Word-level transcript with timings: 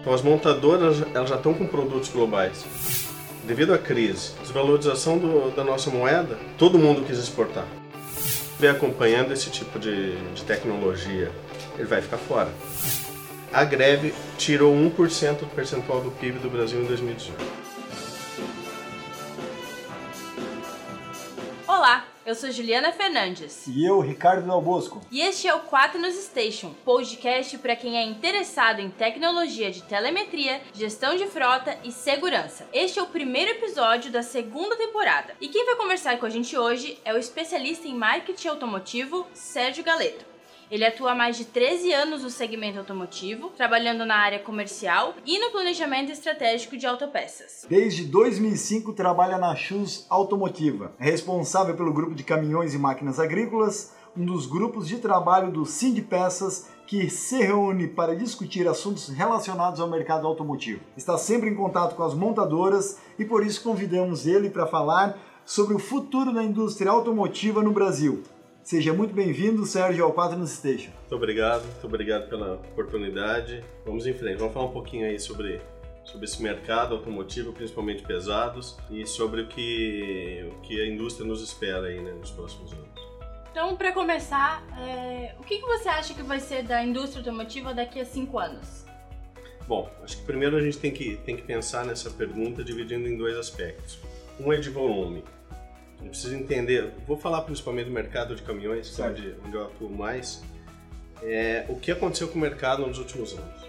Então 0.00 0.14
as 0.14 0.22
montadoras 0.22 1.02
elas 1.14 1.28
já 1.28 1.36
estão 1.36 1.52
com 1.54 1.66
produtos 1.66 2.08
globais. 2.08 2.64
Devido 3.44 3.74
à 3.74 3.78
crise, 3.78 4.32
desvalorização 4.40 5.18
do, 5.18 5.50
da 5.54 5.64
nossa 5.64 5.90
moeda, 5.90 6.38
todo 6.56 6.78
mundo 6.78 7.06
quis 7.06 7.18
exportar. 7.18 7.66
Vem 8.58 8.70
acompanhando 8.70 9.32
esse 9.32 9.50
tipo 9.50 9.78
de, 9.78 10.16
de 10.34 10.44
tecnologia, 10.44 11.30
ele 11.76 11.88
vai 11.88 12.02
ficar 12.02 12.18
fora. 12.18 12.50
A 13.52 13.64
greve 13.64 14.14
tirou 14.38 14.74
1% 14.74 15.38
do 15.38 15.46
percentual 15.46 16.00
do 16.00 16.10
PIB 16.10 16.38
do 16.38 16.48
Brasil 16.48 16.80
em 16.80 16.84
2018. 16.84 17.69
Eu 22.30 22.34
sou 22.36 22.52
Juliana 22.52 22.92
Fernandes. 22.92 23.66
E 23.66 23.84
eu, 23.84 23.98
Ricardo 23.98 24.46
Del 24.46 24.60
Bosco. 24.60 25.00
E 25.10 25.20
este 25.20 25.48
é 25.48 25.54
o 25.54 25.60
4 25.60 26.00
nos 26.00 26.14
Station, 26.14 26.72
podcast 26.84 27.58
para 27.58 27.74
quem 27.74 27.98
é 27.98 28.04
interessado 28.04 28.78
em 28.78 28.88
tecnologia 28.88 29.68
de 29.72 29.82
telemetria, 29.82 30.60
gestão 30.72 31.16
de 31.16 31.26
frota 31.26 31.76
e 31.82 31.90
segurança. 31.90 32.68
Este 32.72 33.00
é 33.00 33.02
o 33.02 33.08
primeiro 33.08 33.50
episódio 33.50 34.12
da 34.12 34.22
segunda 34.22 34.76
temporada. 34.76 35.34
E 35.40 35.48
quem 35.48 35.66
vai 35.66 35.74
conversar 35.74 36.18
com 36.18 36.26
a 36.26 36.30
gente 36.30 36.56
hoje 36.56 37.00
é 37.04 37.12
o 37.12 37.18
especialista 37.18 37.88
em 37.88 37.94
marketing 37.94 38.46
automotivo, 38.46 39.26
Sérgio 39.34 39.82
Galeto. 39.82 40.29
Ele 40.70 40.84
atua 40.84 41.10
há 41.10 41.14
mais 41.16 41.36
de 41.36 41.46
13 41.46 41.92
anos 41.92 42.22
no 42.22 42.30
segmento 42.30 42.78
automotivo, 42.78 43.48
trabalhando 43.56 44.06
na 44.06 44.14
área 44.14 44.38
comercial 44.38 45.14
e 45.26 45.36
no 45.40 45.50
planejamento 45.50 46.12
estratégico 46.12 46.76
de 46.76 46.86
autopeças. 46.86 47.66
Desde 47.68 48.04
2005 48.04 48.92
trabalha 48.92 49.36
na 49.36 49.56
Shoes 49.56 50.06
Automotiva. 50.08 50.92
É 51.00 51.04
responsável 51.04 51.74
pelo 51.76 51.92
grupo 51.92 52.14
de 52.14 52.22
caminhões 52.22 52.72
e 52.72 52.78
máquinas 52.78 53.18
agrícolas, 53.18 53.92
um 54.16 54.24
dos 54.24 54.46
grupos 54.46 54.86
de 54.86 54.98
trabalho 54.98 55.50
do 55.50 55.66
Sind 55.66 56.00
Peças 56.02 56.68
que 56.86 57.10
se 57.10 57.38
reúne 57.38 57.88
para 57.88 58.14
discutir 58.14 58.68
assuntos 58.68 59.08
relacionados 59.08 59.80
ao 59.80 59.90
mercado 59.90 60.24
automotivo. 60.24 60.82
Está 60.96 61.18
sempre 61.18 61.50
em 61.50 61.54
contato 61.54 61.96
com 61.96 62.04
as 62.04 62.14
montadoras 62.14 62.98
e 63.18 63.24
por 63.24 63.44
isso 63.44 63.64
convidamos 63.64 64.24
ele 64.24 64.48
para 64.48 64.68
falar 64.68 65.18
sobre 65.44 65.74
o 65.74 65.80
futuro 65.80 66.32
da 66.32 66.44
indústria 66.44 66.92
automotiva 66.92 67.60
no 67.60 67.72
Brasil. 67.72 68.22
Seja 68.62 68.92
muito 68.92 69.14
bem-vindo, 69.14 69.64
Sérgio, 69.64 70.04
ao 70.04 70.12
4 70.12 70.38
no 70.38 70.46
Station. 70.46 70.90
Muito 70.90 71.14
obrigado, 71.16 71.62
muito 71.64 71.86
obrigado 71.86 72.28
pela 72.28 72.54
oportunidade. 72.54 73.64
Vamos 73.86 74.06
em 74.06 74.12
frente, 74.12 74.36
vamos 74.36 74.52
falar 74.52 74.66
um 74.66 74.72
pouquinho 74.72 75.06
aí 75.06 75.18
sobre, 75.18 75.60
sobre 76.04 76.26
esse 76.26 76.42
mercado 76.42 76.94
automotivo, 76.94 77.52
principalmente 77.52 78.02
pesados, 78.02 78.76
e 78.90 79.06
sobre 79.06 79.42
o 79.42 79.48
que, 79.48 80.46
o 80.52 80.60
que 80.60 80.80
a 80.80 80.86
indústria 80.86 81.26
nos 81.26 81.42
espera 81.42 81.86
aí 81.86 82.00
né, 82.00 82.12
nos 82.12 82.30
próximos 82.30 82.72
anos. 82.72 82.88
Então, 83.50 83.74
para 83.76 83.92
começar, 83.92 84.62
é... 84.78 85.34
o 85.40 85.42
que, 85.42 85.58
que 85.58 85.66
você 85.66 85.88
acha 85.88 86.14
que 86.14 86.22
vai 86.22 86.38
ser 86.38 86.62
da 86.62 86.84
indústria 86.84 87.20
automotiva 87.20 87.74
daqui 87.74 87.98
a 87.98 88.04
cinco 88.04 88.38
anos? 88.38 88.84
Bom, 89.66 89.90
acho 90.04 90.18
que 90.18 90.24
primeiro 90.24 90.56
a 90.56 90.60
gente 90.60 90.78
tem 90.78 90.92
que, 90.92 91.16
tem 91.16 91.34
que 91.34 91.42
pensar 91.42 91.84
nessa 91.84 92.10
pergunta 92.10 92.62
dividindo 92.62 93.08
em 93.08 93.16
dois 93.16 93.36
aspectos. 93.36 93.98
Um 94.38 94.52
é 94.52 94.58
de 94.58 94.68
volume. 94.68 95.24
Eu 96.02 96.08
preciso 96.08 96.34
entender, 96.34 96.92
vou 97.06 97.16
falar 97.16 97.42
principalmente 97.42 97.86
do 97.86 97.92
mercado 97.92 98.34
de 98.34 98.42
caminhões, 98.42 98.94
que 98.94 99.02
é 99.02 99.06
onde, 99.06 99.34
onde 99.46 99.54
eu 99.54 99.64
atuo 99.64 99.90
mais, 99.90 100.42
é, 101.22 101.64
o 101.68 101.76
que 101.76 101.90
aconteceu 101.90 102.28
com 102.28 102.38
o 102.38 102.40
mercado 102.40 102.86
nos 102.86 102.98
últimos 102.98 103.32
anos. 103.32 103.68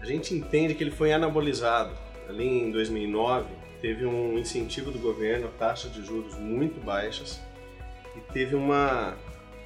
A 0.00 0.04
gente 0.04 0.34
entende 0.34 0.74
que 0.74 0.84
ele 0.84 0.90
foi 0.90 1.12
anabolizado. 1.12 1.92
Ali 2.28 2.46
em 2.46 2.70
2009, 2.70 3.46
teve 3.80 4.04
um 4.04 4.38
incentivo 4.38 4.90
do 4.90 4.98
governo, 4.98 5.48
taxas 5.58 5.92
de 5.92 6.04
juros 6.04 6.34
muito 6.34 6.78
baixas, 6.80 7.40
e 8.14 8.32
teve 8.32 8.54
uma, 8.54 9.16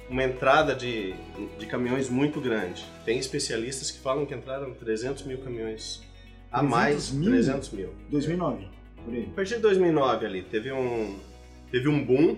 uma 0.09 0.23
entrada 0.23 0.73
de, 0.73 1.13
de 1.59 1.65
caminhões 1.65 2.09
muito 2.09 2.39
grande. 2.39 2.85
Tem 3.03 3.17
especialistas 3.19 3.91
que 3.91 3.99
falam 3.99 4.25
que 4.25 4.33
entraram 4.33 4.73
300 4.73 5.23
mil 5.23 5.39
caminhões 5.39 6.01
a 6.51 6.59
300 6.59 6.69
mais, 6.69 7.11
mil? 7.11 7.31
300 7.31 7.69
mil. 7.71 7.89
2009, 8.09 8.67
por 9.03 9.13
aí. 9.13 9.27
A 9.31 9.35
partir 9.35 9.55
de 9.55 9.61
2009 9.61 10.25
ali, 10.25 10.41
teve 10.43 10.71
um, 10.71 11.19
teve 11.73 11.89
um 11.89 12.05
boom 12.05 12.37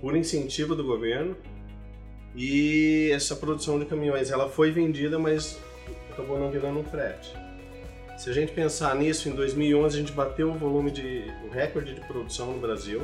por 0.00 0.16
incentivo 0.16 0.76
do 0.76 0.84
governo 0.84 1.36
e 2.36 3.10
essa 3.12 3.34
produção 3.34 3.76
de 3.76 3.86
caminhões 3.86 4.30
ela 4.30 4.48
foi 4.48 4.70
vendida, 4.70 5.18
mas 5.18 5.58
acabou 6.12 6.38
não 6.38 6.48
virando 6.48 6.78
um 6.78 6.84
frete. 6.84 7.34
Se 8.16 8.30
a 8.30 8.32
gente 8.32 8.52
pensar 8.52 8.94
nisso, 8.94 9.28
em 9.28 9.32
2011 9.32 9.96
a 9.96 10.00
gente 10.00 10.12
bateu 10.12 10.48
o 10.48 10.54
volume 10.54 10.92
de 10.92 11.24
o 11.44 11.50
recorde 11.50 11.92
de 11.92 12.00
produção 12.02 12.52
no 12.52 12.60
Brasil, 12.60 13.02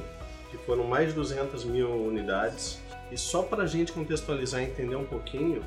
que 0.48 0.56
foram 0.58 0.84
mais 0.84 1.08
de 1.08 1.14
200 1.14 1.64
mil 1.64 1.90
unidades. 1.90 2.80
E 3.10 3.18
só 3.18 3.42
para 3.42 3.64
a 3.64 3.66
gente 3.66 3.90
contextualizar 3.90 4.62
e 4.62 4.66
entender 4.66 4.94
um 4.94 5.06
pouquinho, 5.06 5.60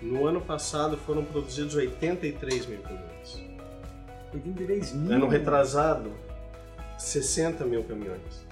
no 0.00 0.26
ano 0.26 0.40
passado 0.40 0.96
foram 0.96 1.22
produzidos 1.22 1.74
83 1.74 2.66
mil 2.66 2.78
caminhões. 2.80 3.42
83 4.32 4.92
mil. 4.94 5.12
Ano 5.12 5.28
retrasado, 5.28 6.10
60 6.96 7.64
mil 7.66 7.84
caminhões. 7.84 8.45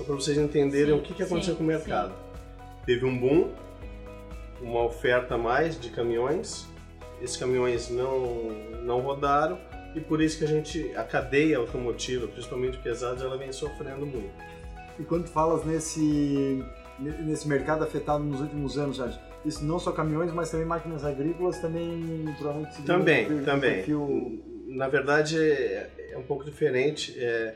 Só 0.00 0.04
para 0.04 0.14
vocês 0.14 0.38
entenderem 0.38 0.94
Sim, 0.94 0.98
o 0.98 1.02
que, 1.02 1.12
que 1.12 1.22
aconteceu 1.22 1.52
sim, 1.52 1.58
com 1.58 1.64
o 1.64 1.66
mercado. 1.66 2.14
Teve 2.86 3.04
um 3.04 3.18
boom, 3.18 3.50
uma 4.62 4.82
oferta 4.82 5.34
a 5.34 5.38
mais 5.38 5.78
de 5.78 5.90
caminhões, 5.90 6.66
esses 7.20 7.36
caminhões 7.36 7.90
não, 7.90 8.50
não 8.82 9.00
rodaram 9.00 9.58
e 9.94 10.00
por 10.00 10.22
isso 10.22 10.38
que 10.38 10.44
a 10.44 10.46
gente, 10.46 10.90
a 10.96 11.04
cadeia 11.04 11.58
automotiva, 11.58 12.26
principalmente 12.26 12.78
pesados, 12.78 13.22
ela 13.22 13.36
vem 13.36 13.52
sofrendo 13.52 14.06
muito. 14.06 14.30
E 14.98 15.02
quando 15.02 15.24
tu 15.24 15.30
falas 15.32 15.66
nesse, 15.66 16.64
nesse 16.98 17.46
mercado 17.46 17.84
afetado 17.84 18.24
nos 18.24 18.40
últimos 18.40 18.78
anos, 18.78 18.96
Sérgio, 18.96 19.20
isso 19.44 19.62
não 19.62 19.78
só 19.78 19.92
caminhões, 19.92 20.32
mas 20.32 20.50
também 20.50 20.66
máquinas 20.66 21.04
agrícolas, 21.04 21.58
também 21.58 22.24
provavelmente 22.38 22.82
Também, 22.84 23.26
perfil- 23.26 23.44
também. 23.44 23.74
perfil- 23.74 24.42
Na 24.68 24.88
verdade, 24.88 25.38
é, 25.38 25.90
é 26.12 26.16
um 26.16 26.22
pouco 26.22 26.42
diferente. 26.42 27.14
É, 27.18 27.54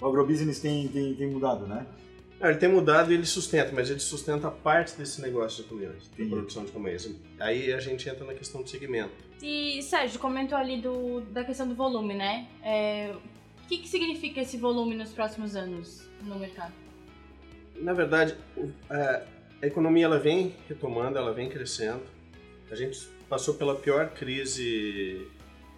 o 0.00 0.06
agrobusiness 0.06 0.60
tem, 0.60 0.88
tem, 0.88 1.14
tem 1.14 1.30
mudado, 1.30 1.66
né? 1.66 1.86
Ah, 2.40 2.50
ele 2.50 2.58
tem 2.58 2.68
mudado 2.68 3.10
e 3.10 3.14
ele 3.14 3.26
sustenta, 3.26 3.72
mas 3.72 3.90
ele 3.90 3.98
sustenta 3.98 4.48
parte 4.48 4.96
desse 4.96 5.20
negócio 5.20 5.64
de 5.64 5.68
caminhões, 5.68 6.04
de 6.04 6.08
Entendi. 6.10 6.30
produção 6.30 6.64
de 6.64 6.70
caminhões. 6.70 7.10
Aí 7.40 7.72
a 7.72 7.80
gente 7.80 8.08
entra 8.08 8.24
na 8.24 8.32
questão 8.32 8.62
do 8.62 8.68
segmento. 8.68 9.10
E 9.42 9.82
Sérgio 9.82 10.20
comentou 10.20 10.56
ali 10.56 10.80
do, 10.80 11.20
da 11.20 11.42
questão 11.42 11.66
do 11.66 11.74
volume, 11.74 12.14
né? 12.14 12.46
É, 12.62 13.12
o 13.64 13.68
que, 13.68 13.78
que 13.78 13.88
significa 13.88 14.40
esse 14.40 14.56
volume 14.56 14.94
nos 14.94 15.10
próximos 15.10 15.56
anos 15.56 16.08
no 16.22 16.38
mercado? 16.38 16.72
Na 17.76 17.92
verdade, 17.92 18.36
a, 18.88 19.22
a 19.60 19.66
economia 19.66 20.04
ela 20.04 20.18
vem 20.18 20.54
retomando, 20.68 21.18
ela 21.18 21.32
vem 21.32 21.48
crescendo. 21.48 22.02
A 22.70 22.76
gente 22.76 23.00
passou 23.28 23.54
pela 23.54 23.74
pior 23.74 24.10
crise, 24.10 25.26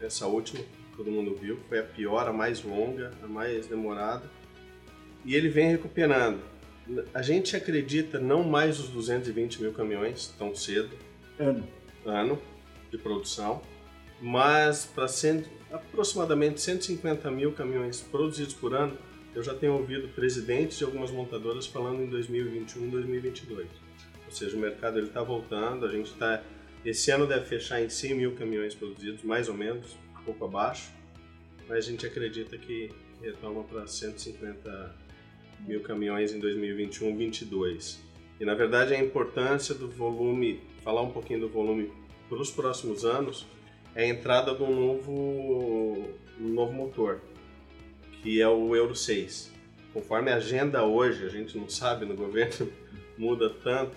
essa 0.00 0.26
última, 0.26 0.62
todo 1.00 1.10
mundo 1.10 1.34
viu, 1.34 1.58
foi 1.66 1.78
a 1.78 1.82
pior, 1.82 2.28
a 2.28 2.32
mais 2.32 2.62
longa, 2.62 3.10
a 3.22 3.26
mais 3.26 3.66
demorada. 3.66 4.22
E 5.24 5.34
ele 5.34 5.48
vem 5.48 5.70
recuperando. 5.70 6.40
A 7.14 7.22
gente 7.22 7.56
acredita 7.56 8.18
não 8.18 8.44
mais 8.44 8.78
os 8.78 8.88
220 8.90 9.62
mil 9.62 9.72
caminhões 9.72 10.34
tão 10.38 10.54
cedo, 10.54 10.90
Ano. 11.38 11.66
ano 12.04 12.38
de 12.90 12.98
produção, 12.98 13.62
mas 14.20 14.84
para 14.84 15.06
aproximadamente 15.72 16.60
150 16.60 17.30
mil 17.30 17.52
caminhões 17.52 18.02
produzidos 18.02 18.52
por 18.52 18.74
ano, 18.74 18.98
eu 19.34 19.42
já 19.42 19.54
tenho 19.54 19.74
ouvido 19.74 20.08
presidentes 20.08 20.76
de 20.76 20.84
algumas 20.84 21.10
montadoras 21.10 21.66
falando 21.66 22.02
em 22.02 22.10
2021, 22.10 22.90
2022. 22.90 23.66
Ou 24.26 24.32
seja, 24.32 24.54
o 24.54 24.60
mercado 24.60 24.98
ele 24.98 25.06
está 25.06 25.22
voltando, 25.22 25.86
a 25.86 25.90
gente 25.90 26.10
está 26.10 26.42
esse 26.84 27.10
ano 27.10 27.26
deve 27.26 27.44
fechar 27.44 27.82
em 27.82 27.88
100 27.88 28.14
mil 28.14 28.34
caminhões 28.34 28.74
produzidos, 28.74 29.22
mais 29.22 29.48
ou 29.48 29.54
menos, 29.54 29.96
pouco 30.30 30.44
abaixo, 30.44 30.92
mas 31.68 31.86
a 31.86 31.90
gente 31.90 32.06
acredita 32.06 32.56
que 32.56 32.90
retoma 33.22 33.62
para 33.64 33.86
150 33.86 34.94
mil 35.66 35.80
caminhões 35.82 36.32
em 36.32 36.38
2021, 36.38 37.08
2022. 37.08 38.00
E 38.38 38.44
na 38.44 38.54
verdade 38.54 38.94
a 38.94 38.98
importância 38.98 39.74
do 39.74 39.88
volume, 39.88 40.60
falar 40.82 41.02
um 41.02 41.10
pouquinho 41.10 41.40
do 41.40 41.48
volume 41.48 41.92
para 42.28 42.38
os 42.38 42.50
próximos 42.50 43.04
anos, 43.04 43.46
é 43.94 44.04
a 44.04 44.08
entrada 44.08 44.54
de 44.54 44.62
um 44.62 44.74
novo, 44.74 46.08
um 46.40 46.48
novo 46.48 46.72
motor, 46.72 47.20
que 48.22 48.40
é 48.40 48.48
o 48.48 48.74
Euro 48.74 48.94
6. 48.94 49.52
Conforme 49.92 50.30
a 50.30 50.36
agenda 50.36 50.84
hoje, 50.84 51.26
a 51.26 51.28
gente 51.28 51.58
não 51.58 51.68
sabe 51.68 52.06
no 52.06 52.14
governo, 52.14 52.70
muda 53.18 53.50
tanto, 53.50 53.96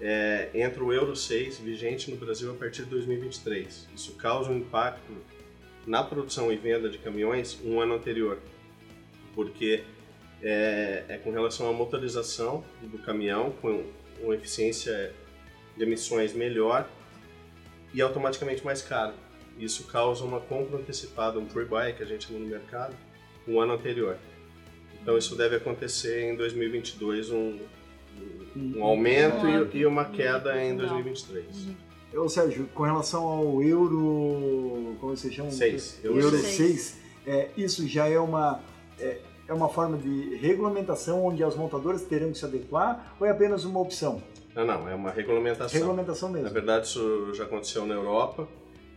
é, 0.00 0.50
entra 0.54 0.84
o 0.84 0.92
Euro 0.92 1.16
6 1.16 1.58
vigente 1.58 2.10
no 2.10 2.16
Brasil 2.16 2.50
a 2.50 2.54
partir 2.54 2.84
de 2.84 2.90
2023. 2.90 3.88
Isso 3.94 4.12
causa 4.16 4.50
um 4.50 4.58
impacto 4.58 5.12
na 5.86 6.02
produção 6.02 6.52
e 6.52 6.56
venda 6.56 6.88
de 6.88 6.98
caminhões 6.98 7.58
um 7.64 7.80
ano 7.80 7.94
anterior, 7.94 8.38
porque 9.34 9.84
é, 10.42 11.04
é 11.08 11.18
com 11.18 11.30
relação 11.30 11.68
à 11.68 11.72
motorização 11.72 12.64
do 12.82 12.98
caminhão, 12.98 13.50
com 13.60 13.84
uma 14.20 14.34
eficiência 14.34 15.12
de 15.76 15.82
emissões 15.82 16.32
melhor 16.32 16.88
e 17.92 18.00
automaticamente 18.00 18.64
mais 18.64 18.82
caro. 18.82 19.14
Isso 19.58 19.84
causa 19.84 20.24
uma 20.24 20.40
compra 20.40 20.78
antecipada, 20.78 21.38
um 21.38 21.46
pre-buy 21.46 21.92
que 21.92 22.02
a 22.02 22.06
gente 22.06 22.26
chama 22.26 22.40
no 22.40 22.46
mercado, 22.46 22.94
um 23.46 23.60
ano 23.60 23.72
anterior. 23.72 24.18
Então 25.00 25.16
isso 25.16 25.36
deve 25.36 25.56
acontecer 25.56 26.22
em 26.22 26.36
2022, 26.36 27.30
um, 27.30 27.58
um 28.56 28.82
aumento 28.82 29.46
e, 29.46 29.78
e 29.78 29.86
uma 29.86 30.06
queda 30.06 30.62
em 30.62 30.76
2023. 30.76 31.68
Ô 32.16 32.28
Sérgio, 32.28 32.68
com 32.74 32.84
relação 32.84 33.24
ao 33.24 33.62
euro. 33.62 34.96
Como 35.00 35.16
você 35.16 35.30
chama? 35.30 35.50
6. 35.50 36.00
O 36.04 36.18
euro 36.18 36.38
6, 36.38 36.96
é, 37.26 37.48
isso 37.56 37.86
já 37.88 38.08
é 38.08 38.18
uma. 38.18 38.60
É, 38.98 39.18
é 39.46 39.52
uma 39.52 39.68
forma 39.68 39.98
de 39.98 40.36
regulamentação 40.36 41.26
onde 41.26 41.44
as 41.44 41.54
montadoras 41.54 42.02
terão 42.02 42.32
que 42.32 42.38
se 42.38 42.44
adequar 42.44 43.14
ou 43.20 43.26
é 43.26 43.30
apenas 43.30 43.64
uma 43.64 43.78
opção? 43.78 44.22
Não, 44.54 44.64
não, 44.64 44.88
é 44.88 44.94
uma 44.94 45.10
regulamentação. 45.10 45.78
Regulamentação 45.78 46.30
mesmo. 46.30 46.46
Na 46.46 46.52
verdade, 46.52 46.86
isso 46.86 47.34
já 47.34 47.44
aconteceu 47.44 47.84
na 47.84 47.94
Europa. 47.94 48.48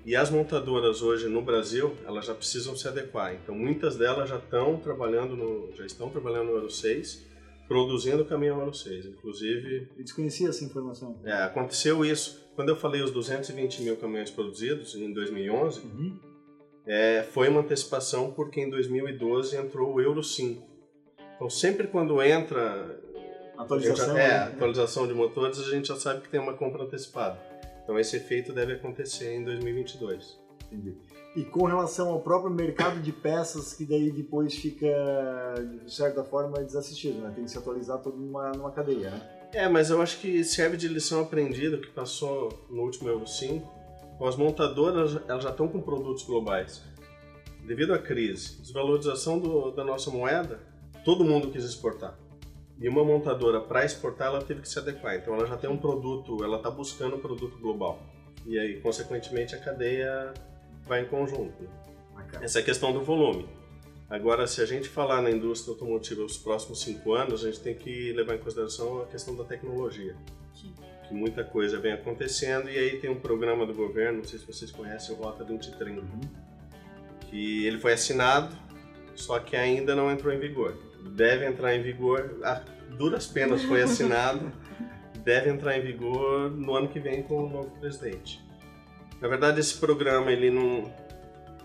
E 0.05 0.15
as 0.15 0.29
montadoras 0.29 1.01
hoje 1.01 1.27
no 1.27 1.41
Brasil, 1.41 1.93
elas 2.05 2.25
já 2.25 2.33
precisam 2.33 2.77
se 2.77 2.87
adequar. 2.87 3.33
Então, 3.33 3.53
muitas 3.53 3.97
delas 3.97 4.29
já 4.29 4.37
estão 4.37 4.77
trabalhando 4.77 5.35
no, 5.35 5.69
já 5.75 5.85
estão 5.85 6.09
trabalhando 6.09 6.45
no 6.45 6.53
Euro 6.53 6.69
6, 6.69 7.25
produzindo 7.67 8.25
caminhão 8.25 8.59
Euro 8.59 8.73
6. 8.73 9.05
Inclusive, 9.05 9.89
eu 9.97 10.03
desconhecia 10.03 10.49
essa 10.49 10.63
informação. 10.63 11.19
É, 11.23 11.33
aconteceu 11.43 12.05
isso 12.05 12.47
quando 12.55 12.69
eu 12.69 12.75
falei 12.75 13.01
os 13.01 13.11
220 13.11 13.81
mil 13.83 13.97
caminhões 13.97 14.31
produzidos 14.31 14.95
em 14.95 15.13
2011. 15.13 15.81
Uhum. 15.81 16.19
É, 16.85 17.23
foi 17.31 17.49
uma 17.49 17.59
antecipação 17.59 18.31
porque 18.31 18.61
em 18.61 18.69
2012 18.69 19.57
entrou 19.57 19.93
o 19.93 20.01
Euro 20.01 20.23
5. 20.23 20.65
Então, 21.35 21.49
sempre 21.49 21.87
quando 21.87 22.21
entra 22.21 22.99
atualização, 23.57 24.15
já, 24.15 24.21
é, 24.21 24.27
né? 24.27 24.43
atualização 24.45 25.07
de 25.07 25.13
motores, 25.13 25.59
a 25.59 25.69
gente 25.69 25.87
já 25.87 25.95
sabe 25.95 26.21
que 26.21 26.29
tem 26.29 26.39
uma 26.39 26.53
compra 26.53 26.83
antecipada. 26.83 27.39
Então 27.83 27.97
esse 27.97 28.17
efeito 28.17 28.53
deve 28.53 28.73
acontecer 28.73 29.33
em 29.33 29.43
2022. 29.43 30.37
E 31.35 31.43
com 31.43 31.65
relação 31.65 32.09
ao 32.09 32.19
próprio 32.19 32.51
mercado 32.51 32.99
de 32.99 33.11
peças, 33.11 33.73
que 33.73 33.85
daí 33.85 34.11
depois 34.11 34.55
fica, 34.55 34.87
de 35.85 35.93
certa 35.93 36.23
forma, 36.23 36.63
desassistido, 36.63 37.19
né? 37.19 37.31
Tem 37.35 37.43
que 37.43 37.51
se 37.51 37.57
atualizar 37.57 37.99
tudo 37.99 38.17
numa, 38.17 38.51
numa 38.51 38.71
cadeia, 38.71 39.11
né? 39.11 39.29
É, 39.53 39.69
mas 39.69 39.89
eu 39.89 40.01
acho 40.01 40.19
que 40.19 40.43
serve 40.43 40.75
de 40.75 40.87
lição 40.87 41.21
aprendida, 41.21 41.77
que 41.77 41.87
passou 41.87 42.65
no 42.69 42.81
último 42.81 43.07
Euro 43.07 43.27
5. 43.27 43.77
As 44.25 44.35
montadoras 44.35 45.19
elas 45.27 45.43
já 45.43 45.51
estão 45.51 45.67
com 45.67 45.79
produtos 45.79 46.23
globais. 46.23 46.83
Devido 47.65 47.93
à 47.93 47.99
crise, 47.99 48.59
desvalorização 48.61 49.39
do, 49.39 49.71
da 49.71 49.83
nossa 49.83 50.09
moeda, 50.09 50.59
todo 51.05 51.23
mundo 51.23 51.51
quis 51.51 51.63
exportar. 51.63 52.17
E 52.79 52.87
uma 52.87 53.03
montadora, 53.03 53.59
para 53.59 53.85
exportar, 53.85 54.27
ela 54.27 54.41
teve 54.41 54.61
que 54.61 54.69
se 54.69 54.77
adequar. 54.77 55.15
Então, 55.15 55.33
ela 55.33 55.45
já 55.45 55.57
tem 55.57 55.69
um 55.69 55.77
produto, 55.77 56.43
ela 56.43 56.57
está 56.57 56.69
buscando 56.69 57.15
um 57.15 57.19
produto 57.19 57.57
global. 57.59 57.99
E 58.45 58.57
aí, 58.57 58.79
consequentemente, 58.81 59.55
a 59.55 59.59
cadeia 59.59 60.33
vai 60.87 61.01
em 61.01 61.05
conjunto. 61.05 61.69
Essa 62.41 62.59
é 62.59 62.61
a 62.61 62.65
questão 62.65 62.91
do 62.91 63.01
volume. 63.01 63.47
Agora, 64.09 64.47
se 64.47 64.61
a 64.61 64.65
gente 64.65 64.87
falar 64.87 65.21
na 65.21 65.29
indústria 65.29 65.73
automotiva 65.73 66.23
os 66.23 66.37
próximos 66.37 66.81
cinco 66.81 67.13
anos, 67.13 67.43
a 67.43 67.47
gente 67.51 67.59
tem 67.59 67.75
que 67.75 68.13
levar 68.13 68.35
em 68.35 68.37
consideração 68.37 69.01
a 69.01 69.05
questão 69.05 69.35
da 69.35 69.43
tecnologia. 69.43 70.15
Sim. 70.53 70.73
Que 71.07 71.13
muita 71.13 71.43
coisa 71.43 71.77
vem 71.79 71.91
acontecendo 71.91 72.69
e 72.69 72.77
aí 72.77 72.99
tem 72.99 73.09
um 73.09 73.19
programa 73.19 73.65
do 73.65 73.73
governo, 73.73 74.19
não 74.19 74.23
sei 74.25 74.39
se 74.39 74.45
vocês 74.45 74.71
conhecem, 74.71 75.13
o 75.13 75.17
Rota 75.17 75.43
2030, 75.43 76.01
Uhum. 76.01 76.21
que 77.29 77.65
ele 77.65 77.79
foi 77.79 77.93
assinado, 77.93 78.55
só 79.13 79.39
que 79.39 79.55
ainda 79.55 79.93
não 79.95 80.09
entrou 80.09 80.33
em 80.33 80.39
vigor. 80.39 80.77
Deve 81.11 81.45
entrar 81.45 81.75
em 81.75 81.81
vigor, 81.81 82.39
a 82.43 82.61
duras 82.97 83.27
penas 83.27 83.61
foi 83.63 83.81
assinado, 83.81 84.51
deve 85.23 85.49
entrar 85.49 85.77
em 85.77 85.81
vigor 85.81 86.49
no 86.51 86.75
ano 86.75 86.87
que 86.87 86.99
vem 86.99 87.23
com 87.23 87.43
o 87.43 87.49
novo 87.49 87.71
presidente. 87.79 88.41
Na 89.21 89.27
verdade, 89.27 89.59
esse 89.59 89.77
programa 89.77 90.31
ele 90.31 90.51
não, 90.51 90.91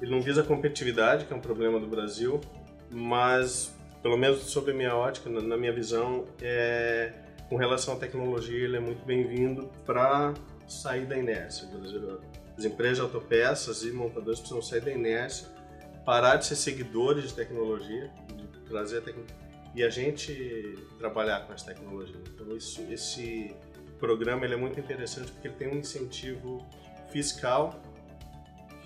ele 0.01 0.11
não 0.11 0.21
visa 0.21 0.41
a 0.41 0.45
competitividade, 0.45 1.27
que 1.27 1.33
é 1.33 1.37
um 1.37 1.41
problema 1.41 1.79
do 1.79 1.87
Brasil, 1.87 2.41
mas, 2.91 3.75
pelo 4.03 4.17
menos 4.17 4.41
sob 4.45 4.71
a 4.71 4.75
minha 4.75 4.95
ótica, 4.95 5.29
na, 5.29 5.57
minha 5.57 5.73
visão, 5.73 6.27
é, 6.41 7.13
com 7.49 7.57
relação 7.57 7.95
à 7.95 7.97
tecnologia, 7.99 8.65
ele 8.65 8.77
é 8.77 8.81
muito 8.81 9.05
bem-vindo 9.05 9.71
para 9.85 10.33
sair 10.67 11.05
da 11.05 11.17
inércia. 11.17 11.69
As 12.57 12.65
empresas 12.65 12.97
de 12.97 13.03
autopeças 13.03 13.83
e 13.83 13.91
montadores 13.91 14.41
precisam 14.41 14.63
sair 14.63 14.81
da 14.81 14.91
inércia, 14.91 15.49
parar 16.05 16.37
de 16.37 16.47
ser 16.47 16.57
seguidores 16.57 17.29
de 17.29 17.35
tecnologia, 17.35 18.11
de 18.35 18.61
trazer 18.69 18.99
a 18.99 19.01
tecnologia, 19.03 19.37
e 19.75 19.83
a 19.83 19.91
gente 19.91 20.79
trabalhar 20.99 21.47
com 21.47 21.53
essa 21.53 21.67
tecnologia. 21.67 22.21
Então, 22.35 22.57
isso, 22.57 22.83
esse 22.91 23.55
programa 23.99 24.45
ele 24.45 24.55
é 24.55 24.57
muito 24.57 24.79
interessante 24.79 25.31
porque 25.33 25.49
ele 25.49 25.55
tem 25.57 25.69
um 25.69 25.79
incentivo 25.79 26.67
fiscal 27.13 27.81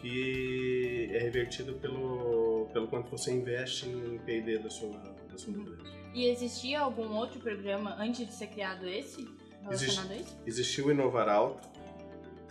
que 0.00 1.08
é 1.12 1.18
revertido 1.18 1.74
pelo, 1.74 2.68
pelo 2.72 2.86
quanto 2.86 3.10
você 3.10 3.32
investe 3.32 3.88
em 3.88 4.18
P&D 4.18 4.58
da 4.58 4.70
sua, 4.70 4.98
da 5.30 5.38
sua 5.38 5.52
empresa. 5.52 5.82
E 6.14 6.28
existia 6.28 6.80
algum 6.80 7.14
outro 7.14 7.40
programa 7.40 7.96
antes 7.98 8.26
de 8.26 8.32
ser 8.32 8.48
criado 8.48 8.86
esse? 8.86 9.26
Relacionado 9.62 10.12
a? 10.12 10.36
Existiu 10.46 10.86
o 10.86 10.90
Inovar 10.90 11.28
Alto, 11.28 11.68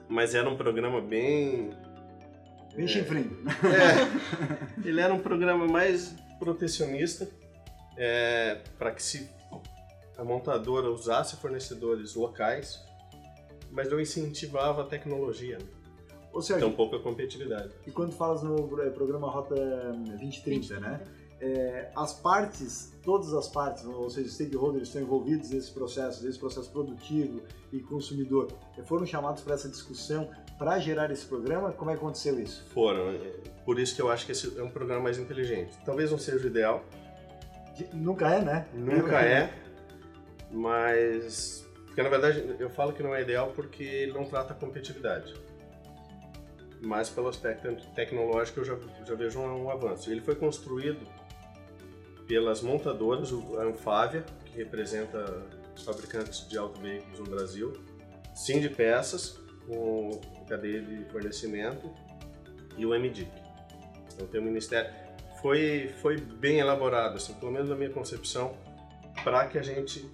mas 0.08 0.36
era 0.36 0.50
um 0.50 0.58
programa 0.58 1.02
bem... 1.02 1.70
Bem 2.76 2.88
chifrinho. 2.88 3.42
É, 3.64 4.88
ele 4.88 5.00
era 5.00 5.14
um 5.14 5.20
programa 5.20 5.66
mais 5.66 6.14
protecionista 6.38 7.30
é, 7.98 8.62
para 8.78 8.92
que 8.92 9.02
se 9.02 9.30
a 10.18 10.24
montadora 10.24 10.90
usasse 10.90 11.38
fornecedores 11.38 12.16
locais, 12.16 12.85
mas 13.76 13.90
não 13.90 14.00
incentivava 14.00 14.82
a 14.84 14.86
tecnologia? 14.86 15.58
Ou 16.34 16.42
seja, 16.42 16.60
então 16.60 16.72
pouca 16.74 16.98
competitividade. 17.00 17.72
e 17.88 17.92
quando 17.92 18.12
falas 18.12 18.42
no 18.44 18.82
eh, 18.82 18.90
programa 18.90 19.30
Rota 19.30 19.56
2030, 19.56 20.80
né? 20.80 21.02
É, 21.40 21.92
as 21.96 22.14
partes, 22.14 22.94
todas 23.04 23.34
as 23.34 23.48
partes, 23.50 23.84
ou 23.86 24.10
seja, 24.10 24.28
os 24.28 24.34
stakeholders 24.36 24.88
estão 24.88 25.02
envolvidos 25.02 25.50
nesse 25.50 25.70
processo, 25.72 26.26
nesse 26.26 26.40
processo 26.40 26.72
produtivo 26.72 27.42
e 27.74 27.80
consumidor, 27.82 28.48
eh, 28.78 28.84
foram 28.84 29.06
chamados 29.06 29.44
para 29.44 29.54
essa 29.56 29.68
discussão 29.70 30.30
para 30.58 30.80
gerar 30.80 31.12
esse 31.12 31.26
programa? 31.26 31.72
Como 31.74 31.92
é 31.92 31.94
que 31.96 32.00
aconteceu 32.00 32.40
isso? 32.40 32.66
Foram. 32.74 33.10
é, 33.10 33.32
Por 33.66 33.78
isso 33.80 33.94
que 33.96 34.02
eu 34.02 34.10
acho 34.10 34.26
que 34.26 34.32
esse 34.32 34.58
é 34.58 34.64
um 34.64 34.70
programa 34.70 35.02
mais 35.04 35.18
inteligente. 35.18 35.78
Talvez 35.86 36.10
não 36.12 36.18
seja 36.18 36.44
o 36.44 36.48
ideal, 36.48 36.84
De- 37.76 37.90
Nunca 37.94 38.30
é, 38.30 38.42
né? 38.42 38.66
nunca 38.74 39.22
é, 39.22 39.54
mas 40.52 41.65
porque 41.96 42.04
na 42.04 42.10
verdade 42.10 42.58
eu 42.60 42.70
falo 42.70 42.92
que 42.92 43.02
não 43.02 43.16
é 43.16 43.22
ideal 43.22 43.54
porque 43.56 43.82
ele 43.82 44.12
não 44.12 44.26
trata 44.26 44.52
a 44.52 44.56
competitividade. 44.56 45.34
Mas 46.82 47.10
pelo 47.10 47.30
aspecto 47.30 47.74
tecnológico 47.96 48.60
eu 48.60 48.66
já, 48.66 48.78
já 49.06 49.16
vejo 49.16 49.40
um, 49.40 49.64
um 49.64 49.70
avanço. 49.70 50.12
Ele 50.12 50.20
foi 50.20 50.36
construído 50.36 51.08
pelas 52.28 52.62
montadoras, 52.62 53.32
a 53.32 53.64
Anfávia, 53.64 54.26
que 54.44 54.58
representa 54.58 55.42
os 55.74 55.84
fabricantes 55.84 56.46
de 56.50 56.58
auto-veículos 56.58 57.18
no 57.20 57.26
Brasil, 57.28 57.72
Sim 58.36 58.60
de 58.60 58.70
Peças, 58.70 59.40
com 59.66 60.20
cadeia 60.50 60.82
de 60.82 61.06
fornecimento, 61.06 61.90
e 62.78 62.86
o 62.86 62.90
MDIC. 62.90 63.32
Então 64.14 64.28
tem 64.28 64.42
o 64.42 64.44
Ministério. 64.44 64.92
Foi, 65.42 65.94
foi 66.02 66.18
bem 66.18 66.60
elaborado, 66.60 67.16
assim, 67.16 67.34
pelo 67.36 67.54
menos 67.54 67.70
na 67.70 67.76
minha 67.76 67.90
concepção, 67.90 68.58
para 69.24 69.48
que 69.48 69.58
a 69.58 69.62
gente 69.62 70.12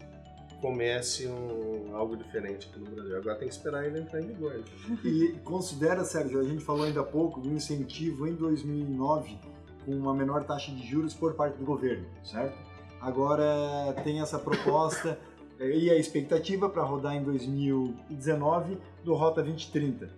comece 0.61 1.27
um, 1.27 1.95
algo 1.95 2.15
diferente 2.15 2.69
aqui 2.69 2.79
no 2.79 2.89
Brasil. 2.91 3.17
Agora 3.17 3.35
tem 3.35 3.47
que 3.47 3.53
esperar 3.53 3.85
ele 3.85 3.99
entrar 3.99 4.21
em 4.21 4.27
vigor. 4.27 4.53
né? 4.53 4.63
E 5.03 5.33
considera, 5.43 6.05
Sérgio, 6.05 6.39
a 6.39 6.43
gente 6.43 6.63
falou 6.63 6.85
ainda 6.85 7.01
há 7.01 7.03
pouco 7.03 7.41
do 7.41 7.51
incentivo 7.51 8.27
em 8.27 8.35
2009 8.35 9.37
com 9.83 9.91
uma 9.91 10.13
menor 10.13 10.43
taxa 10.43 10.71
de 10.71 10.85
juros 10.85 11.13
por 11.13 11.33
parte 11.33 11.57
do 11.57 11.65
governo, 11.65 12.05
certo? 12.23 12.55
Agora 13.01 13.95
tem 14.03 14.21
essa 14.21 14.37
proposta 14.37 15.17
e 15.59 15.89
a 15.89 15.97
expectativa 15.97 16.69
para 16.69 16.83
rodar 16.83 17.15
em 17.15 17.23
2019 17.23 18.77
do 19.03 19.15
Rota 19.15 19.41
2030. 19.41 20.09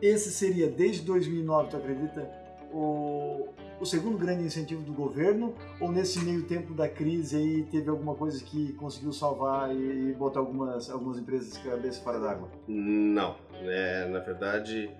Esse 0.00 0.30
seria, 0.30 0.68
desde 0.68 1.02
2009, 1.02 1.70
tu 1.70 1.76
acredita, 1.76 2.30
o, 2.72 3.48
o 3.80 3.86
segundo 3.86 4.18
grande 4.18 4.44
incentivo 4.44 4.82
do 4.82 4.92
governo? 4.92 5.54
Ou 5.80 5.90
nesse 5.90 6.24
meio 6.24 6.42
tempo 6.44 6.74
da 6.74 6.88
crise 6.88 7.36
aí 7.36 7.62
teve 7.64 7.88
alguma 7.88 8.14
coisa 8.14 8.42
que 8.42 8.72
conseguiu 8.74 9.12
salvar 9.12 9.74
e, 9.74 10.10
e 10.10 10.12
botar 10.12 10.40
algumas, 10.40 10.90
algumas 10.90 11.18
empresas 11.18 11.56
cabeça 11.58 12.02
fora 12.02 12.18
d'água? 12.18 12.48
Não, 12.66 13.36
é, 13.54 14.06
na 14.08 14.20
verdade 14.20 14.90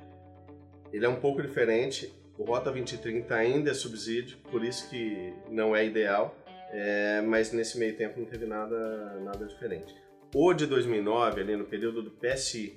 ele 0.93 1.05
é 1.05 1.09
um 1.09 1.21
pouco 1.21 1.43
diferente. 1.43 2.15
O 2.37 2.45
Rota 2.45 2.71
2030 2.71 3.35
ainda 3.35 3.71
é 3.71 3.75
subsídio, 3.75 4.39
por 4.51 4.65
isso 4.65 4.89
que 4.89 5.35
não 5.51 5.75
é 5.75 5.85
ideal, 5.85 6.37
é, 6.71 7.21
mas 7.23 7.53
nesse 7.53 7.79
meio 7.79 7.97
tempo 7.97 8.21
não 8.21 8.27
teve 8.27 8.47
nada, 8.47 9.21
nada 9.25 9.45
diferente. 9.47 9.95
O 10.35 10.53
de 10.53 10.67
2009, 10.67 11.41
ali 11.41 11.57
no 11.57 11.65
período 11.65 12.03
do 12.03 12.11
PSI, 12.11 12.77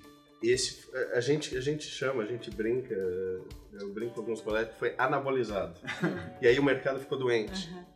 esse, 0.49 0.89
a, 1.13 1.19
gente, 1.19 1.55
a 1.55 1.61
gente 1.61 1.83
chama, 1.83 2.23
a 2.23 2.25
gente 2.25 2.49
brinca, 2.49 2.93
eu 2.93 3.93
brinco 3.93 4.15
com 4.15 4.21
alguns 4.21 4.41
colegas, 4.41 4.73
foi 4.77 4.95
anabolizado. 4.97 5.79
e 6.41 6.47
aí 6.47 6.57
o 6.57 6.63
mercado 6.63 6.99
ficou 6.99 7.17
doente. 7.17 7.69
Aham. 7.71 7.91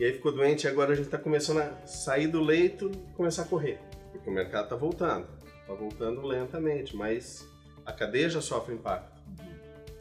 E 0.00 0.04
aí 0.04 0.14
ficou 0.14 0.32
doente 0.32 0.64
e 0.64 0.68
agora 0.68 0.92
a 0.92 0.94
gente 0.94 1.04
está 1.04 1.18
começando 1.18 1.58
a 1.58 1.86
sair 1.86 2.26
do 2.26 2.40
leito 2.40 2.90
e 2.90 3.12
começar 3.12 3.42
a 3.42 3.44
correr. 3.44 3.78
Porque 4.10 4.30
o 4.30 4.32
mercado 4.32 4.64
está 4.64 4.74
voltando. 4.74 5.28
Está 5.60 5.74
voltando 5.74 6.22
lentamente, 6.22 6.96
mas 6.96 7.46
a 7.84 7.92
cadeia 7.92 8.30
já 8.30 8.40
sofre 8.40 8.74
impacto. 8.74 9.20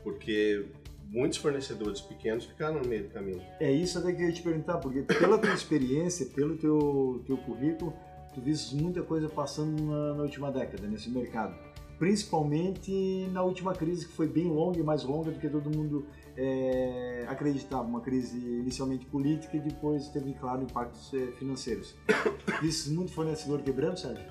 Porque 0.01 0.65
muitos 1.09 1.37
fornecedores 1.39 1.99
pequenos 1.99 2.45
ficaram 2.45 2.79
no 2.79 2.87
meio 2.87 3.03
do 3.03 3.09
caminho. 3.09 3.41
É 3.59 3.69
isso 3.69 3.99
até 3.99 4.13
que 4.13 4.21
eu 4.21 4.27
ia 4.27 4.33
te 4.33 4.41
perguntar, 4.41 4.77
porque 4.77 5.01
pela 5.01 5.37
tua 5.37 5.53
experiência, 5.53 6.27
pelo 6.27 6.55
teu, 6.55 7.21
teu 7.27 7.35
currículo, 7.35 7.93
tu 8.33 8.39
viste 8.39 8.75
muita 8.75 9.01
coisa 9.01 9.27
passando 9.27 9.83
na, 9.83 10.13
na 10.13 10.23
última 10.23 10.49
década 10.49 10.87
nesse 10.87 11.09
mercado. 11.09 11.53
Principalmente 11.99 13.27
na 13.33 13.43
última 13.43 13.75
crise 13.75 14.07
que 14.07 14.13
foi 14.13 14.25
bem 14.25 14.45
longa 14.45 14.79
e 14.79 14.83
mais 14.83 15.03
longa 15.03 15.29
do 15.31 15.39
que 15.39 15.49
todo 15.49 15.69
mundo 15.69 16.07
é, 16.37 17.25
acreditava. 17.27 17.83
Uma 17.83 17.99
crise 17.99 18.37
inicialmente 18.37 19.05
política 19.05 19.57
e 19.57 19.59
depois 19.59 20.07
teve, 20.07 20.33
claro, 20.33 20.63
impactos 20.63 21.13
é, 21.13 21.27
financeiros. 21.33 21.93
Viste 22.63 22.89
muito 22.91 23.11
fornecedor 23.11 23.61
quebrando, 23.61 23.99
Sérgio? 23.99 24.25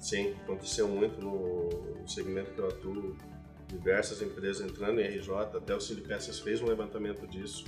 Sim, 0.00 0.34
aconteceu 0.42 0.88
muito 0.88 1.20
no 1.24 2.06
segmento 2.08 2.50
que 2.50 2.58
eu 2.58 2.68
atuo. 2.68 3.16
Diversas 3.68 4.22
empresas 4.22 4.68
entrando 4.68 5.00
em 5.00 5.04
RJ, 5.04 5.32
até 5.56 5.74
o 5.74 5.80
Silipeças 5.80 6.38
fez 6.40 6.60
um 6.60 6.66
levantamento 6.66 7.26
disso. 7.26 7.64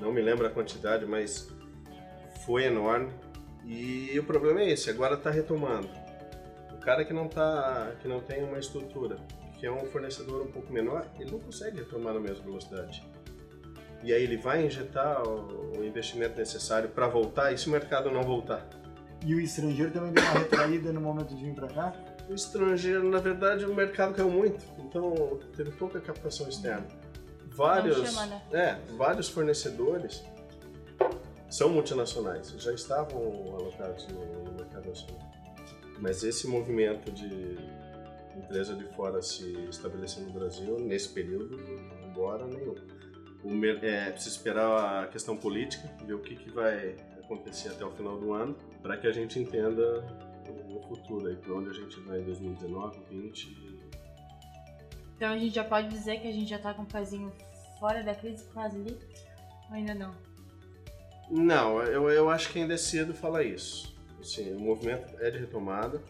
Não 0.00 0.12
me 0.12 0.20
lembro 0.20 0.46
a 0.46 0.50
quantidade, 0.50 1.04
mas 1.04 1.48
foi 2.46 2.64
enorme. 2.64 3.12
E 3.64 4.18
o 4.18 4.24
problema 4.24 4.60
é 4.60 4.70
esse, 4.70 4.88
agora 4.88 5.14
está 5.14 5.30
retomando. 5.30 5.88
O 6.88 6.90
cara 6.90 7.04
que 7.04 7.12
não, 7.12 7.28
tá, 7.28 7.92
que 8.00 8.08
não 8.08 8.18
tem 8.18 8.42
uma 8.42 8.58
estrutura, 8.58 9.18
que 9.58 9.66
é 9.66 9.70
um 9.70 9.84
fornecedor 9.84 10.40
um 10.40 10.50
pouco 10.50 10.72
menor, 10.72 11.06
ele 11.20 11.30
não 11.30 11.38
consegue 11.38 11.80
retomar 11.80 12.14
na 12.14 12.20
mesma 12.20 12.42
velocidade. 12.42 13.06
E 14.02 14.10
aí 14.10 14.22
ele 14.22 14.38
vai 14.38 14.64
injetar 14.64 15.22
o 15.22 15.84
investimento 15.84 16.38
necessário 16.38 16.88
para 16.88 17.06
voltar, 17.06 17.52
e 17.52 17.58
se 17.58 17.68
o 17.68 17.70
mercado 17.70 18.10
não 18.10 18.22
voltar? 18.22 18.66
E 19.22 19.34
o 19.34 19.38
estrangeiro 19.38 19.92
também 19.92 20.12
deu 20.12 20.24
uma 20.24 20.32
retraída 20.38 20.90
no 20.90 20.98
momento 21.02 21.36
de 21.36 21.44
vir 21.44 21.54
para 21.54 21.68
cá? 21.68 21.92
O 22.26 22.32
estrangeiro, 22.32 23.06
na 23.10 23.18
verdade, 23.18 23.66
o 23.66 23.74
mercado 23.74 24.14
caiu 24.14 24.30
muito, 24.30 24.64
então 24.78 25.38
teve 25.54 25.70
pouca 25.72 26.00
captação 26.00 26.48
externa. 26.48 26.86
Vários, 27.48 27.98
chama, 27.98 28.24
né? 28.24 28.42
é, 28.50 28.94
vários 28.94 29.28
fornecedores 29.28 30.24
são 31.50 31.68
multinacionais, 31.68 32.48
já 32.56 32.72
estavam 32.72 33.20
alocados 33.58 34.08
no, 34.08 34.44
no 34.44 34.52
mercado 34.52 34.88
nacional. 34.88 35.28
Mas 36.00 36.22
esse 36.22 36.46
movimento 36.46 37.10
de 37.10 37.58
empresa 38.36 38.74
de 38.74 38.84
fora 38.94 39.20
se 39.20 39.52
estabelecer 39.68 40.22
no 40.22 40.32
Brasil, 40.32 40.78
nesse 40.78 41.08
período, 41.08 41.58
agora 42.04 42.46
nenhum. 42.46 42.74
O, 43.44 43.64
é, 43.84 44.10
precisa 44.10 44.36
esperar 44.36 45.04
a 45.04 45.06
questão 45.08 45.36
política, 45.36 45.88
ver 46.04 46.14
o 46.14 46.20
que, 46.20 46.36
que 46.36 46.50
vai 46.50 46.96
acontecer 47.22 47.68
até 47.68 47.84
o 47.84 47.90
final 47.90 48.18
do 48.18 48.32
ano, 48.32 48.56
para 48.82 48.96
que 48.96 49.06
a 49.06 49.12
gente 49.12 49.38
entenda 49.38 50.04
o, 50.48 50.80
futuro, 50.88 51.36
para 51.36 51.54
onde 51.54 51.70
a 51.70 51.72
gente 51.72 52.00
vai 52.00 52.20
em 52.20 52.24
2019, 52.24 52.98
2020. 53.10 53.58
Então 55.16 55.32
a 55.32 55.38
gente 55.38 55.54
já 55.54 55.64
pode 55.64 55.88
dizer 55.88 56.20
que 56.20 56.28
a 56.28 56.32
gente 56.32 56.48
já 56.48 56.58
tá 56.58 56.72
com 56.72 56.82
o 56.82 56.86
pezinho 56.86 57.32
fora 57.78 58.02
da 58.02 58.14
crise, 58.14 58.44
quase 58.52 58.76
ali? 58.76 58.96
Ou 59.68 59.74
ainda 59.74 59.94
não? 59.94 60.14
Não, 61.30 61.82
eu, 61.82 62.08
eu 62.08 62.30
acho 62.30 62.50
que 62.52 62.58
ainda 62.58 62.74
é 62.74 62.78
cedo 62.78 63.12
falar 63.12 63.42
isso. 63.42 63.97
Assim, 64.20 64.52
o 64.54 64.60
movimento 64.60 65.16
é 65.20 65.30
de 65.30 65.38
retomada, 65.38 66.02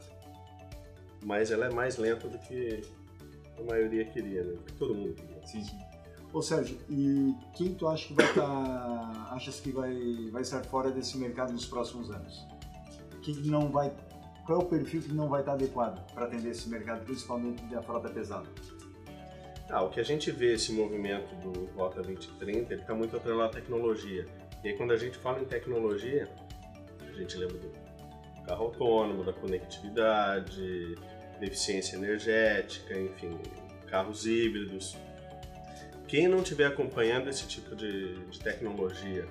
mas 1.24 1.50
ela 1.50 1.66
é 1.66 1.70
mais 1.70 1.96
lenta 1.98 2.28
do 2.28 2.38
que 2.38 2.82
a 3.58 3.62
maioria 3.62 4.04
queria, 4.04 4.44
né? 4.44 4.56
Que 4.66 4.72
todo 4.74 4.94
mundo 4.94 5.14
queria. 5.14 5.46
Sim, 5.46 5.62
sim. 5.62 5.78
Ô 6.32 6.42
Sérgio, 6.42 6.78
e 6.90 7.34
quem 7.54 7.74
tu 7.74 7.88
acha 7.88 8.08
que 8.08 8.14
vai 8.14 8.26
estar. 8.26 9.28
achas 9.32 9.60
que 9.60 9.70
vai, 9.70 9.94
vai 10.30 10.42
estar 10.42 10.62
fora 10.64 10.90
desse 10.90 11.16
mercado 11.16 11.52
nos 11.52 11.66
próximos 11.66 12.10
anos? 12.10 12.46
Quem 13.22 13.34
que 13.34 13.48
não 13.48 13.70
vai. 13.70 13.92
Qual 14.44 14.60
é 14.60 14.64
o 14.64 14.66
perfil 14.66 15.02
que 15.02 15.12
não 15.12 15.28
vai 15.28 15.40
estar 15.40 15.52
adequado 15.52 16.02
para 16.12 16.26
atender 16.26 16.50
esse 16.50 16.68
mercado, 16.68 17.04
principalmente 17.04 17.62
da 17.64 17.82
frota 17.82 18.08
pesada? 18.08 18.48
Ah, 19.70 19.82
o 19.82 19.90
que 19.90 20.00
a 20.00 20.02
gente 20.02 20.30
vê 20.30 20.54
esse 20.54 20.72
movimento 20.72 21.34
do 21.36 21.66
Rota 21.76 22.00
2030, 22.00 22.72
ele 22.72 22.80
está 22.80 22.94
muito 22.94 23.14
atrelado 23.14 23.50
à 23.50 23.60
tecnologia. 23.60 24.26
E 24.64 24.68
aí 24.68 24.76
quando 24.76 24.92
a 24.92 24.96
gente 24.96 25.18
fala 25.18 25.40
em 25.40 25.44
tecnologia, 25.44 26.26
a 27.06 27.12
gente 27.12 27.36
lembra 27.36 27.58
do 27.58 27.68
carro 28.48 28.64
autônomo, 28.64 29.22
da 29.22 29.32
conectividade, 29.32 30.96
da 31.38 31.46
eficiência 31.46 31.96
energética, 31.96 32.98
enfim, 32.98 33.38
carros 33.86 34.26
híbridos. 34.26 34.96
Quem 36.08 36.26
não 36.26 36.38
estiver 36.38 36.66
acompanhando 36.66 37.28
esse 37.28 37.46
tipo 37.46 37.76
de, 37.76 38.14
de 38.24 38.40
tecnologia, 38.40 39.26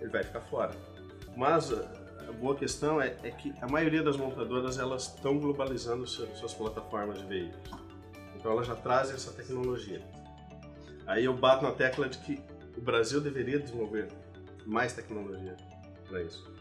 ele 0.00 0.10
vai 0.10 0.24
ficar 0.24 0.40
fora. 0.40 0.74
Mas 1.36 1.72
a 1.72 2.02
a 2.28 2.32
boa 2.32 2.56
questão 2.56 3.00
é, 3.00 3.14
é 3.22 3.30
que 3.30 3.54
a 3.60 3.68
maioria 3.68 4.02
das 4.02 4.16
montadoras 4.16 4.78
elas 4.78 5.08
estão 5.08 5.38
globalizando 5.38 6.06
suas 6.06 6.54
plataformas 6.54 7.18
de 7.18 7.26
veículos. 7.26 7.70
Então 8.36 8.52
elas 8.52 8.66
já 8.66 8.74
trazem 8.74 9.14
essa 9.14 9.32
tecnologia. 9.32 10.02
Aí 11.06 11.24
eu 11.24 11.34
bato 11.34 11.62
na 11.62 11.72
tecla 11.72 12.08
de 12.08 12.18
que 12.18 12.40
o 12.76 12.80
Brasil 12.80 13.20
deveria 13.20 13.58
desenvolver 13.58 14.08
mais 14.64 14.92
tecnologia 14.92 15.56
para 16.08 16.22
isso. 16.22 16.51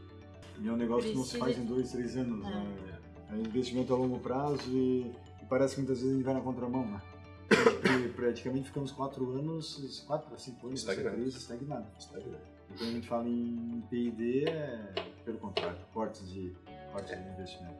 E 0.60 0.68
é 0.68 0.72
um 0.72 0.76
negócio 0.78 1.10
que 1.10 1.16
não 1.16 1.24
se 1.24 1.38
Precisa- 1.38 1.46
faz 1.56 1.58
em 1.58 1.66
dois, 1.66 1.92
três 1.92 2.18
anos. 2.18 2.46
É. 2.46 2.50
Né? 2.50 3.00
É 3.32 3.34
um 3.36 3.40
investimento 3.42 3.94
a 3.94 3.98
longo 3.98 4.20
prazo 4.20 4.70
e, 4.70 5.12
e 5.42 5.46
parece 5.50 5.76
que 5.76 5.82
muitas 5.82 5.98
vezes 6.00 6.14
a 6.14 6.16
gente 6.18 6.26
vai 6.26 6.34
na 6.34 6.42
contramão, 6.42 6.86
né? 6.86 7.02
Porque 7.48 8.08
praticamente 8.16 8.68
ficamos 8.68 8.92
quatro 8.92 9.30
anos, 9.32 10.04
quatro 10.08 10.34
a 10.34 10.38
cinco 10.38 10.68
anos 10.68 10.80
Estagnado. 10.82 11.22
estagnado. 11.28 11.86
Estagnado. 12.00 12.38
Quando 12.78 12.90
a 12.90 12.92
gente 12.94 13.08
fala 13.08 13.28
em 13.28 13.84
P&D, 13.90 14.46
é 14.50 14.94
pelo 15.26 15.38
contrário, 15.38 15.78
cortes 15.94 16.30
de, 16.32 16.56
cortes 16.94 17.18
de 17.18 17.30
investimento. 17.30 17.76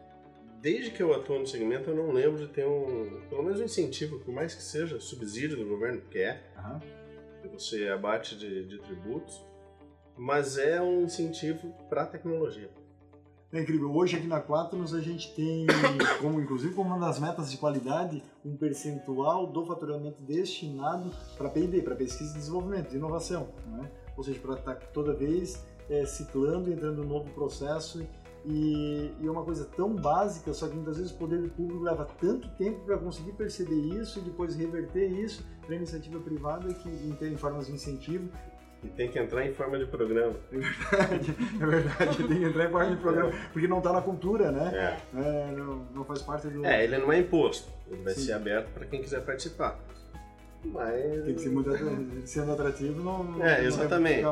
Desde 0.62 0.92
que 0.92 1.02
eu 1.02 1.14
atuo 1.14 1.40
no 1.40 1.48
segmento, 1.48 1.90
eu 1.90 1.96
não 1.96 2.12
lembro 2.12 2.46
de 2.46 2.52
ter 2.54 2.68
um, 2.68 3.22
pelo 3.30 3.42
menos 3.44 3.60
um 3.62 3.64
incentivo, 3.64 4.20
por 4.20 4.34
mais 4.34 4.54
que 4.54 4.62
seja 4.62 5.00
subsídio 5.00 5.58
do 5.58 5.66
governo, 5.66 6.02
que 6.02 6.20
é, 6.20 6.44
Aham. 6.58 6.80
que 7.42 7.48
você 7.48 7.88
abate 7.88 8.36
de, 8.38 8.66
de 8.68 8.78
tributos, 8.80 9.42
mas 10.18 10.58
é 10.58 10.82
um 10.82 11.04
incentivo 11.04 11.74
para 11.90 12.04
a 12.04 12.06
tecnologia. 12.06 12.70
É 13.54 13.62
incrível. 13.62 13.94
Hoje 13.94 14.16
aqui 14.16 14.28
na 14.28 14.40
Quaternos 14.40 14.94
a 14.94 15.02
gente 15.02 15.34
tem, 15.36 15.68
como 16.22 16.40
inclusive 16.40 16.74
como 16.74 16.90
uma 16.90 17.06
das 17.06 17.20
metas 17.20 17.52
de 17.52 17.58
qualidade, 17.58 18.24
um 18.46 18.56
percentual 18.56 19.46
do 19.46 19.66
faturamento 19.66 20.22
destinado 20.22 21.12
para 21.38 21.50
P&D, 21.50 21.82
para 21.82 21.96
pesquisa 21.96 22.32
e 22.32 22.38
desenvolvimento, 22.38 22.90
de 22.90 22.96
inovação, 22.96 23.50
né? 23.68 23.92
Ou 24.16 24.24
seja, 24.24 24.40
para 24.40 24.54
estar 24.54 24.76
toda 24.94 25.14
vez 25.14 25.66
é, 25.90 26.06
ciclando, 26.06 26.72
entrando 26.72 27.04
num 27.04 27.10
novo 27.10 27.30
processo 27.32 28.08
e, 28.46 29.12
é 29.22 29.30
uma 29.30 29.44
coisa 29.44 29.66
tão 29.66 29.96
básica, 29.96 30.54
só 30.54 30.68
que 30.68 30.76
muitas 30.76 30.98
vezes 30.98 31.12
o 31.12 31.18
poder 31.18 31.50
público 31.52 31.84
leva 31.84 32.06
tanto 32.20 32.48
tempo 32.56 32.80
para 32.86 32.98
conseguir 32.98 33.34
perceber 33.34 33.76
isso 33.76 34.20
e 34.20 34.22
depois 34.22 34.56
reverter 34.56 35.08
isso 35.12 35.46
para 35.66 35.74
a 35.74 35.78
iniciativa 35.78 36.20
privada 36.20 36.74
que 36.74 36.90
em 36.90 37.12
terem 37.20 37.38
formas 37.38 37.68
de 37.68 37.74
incentivo 37.74 38.30
E 38.84 38.88
tem 38.88 39.10
que 39.12 39.20
entrar 39.20 39.46
em 39.46 39.54
forma 39.54 39.78
de 39.78 39.86
programa. 39.86 40.36
é 40.52 41.66
verdade, 41.66 42.18
tem 42.18 42.40
que 42.40 42.46
entrar 42.46 42.66
em 42.66 42.72
parte 42.72 42.96
do 42.96 42.98
programa, 43.02 43.32
porque 43.54 43.68
não 43.68 43.78
está 43.78 43.94
na 43.94 44.02
cultura, 44.02 44.52
né? 44.52 44.98
É. 45.14 45.20
É, 45.20 45.52
não, 45.52 45.86
não 45.94 46.04
faz 46.04 46.22
parte 46.24 46.48
do. 46.48 46.66
É, 46.66 46.84
ele 46.84 46.98
não 46.98 47.14
é 47.14 47.20
imposto, 47.20 47.70
ele 47.92 48.02
vai 48.02 48.14
Sim. 48.14 48.22
ser 48.22 48.34
aberto 48.34 48.70
para 48.74 48.86
quem 48.88 49.02
quiser 49.02 49.22
participar. 49.24 49.80
Mas. 50.66 51.24
Tem 51.26 51.36
que 51.36 51.42
ser 51.42 51.50
muito 51.50 51.70
atra- 51.72 51.88
sendo 52.26 52.52
atrativo, 52.54 53.04
não. 53.04 53.44
É, 53.44 53.60
não 53.62 53.68
exatamente. 53.68 54.24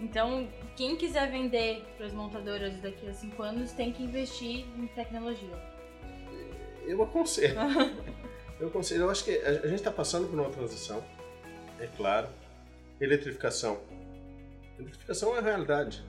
Então, 0.00 0.48
quem 0.76 0.96
quiser 0.96 1.30
vender 1.30 1.84
para 1.98 2.06
as 2.06 2.12
montadoras 2.12 2.80
daqui 2.80 3.06
a 3.06 3.12
cinco 3.12 3.42
anos 3.42 3.72
tem 3.72 3.92
que 3.92 4.02
investir 4.02 4.64
em 4.78 4.86
tecnologia. 4.88 5.58
Eu 6.86 7.02
aconselho. 7.02 7.54
eu 8.58 8.68
aconselho. 8.68 9.02
Eu 9.02 9.10
acho 9.10 9.24
que 9.24 9.36
a 9.38 9.50
a 9.50 9.66
gente 9.66 9.74
está 9.74 9.90
passando 9.90 10.26
por 10.26 10.38
uma 10.40 10.48
transição, 10.48 11.02
é 11.80 11.86
claro. 11.96 12.28
Eletrificação. 13.00 13.80
Eletrificação 14.78 15.34
é 15.34 15.38
a 15.38 15.42
realidade. 15.42 16.04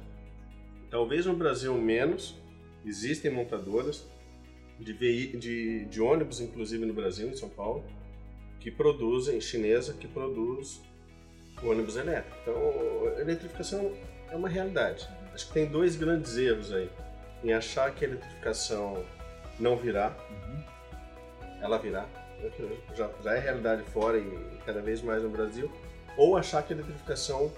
Talvez 0.89 1.25
no 1.25 1.35
Brasil 1.35 1.73
menos, 1.75 2.35
existem 2.85 3.31
montadoras 3.31 4.05
de, 4.79 4.93
de, 5.37 5.85
de 5.85 6.01
ônibus, 6.01 6.41
inclusive 6.41 6.85
no 6.85 6.93
Brasil, 6.93 7.29
em 7.29 7.35
São 7.35 7.49
Paulo, 7.49 7.83
que 8.59 8.69
produzem, 8.69 9.39
chinesa, 9.39 9.93
que 9.93 10.07
produz 10.07 10.81
ônibus 11.63 11.95
elétrico. 11.95 12.37
Então, 12.41 13.19
eletrificação 13.19 13.93
é 14.29 14.35
uma 14.35 14.49
realidade. 14.49 15.07
Acho 15.33 15.47
que 15.47 15.53
tem 15.53 15.65
dois 15.65 15.95
grandes 15.95 16.37
erros 16.37 16.73
aí. 16.73 16.89
Em 17.43 17.53
achar 17.53 17.93
que 17.93 18.05
a 18.05 18.07
eletrificação 18.09 19.03
não 19.59 19.77
virá, 19.77 20.15
ela 21.61 21.77
virá, 21.77 22.07
já, 22.95 23.09
já 23.23 23.33
é 23.35 23.39
realidade 23.39 23.83
fora 23.91 24.17
e 24.17 24.59
cada 24.65 24.81
vez 24.81 25.01
mais 25.01 25.23
no 25.23 25.29
Brasil, 25.29 25.71
ou 26.17 26.35
achar 26.37 26.61
que 26.63 26.73
a 26.73 26.75
eletrificação 26.75 27.51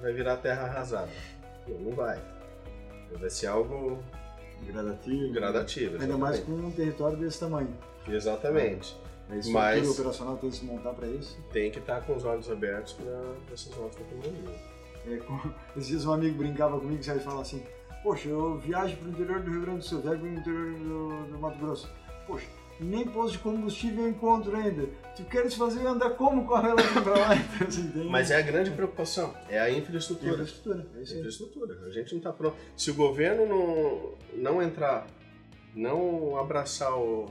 vai 0.00 0.12
virar 0.12 0.36
terra 0.38 0.64
arrasada. 0.64 1.10
Não, 1.68 1.78
não 1.78 1.92
vai. 1.92 2.20
Vai 3.18 3.30
ser 3.30 3.46
algo 3.48 4.02
Gradativo. 4.66 5.32
gradativo. 5.32 6.00
Ainda 6.00 6.16
mais 6.16 6.40
com 6.40 6.52
um 6.52 6.70
território 6.70 7.16
desse 7.16 7.40
tamanho. 7.40 7.76
Exatamente. 8.08 8.96
A 9.30 9.36
estrutura 9.36 9.76
Mas- 9.76 9.90
operacional 9.90 10.36
tem 10.36 10.50
que 10.50 10.56
se 10.56 10.64
montar 10.64 10.92
para 10.92 11.06
isso. 11.06 11.38
Tem 11.52 11.70
que 11.70 11.78
estar 11.78 12.00
com 12.02 12.14
os 12.16 12.24
olhos 12.24 12.50
abertos 12.50 12.92
para 12.94 13.12
essas 13.52 13.74
novas 13.76 13.94
tecnologias. 13.94 14.60
É, 15.08 15.16
com- 15.18 15.50
Esses 15.76 15.88
dias 15.88 16.06
um 16.06 16.12
amigo 16.12 16.38
brincava 16.38 16.78
comigo 16.78 17.00
e 17.00 17.20
fala 17.20 17.40
assim: 17.42 17.62
Poxa, 18.02 18.28
eu 18.28 18.58
viajo 18.58 18.96
para 18.96 19.06
o 19.08 19.10
interior 19.10 19.40
do 19.40 19.50
Rio 19.50 19.60
Grande 19.62 19.78
do 19.78 19.84
Sul, 19.84 20.00
viajo 20.00 20.20
para 20.20 20.28
o 20.28 20.32
interior 20.34 20.72
do, 20.74 21.26
do 21.32 21.38
Mato 21.38 21.58
Grosso. 21.58 21.90
Poxa, 22.26 22.46
nem 22.82 23.06
posto 23.06 23.32
de 23.32 23.38
combustível 23.38 24.04
eu 24.04 24.10
encontro 24.10 24.54
ainda. 24.56 24.88
Tu 25.16 25.24
queres 25.24 25.54
fazer 25.54 25.86
andar 25.86 26.10
como 26.10 26.46
com 26.46 26.54
a 26.54 26.60
relação 26.60 27.02
para 27.02 27.18
lá? 27.18 27.28
Então, 27.54 27.68
assim, 27.68 28.08
Mas 28.08 28.30
é 28.30 28.36
a 28.36 28.42
grande 28.42 28.70
preocupação, 28.70 29.34
é 29.48 29.58
a 29.58 29.70
infraestrutura. 29.70 30.32
infraestrutura. 30.32 30.86
É 30.96 31.02
isso 31.02 31.12
aí. 31.12 31.18
Infraestrutura. 31.20 31.78
A 31.86 31.90
gente 31.90 32.12
não 32.12 32.18
está 32.18 32.32
pronto. 32.32 32.56
Se 32.76 32.90
o 32.90 32.94
governo 32.94 33.46
não, 33.46 34.14
não 34.34 34.62
entrar 34.62 35.06
não 35.74 36.38
abraçar 36.38 36.96
o 36.98 37.26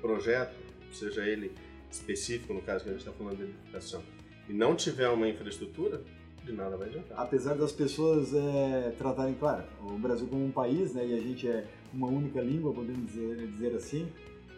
projeto, 0.00 0.54
seja 0.92 1.26
ele 1.26 1.52
específico, 1.90 2.54
no 2.54 2.62
caso 2.62 2.84
que 2.84 2.90
a 2.90 2.92
gente 2.92 3.02
está 3.02 3.12
falando 3.12 3.36
de 3.36 3.42
educação, 3.42 4.02
e 4.48 4.52
não 4.52 4.74
tiver 4.74 5.08
uma 5.08 5.28
infraestrutura, 5.28 6.02
de 6.44 6.52
nada 6.52 6.76
vai 6.76 6.88
adiantar. 6.88 7.20
Apesar 7.20 7.54
das 7.54 7.70
pessoas 7.70 8.32
é, 8.34 8.94
tratarem, 8.98 9.34
claro, 9.34 9.64
o 9.80 9.98
Brasil 9.98 10.26
como 10.26 10.44
um 10.44 10.50
país, 10.50 10.92
né, 10.94 11.06
e 11.06 11.14
a 11.14 11.20
gente 11.20 11.46
é 11.48 11.66
uma 11.92 12.08
única 12.08 12.40
língua, 12.40 12.72
podemos 12.72 13.06
dizer, 13.12 13.46
dizer 13.46 13.76
assim. 13.76 14.08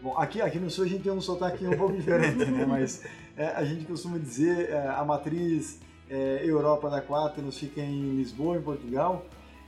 Bom, 0.04 0.18
aqui, 0.18 0.42
aqui 0.42 0.58
no 0.58 0.68
sul 0.68 0.84
a 0.84 0.86
gente 0.86 1.02
tem 1.02 1.10
um 1.10 1.20
sotaque 1.22 1.66
um 1.66 1.78
pouco 1.78 1.94
diferente, 1.94 2.44
né, 2.44 2.66
mas 2.68 3.02
é, 3.38 3.46
a 3.46 3.64
gente 3.64 3.86
costuma 3.86 4.18
dizer 4.18 4.68
é, 4.68 4.88
a 4.88 5.02
matriz 5.02 5.80
é, 6.10 6.42
Europa 6.44 6.90
da 6.90 7.00
Quaternos 7.00 7.56
fica 7.56 7.80
em 7.80 8.14
Lisboa, 8.14 8.58
em 8.58 8.60
Portugal, 8.60 9.24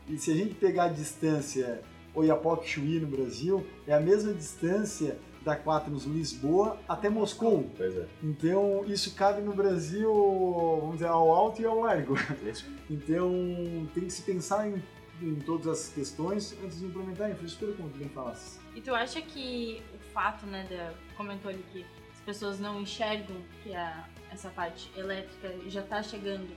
e 0.06 0.18
se 0.18 0.30
a 0.30 0.34
gente 0.34 0.52
pegar 0.54 0.84
a 0.84 0.88
distância 0.88 1.80
Oiapoque-Chuí 2.14 3.00
no 3.00 3.06
Brasil, 3.06 3.66
é 3.86 3.94
a 3.94 3.98
mesma 3.98 4.34
distância 4.34 5.16
da 5.42 5.56
Quaternos 5.56 6.04
Lisboa 6.04 6.76
até 6.86 7.08
Moscou. 7.08 7.70
Pois 7.74 7.96
é. 7.96 8.04
Então 8.22 8.84
isso 8.86 9.14
cabe 9.14 9.40
no 9.40 9.54
Brasil, 9.54 10.12
vamos 10.80 10.96
dizer, 10.96 11.08
ao 11.08 11.34
alto 11.34 11.62
e 11.62 11.64
ao 11.64 11.80
largo. 11.80 12.14
Isso. 12.46 12.66
Então 12.90 13.32
tem 13.94 14.04
que 14.04 14.10
se 14.10 14.20
pensar 14.20 14.68
em, 14.68 14.82
em 15.22 15.36
todas 15.36 15.66
as 15.66 15.88
questões 15.88 16.54
antes 16.62 16.78
de 16.78 16.84
implementar 16.84 17.28
a 17.28 17.30
infraestrutura, 17.30 17.74
como 17.74 17.88
tu 17.88 17.96
bem 17.96 18.10
falasse. 18.10 18.58
E 18.74 18.82
tu 18.82 18.94
acha 18.94 19.22
que 19.22 19.82
fato, 20.16 20.46
né, 20.46 20.66
da, 20.70 20.94
comentou 21.14 21.50
ali 21.50 21.62
que 21.70 21.84
as 22.10 22.20
pessoas 22.20 22.58
não 22.58 22.80
enxergam 22.80 23.36
que 23.62 23.74
a, 23.74 24.08
essa 24.32 24.48
parte 24.48 24.90
elétrica 24.96 25.54
já 25.68 25.82
está 25.82 26.02
chegando, 26.02 26.48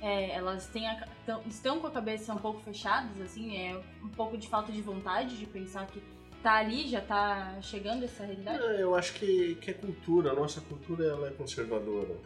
é, 0.00 0.30
elas 0.30 0.66
têm 0.68 0.88
a, 0.88 1.06
tão, 1.26 1.42
estão 1.46 1.78
com 1.78 1.88
a 1.88 1.90
cabeça 1.90 2.32
um 2.32 2.38
pouco 2.38 2.62
fechadas, 2.62 3.20
assim, 3.20 3.54
é 3.54 3.78
um 4.02 4.08
pouco 4.08 4.38
de 4.38 4.48
falta 4.48 4.72
de 4.72 4.80
vontade 4.80 5.36
de 5.36 5.44
pensar 5.44 5.86
que 5.88 6.02
tá 6.42 6.54
ali, 6.54 6.88
já 6.88 7.02
tá 7.02 7.60
chegando 7.60 8.02
essa 8.02 8.24
realidade? 8.24 8.64
É, 8.64 8.82
Eu 8.82 8.94
acho 8.94 9.12
que, 9.12 9.56
que 9.56 9.70
é 9.70 9.74
cultura, 9.74 10.30
a 10.30 10.34
nossa 10.34 10.62
cultura 10.62 11.04
ela 11.04 11.28
é 11.28 11.32
conservadora, 11.32 12.16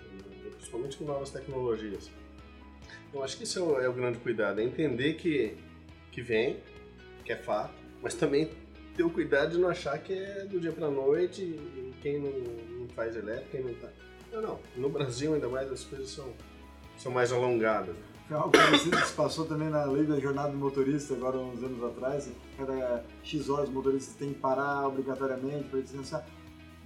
principalmente 0.54 0.96
com 0.96 1.04
novas 1.04 1.30
tecnologias. 1.30 2.12
Eu 3.12 3.24
acho 3.24 3.36
que 3.36 3.42
isso 3.42 3.58
é 3.58 3.62
o, 3.62 3.80
é 3.80 3.88
o 3.88 3.92
grande 3.92 4.18
cuidado, 4.18 4.60
é 4.60 4.62
entender 4.62 5.14
que, 5.14 5.56
que 6.12 6.22
vem, 6.22 6.60
que 7.24 7.32
é 7.32 7.36
fato, 7.36 7.74
mas 8.00 8.14
também 8.14 8.48
ter 8.96 9.04
o 9.04 9.10
cuidado 9.10 9.52
de 9.52 9.58
não 9.58 9.68
achar 9.68 9.98
que 9.98 10.12
é 10.12 10.44
do 10.44 10.58
dia 10.58 10.72
pra 10.72 10.90
noite 10.90 11.42
e 11.42 11.94
quem 12.00 12.18
não, 12.18 12.30
não 12.80 12.88
faz 12.88 13.14
elétrica, 13.14 13.50
quem 13.50 13.62
não 13.62 13.74
tá. 13.74 13.88
Não, 14.32 14.42
não. 14.42 14.60
No 14.76 14.88
Brasil 14.88 15.34
ainda 15.34 15.48
mais 15.48 15.70
as 15.70 15.84
coisas 15.84 16.10
são, 16.10 16.32
são 16.96 17.12
mais 17.12 17.30
alongadas. 17.32 17.94
Foi 18.26 18.36
algo 18.36 18.50
parecido 18.50 18.96
que 18.96 19.06
se 19.06 19.12
passou 19.12 19.46
também 19.46 19.68
na 19.68 19.84
lei 19.84 20.04
da 20.04 20.18
jornada 20.18 20.50
do 20.50 20.56
motorista, 20.56 21.14
agora 21.14 21.38
uns 21.38 21.62
anos 21.62 21.82
atrás. 21.84 22.28
Cada 22.56 23.04
X 23.22 23.48
horas 23.48 23.68
o 23.68 23.72
motorista 23.72 24.14
tem 24.18 24.32
que 24.32 24.40
parar 24.40 24.88
obrigatoriamente 24.88 25.68
para 25.68 25.80
descansar. 25.80 26.26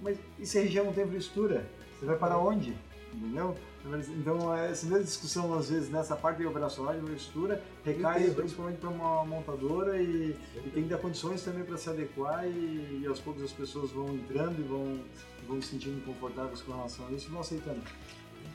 Mas 0.01 0.19
e 0.37 0.45
se 0.45 0.59
a 0.59 0.61
região 0.61 0.85
não 0.85 0.93
tem 0.93 1.03
infraestrutura? 1.03 1.65
Você 1.97 2.05
vai 2.05 2.17
parar 2.17 2.37
onde? 2.37 2.75
Entendeu? 3.13 3.55
Então, 4.09 4.53
essa 4.55 4.85
mesma 4.85 5.03
discussão, 5.03 5.53
às 5.53 5.69
vezes, 5.69 5.89
nessa 5.89 6.15
parte 6.15 6.45
operacional 6.45 6.93
de 6.93 6.99
infraestrutura, 6.99 7.63
recai 7.83 8.29
principalmente 8.29 8.77
para 8.77 8.89
uma 8.89 9.25
montadora 9.25 9.99
e, 10.01 10.35
e 10.55 10.69
tem 10.71 10.83
que 10.83 10.89
dar 10.89 10.99
condições 10.99 11.41
também 11.41 11.63
para 11.63 11.77
se 11.77 11.89
adequar 11.89 12.45
e, 12.47 13.01
e 13.01 13.07
aos 13.07 13.19
poucos 13.19 13.43
as 13.43 13.51
pessoas 13.51 13.91
vão 13.91 14.13
entrando 14.13 14.59
e 14.59 14.63
vão, 14.63 14.99
vão 15.47 15.61
se 15.61 15.69
sentindo 15.69 16.03
confortáveis 16.05 16.61
com 16.61 16.71
relação 16.73 17.07
a 17.07 17.11
isso 17.11 17.27
e 17.27 17.31
vão 17.31 17.41
aceitando. 17.41 17.81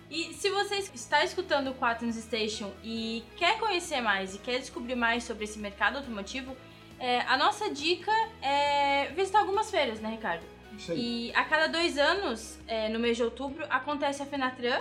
E 0.09 0.33
se 0.35 0.49
você 0.51 0.77
está 0.77 1.25
escutando 1.25 1.71
o 1.71 1.75
Quaternos 1.75 2.17
Station 2.17 2.73
e 2.85 3.25
quer 3.37 3.59
conhecer 3.59 4.01
mais 4.01 4.35
e 4.35 4.39
quer 4.39 4.61
descobrir 4.61 4.95
mais 4.95 5.25
sobre 5.25 5.45
esse 5.45 5.59
mercado 5.59 5.97
automotivo, 5.97 6.57
é, 6.99 7.21
a 7.23 7.37
nossa 7.37 7.69
dica 7.71 8.13
é 8.41 9.13
visitar 9.15 9.41
algumas 9.41 9.71
feiras, 9.71 10.01
né, 10.01 10.11
Ricardo? 10.11 10.45
Isso 10.77 10.93
aí. 10.93 11.29
E 11.29 11.35
a 11.35 11.45
cada 11.45 11.67
dois 11.67 11.99
anos, 11.99 12.59
é, 12.67 12.89
no 12.89 12.99
mês 12.99 13.17
de 13.17 13.25
outubro, 13.25 13.65
acontece 13.69 14.23
a 14.23 14.27
Fenatran, 14.27 14.81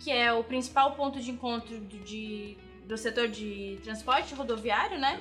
que 0.00 0.10
é 0.10 0.32
o 0.32 0.42
principal 0.44 0.94
ponto 0.94 1.20
de 1.20 1.30
encontro 1.30 1.78
do, 1.78 1.98
de- 1.98 2.56
do 2.86 2.96
setor 2.96 3.28
de 3.28 3.78
transporte 3.82 4.34
rodoviário, 4.34 4.98
né? 4.98 5.20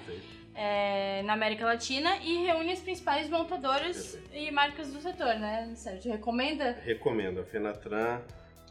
É, 0.54 1.22
na 1.24 1.34
América 1.34 1.66
Latina 1.66 2.16
e 2.18 2.46
reúne 2.46 2.72
as 2.72 2.80
principais 2.80 3.30
montadoras 3.30 4.14
Perfeito. 4.16 4.36
e 4.48 4.52
marcas 4.52 4.88
do 4.92 5.02
setor, 5.02 5.36
né, 5.36 5.74
Sérgio? 5.76 6.12
Recomenda? 6.12 6.72
Recomendo 6.84 7.42
a 7.42 7.44
Fenatran, 7.44 8.22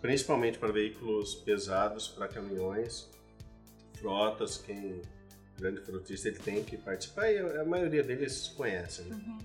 principalmente 0.01 0.59
para 0.59 0.73
veículos 0.73 1.35
pesados, 1.35 2.09
para 2.09 2.27
caminhões, 2.29 3.11
frotas, 3.99 4.57
quem 4.57 5.03
grande 5.59 5.81
frotista 5.83 6.29
ele 6.29 6.38
tem 6.38 6.64
que 6.64 6.77
participar 6.77 7.31
e 7.31 7.38
a 7.38 7.64
maioria 7.64 8.03
deles 8.03 8.49
conhecem. 8.57 9.05
Né? 9.07 9.38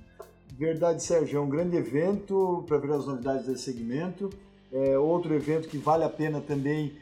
Verdade, 0.58 1.04
Sérgio, 1.04 1.38
é 1.38 1.42
um 1.42 1.50
grande 1.50 1.76
evento 1.78 2.64
para 2.68 2.78
ver 2.78 2.92
as 2.92 3.06
novidades 3.06 3.46
desse 3.48 3.64
segmento. 3.64 4.30
É 4.72 4.98
outro 4.98 5.34
evento 5.34 5.68
que 5.68 5.78
vale 5.78 6.04
a 6.04 6.10
pena 6.10 6.40
também 6.42 6.94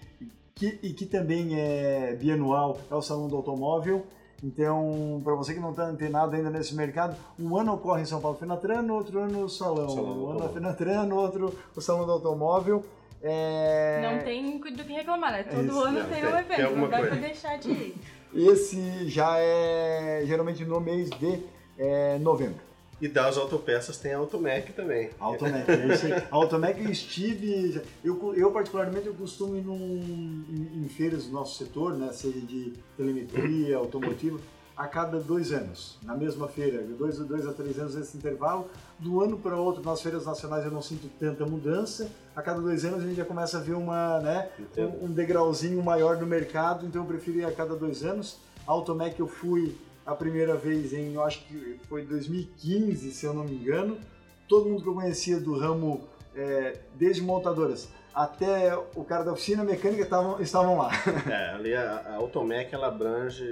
que- 0.55 0.79
e 0.81 0.91
que 0.93 1.05
também 1.05 1.59
é 1.59 2.15
bianual 2.19 2.77
é 2.89 2.95
o 2.95 3.01
Salão 3.01 3.27
do 3.27 3.35
Automóvel. 3.35 4.05
Então, 4.43 5.19
para 5.23 5.33
você 5.33 5.53
que 5.53 5.59
não 5.59 5.71
está 5.71 5.83
antenado 5.85 6.35
ainda 6.35 6.49
nesse 6.49 6.75
mercado, 6.75 7.15
um 7.39 7.57
ano 7.57 7.73
ocorre 7.73 8.03
em 8.03 8.05
São 8.05 8.21
Paulo 8.21 8.37
Fenatran, 8.37 8.83
outro 8.93 9.19
ano 9.19 9.43
o 9.45 9.49
Salão. 9.49 9.89
Salão 9.89 10.03
um 10.05 10.11
ano 10.11 10.39
a 10.39 10.43
Automóvel. 10.43 10.53
Fenatran, 10.53 11.13
outro 11.13 11.53
o 11.75 11.81
Salão 11.81 12.05
do 12.05 12.11
Automóvel. 12.11 12.83
É... 13.21 13.99
Não 14.13 14.23
tem 14.23 14.57
do 14.59 14.83
que 14.83 14.93
reclamar, 14.93 15.31
né? 15.31 15.43
Todo 15.43 15.65
isso, 15.65 15.79
ano 15.81 15.99
não, 15.99 16.05
tem 16.09 16.21
tem- 16.21 16.29
um 16.29 16.31
tem 16.31 16.39
evento, 16.39 16.59
não 16.61 16.67
alguma 16.67 16.87
dá 16.87 16.97
pra 16.99 17.07
coisa. 17.07 17.21
deixar 17.25 17.57
de 17.57 17.71
ir. 17.71 17.95
Esse 18.33 19.09
já 19.09 19.37
é 19.39 20.21
geralmente 20.25 20.63
no 20.65 20.79
mês 20.79 21.09
de 21.09 21.39
é, 21.79 22.17
novembro. 22.19 22.66
E 22.99 23.07
das 23.07 23.37
autopeças 23.37 23.97
tem 23.97 24.13
a 24.13 24.17
Automec 24.17 24.73
também. 24.73 25.11
Automec, 25.19 25.69
é 25.69 25.93
isso 25.93 26.07
aí. 26.07 26.23
Automec 26.31 26.83
eu 26.83 26.89
estive, 26.89 27.79
eu, 28.03 28.33
eu 28.35 28.51
particularmente 28.51 29.05
eu 29.05 29.13
costumo 29.13 29.55
ir 29.55 29.61
num, 29.61 30.43
em, 30.49 30.83
em 30.83 30.89
feiras 30.89 31.25
do 31.25 31.31
nosso 31.31 31.57
setor, 31.57 31.93
né, 31.93 32.11
seja 32.11 32.39
de 32.39 32.73
telemetria, 32.95 33.77
automotivo, 33.77 34.39
a 34.75 34.87
cada 34.87 35.19
dois 35.19 35.51
anos, 35.51 35.97
na 36.03 36.15
mesma 36.15 36.47
feira, 36.47 36.83
de 36.83 36.93
dois, 36.93 37.17
dois 37.19 37.47
a 37.47 37.53
três 37.53 37.77
anos 37.79 37.95
esse 37.95 38.17
intervalo. 38.17 38.67
Do 38.97 39.21
ano 39.23 39.37
para 39.37 39.55
outro, 39.55 39.83
nas 39.83 40.01
feiras 40.01 40.25
nacionais 40.25 40.65
eu 40.65 40.71
não 40.71 40.81
sinto 40.81 41.07
tanta 41.19 41.45
mudança, 41.45 42.09
a 42.35 42.41
cada 42.41 42.59
dois 42.59 42.83
anos 42.83 43.03
a 43.03 43.07
gente 43.07 43.15
já 43.15 43.25
começa 43.25 43.57
a 43.57 43.61
ver 43.61 43.73
uma, 43.73 44.19
né, 44.21 44.49
um, 44.77 45.05
um 45.05 45.11
degrauzinho 45.11 45.83
maior 45.83 46.17
no 46.17 46.25
mercado, 46.25 46.85
então 46.85 47.03
eu 47.03 47.07
prefiro 47.07 47.39
ir 47.39 47.45
a 47.45 47.51
cada 47.51 47.75
dois 47.75 48.03
anos. 48.03 48.37
A 48.67 48.71
Automec 48.71 49.19
eu 49.19 49.27
fui 49.27 49.75
a 50.07 50.15
primeira 50.15 50.55
vez 50.55 50.93
em, 50.93 51.13
eu 51.13 51.23
acho 51.23 51.43
que 51.45 51.77
foi 51.87 52.03
2015, 52.03 53.11
se 53.11 53.25
eu 53.25 53.33
não 53.33 53.43
me 53.43 53.53
engano. 53.55 53.99
Todo 54.47 54.69
mundo 54.69 54.81
que 54.81 54.87
eu 54.89 54.93
conhecia 54.95 55.39
do 55.39 55.57
ramo, 55.59 56.07
é, 56.33 56.79
desde 56.95 57.21
montadoras 57.21 57.89
até 58.15 58.75
o 58.95 59.03
cara 59.03 59.23
da 59.23 59.33
oficina 59.33 59.63
mecânica 59.63 60.01
estavam, 60.01 60.41
estavam 60.41 60.77
lá. 60.77 60.89
É, 61.29 61.49
ali 61.53 61.75
a, 61.75 61.97
a 62.07 62.15
Automec 62.15 62.73
ela 62.73 62.87
abrange, 62.87 63.43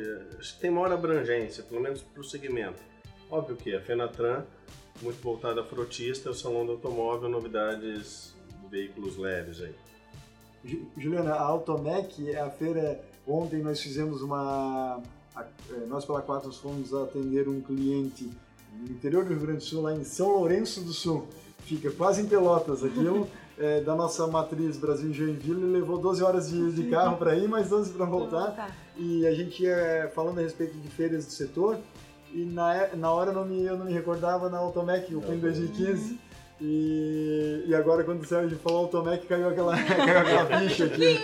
tem 0.59 0.71
maior 0.71 0.91
abrangência, 0.91 1.61
pelo 1.63 1.81
menos 1.81 2.01
para 2.01 2.21
o 2.21 2.23
segmento. 2.23 2.79
Óbvio 3.29 3.55
que 3.57 3.75
a 3.75 3.81
Fenatran, 3.81 4.43
muito 5.01 5.21
voltada 5.21 5.61
a 5.61 5.63
frotista, 5.63 6.29
o 6.31 6.33
Salão 6.33 6.65
do 6.65 6.71
Automóvel, 6.71 7.27
novidades 7.29 8.33
de 8.63 8.69
veículos 8.69 9.17
leves 9.17 9.61
aí. 9.61 9.75
Ju- 10.63 10.87
Juliana, 10.97 11.33
a 11.33 11.41
Automec, 11.41 12.35
a 12.35 12.49
feira, 12.49 13.03
ontem 13.27 13.61
nós 13.61 13.79
fizemos 13.81 14.21
uma. 14.23 15.03
A- 15.35 15.45
é, 15.71 15.85
nós 15.87 16.05
pela 16.05 16.21
Quatros 16.21 16.57
fomos 16.57 16.93
atender 16.93 17.47
um 17.47 17.61
cliente 17.61 18.29
no 18.79 18.89
interior 18.91 19.23
do 19.23 19.31
Rio 19.31 19.39
Grande 19.41 19.59
do 19.59 19.63
Sul, 19.63 19.81
lá 19.81 19.93
em 19.95 20.03
São 20.03 20.29
Lourenço 20.29 20.81
do 20.81 20.93
Sul. 20.93 21.27
Fica 21.59 21.89
quase 21.91 22.21
em 22.21 22.25
Pelotas 22.27 22.83
aquilo, 22.83 23.27
é, 23.57 23.81
da 23.85 23.95
nossa 23.95 24.27
matriz 24.27 24.77
Brasil 24.77 25.11
Joinville, 25.13 25.65
levou 25.71 25.97
12 25.97 26.23
horas 26.23 26.49
de, 26.49 26.71
de 26.73 26.83
carro 26.89 27.17
para 27.17 27.35
ir, 27.35 27.47
mais 27.47 27.69
12 27.69 27.91
para 27.93 28.05
voltar. 28.05 28.75
E 28.97 29.25
a 29.25 29.33
gente 29.33 29.63
ia 29.63 30.11
falando 30.13 30.39
a 30.39 30.41
respeito 30.41 30.77
de 30.77 30.87
feiras 30.89 31.25
do 31.25 31.31
setor, 31.31 31.77
e 32.33 32.43
na, 32.45 32.87
na 32.95 33.11
hora 33.11 33.31
eu 33.31 33.33
não, 33.35 33.45
me, 33.45 33.63
eu 33.63 33.77
não 33.77 33.85
me 33.85 33.93
recordava 33.93 34.49
na 34.49 34.57
Automec, 34.57 35.11
eu 35.11 35.21
fui 35.21 35.35
em 35.35 35.39
2015. 35.39 36.19
E, 36.61 37.63
e 37.67 37.75
agora 37.75 38.03
quando 38.03 38.21
o 38.21 38.25
Sérgio 38.25 38.57
falou 38.59 38.79
Automec, 38.83 39.25
caiu 39.27 39.49
aquela, 39.49 39.75
caiu 39.83 40.19
aquela 40.19 40.45
ficha 40.59 40.85
aqui. 40.85 41.19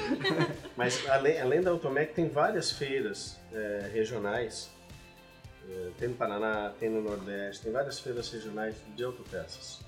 Mas 0.83 1.07
além, 1.07 1.39
além 1.39 1.61
da 1.61 1.69
Automec, 1.69 2.11
tem 2.11 2.27
várias 2.27 2.71
feiras 2.71 3.37
é, 3.53 3.89
regionais. 3.93 4.71
É, 5.69 5.91
tem 5.99 6.09
no 6.09 6.15
Paraná, 6.15 6.73
tem 6.79 6.89
no 6.89 7.03
Nordeste, 7.03 7.61
tem 7.61 7.71
várias 7.71 7.99
feiras 7.99 8.31
regionais 8.31 8.75
de 8.95 9.03
autopeças. 9.03 9.79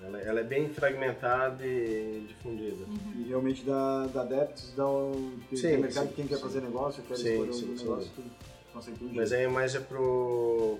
Ela, 0.00 0.20
ela 0.20 0.40
é 0.40 0.44
bem 0.44 0.68
fragmentada 0.68 1.66
e 1.66 2.24
difundida. 2.28 2.84
E 3.16 3.24
realmente 3.28 3.64
dá, 3.64 4.06
dá 4.06 4.20
adeptos, 4.20 4.72
dá 4.76 4.86
um 4.86 5.36
tem, 5.48 5.58
Sim, 5.58 5.68
tem 5.68 5.78
mercado 5.78 6.04
sim, 6.04 6.08
que 6.10 6.14
quem 6.14 6.26
quer 6.28 6.36
sim. 6.36 6.42
fazer 6.42 6.60
negócio, 6.60 7.02
quer 7.02 7.16
Sim, 7.16 7.30
escolher 7.32 7.50
um 7.50 7.52
sim, 7.52 7.76
sim. 7.76 7.82
negócio, 7.82 8.10
tudo, 8.14 8.30
consegue 8.72 8.98
tudo. 8.98 9.14
Mas 9.14 9.32
aí 9.32 9.48
mais 9.48 9.74
é 9.74 9.80
pro, 9.80 10.78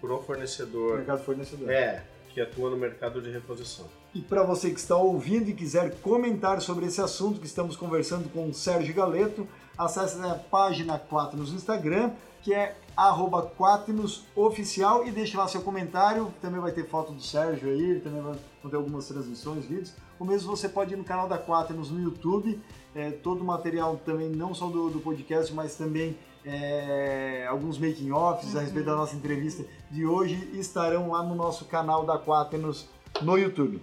pro 0.00 0.22
fornecedor. 0.22 0.96
mercado 0.96 1.22
fornecedor. 1.22 1.68
É, 1.70 2.02
que 2.32 2.40
atua 2.40 2.70
no 2.70 2.78
mercado 2.78 3.20
de 3.20 3.30
reposição. 3.30 3.86
E 4.12 4.20
para 4.20 4.42
você 4.42 4.70
que 4.70 4.80
está 4.80 4.96
ouvindo 4.96 5.48
e 5.48 5.54
quiser 5.54 6.00
comentar 6.00 6.60
sobre 6.60 6.86
esse 6.86 7.00
assunto 7.00 7.38
que 7.38 7.46
estamos 7.46 7.76
conversando 7.76 8.28
com 8.28 8.48
o 8.48 8.54
Sérgio 8.54 8.92
Galeto, 8.92 9.46
acesse 9.78 10.20
a 10.20 10.34
página 10.34 10.98
Quaternos 10.98 11.50
no 11.50 11.56
Instagram, 11.56 12.10
que 12.42 12.52
é 12.52 12.76
Quaternosoficial 13.56 15.06
e 15.06 15.12
deixe 15.12 15.36
lá 15.36 15.46
seu 15.46 15.62
comentário. 15.62 16.34
Também 16.42 16.60
vai 16.60 16.72
ter 16.72 16.88
foto 16.88 17.12
do 17.12 17.22
Sérgio 17.22 17.70
aí, 17.70 18.00
também 18.00 18.20
vai 18.20 18.34
ter 18.68 18.76
algumas 18.76 19.06
transmissões, 19.06 19.64
vídeos. 19.64 19.94
Ou 20.18 20.26
mesmo 20.26 20.54
você 20.54 20.68
pode 20.68 20.92
ir 20.92 20.96
no 20.96 21.04
canal 21.04 21.28
da 21.28 21.38
Quaternos 21.38 21.90
no 21.92 22.02
YouTube, 22.02 22.60
é, 22.96 23.12
todo 23.12 23.42
o 23.42 23.44
material 23.44 23.96
também, 24.04 24.28
não 24.28 24.52
só 24.52 24.66
do, 24.66 24.90
do 24.90 24.98
podcast, 24.98 25.54
mas 25.54 25.76
também 25.76 26.18
é, 26.44 27.46
alguns 27.48 27.78
making-offs 27.78 28.52
uhum. 28.54 28.58
a 28.58 28.62
respeito 28.62 28.86
da 28.86 28.96
nossa 28.96 29.14
entrevista 29.14 29.64
de 29.88 30.04
hoje 30.04 30.50
estarão 30.54 31.12
lá 31.12 31.22
no 31.22 31.36
nosso 31.36 31.64
canal 31.66 32.04
da 32.04 32.18
Quaternos 32.18 32.88
no 33.22 33.38
YouTube. 33.38 33.80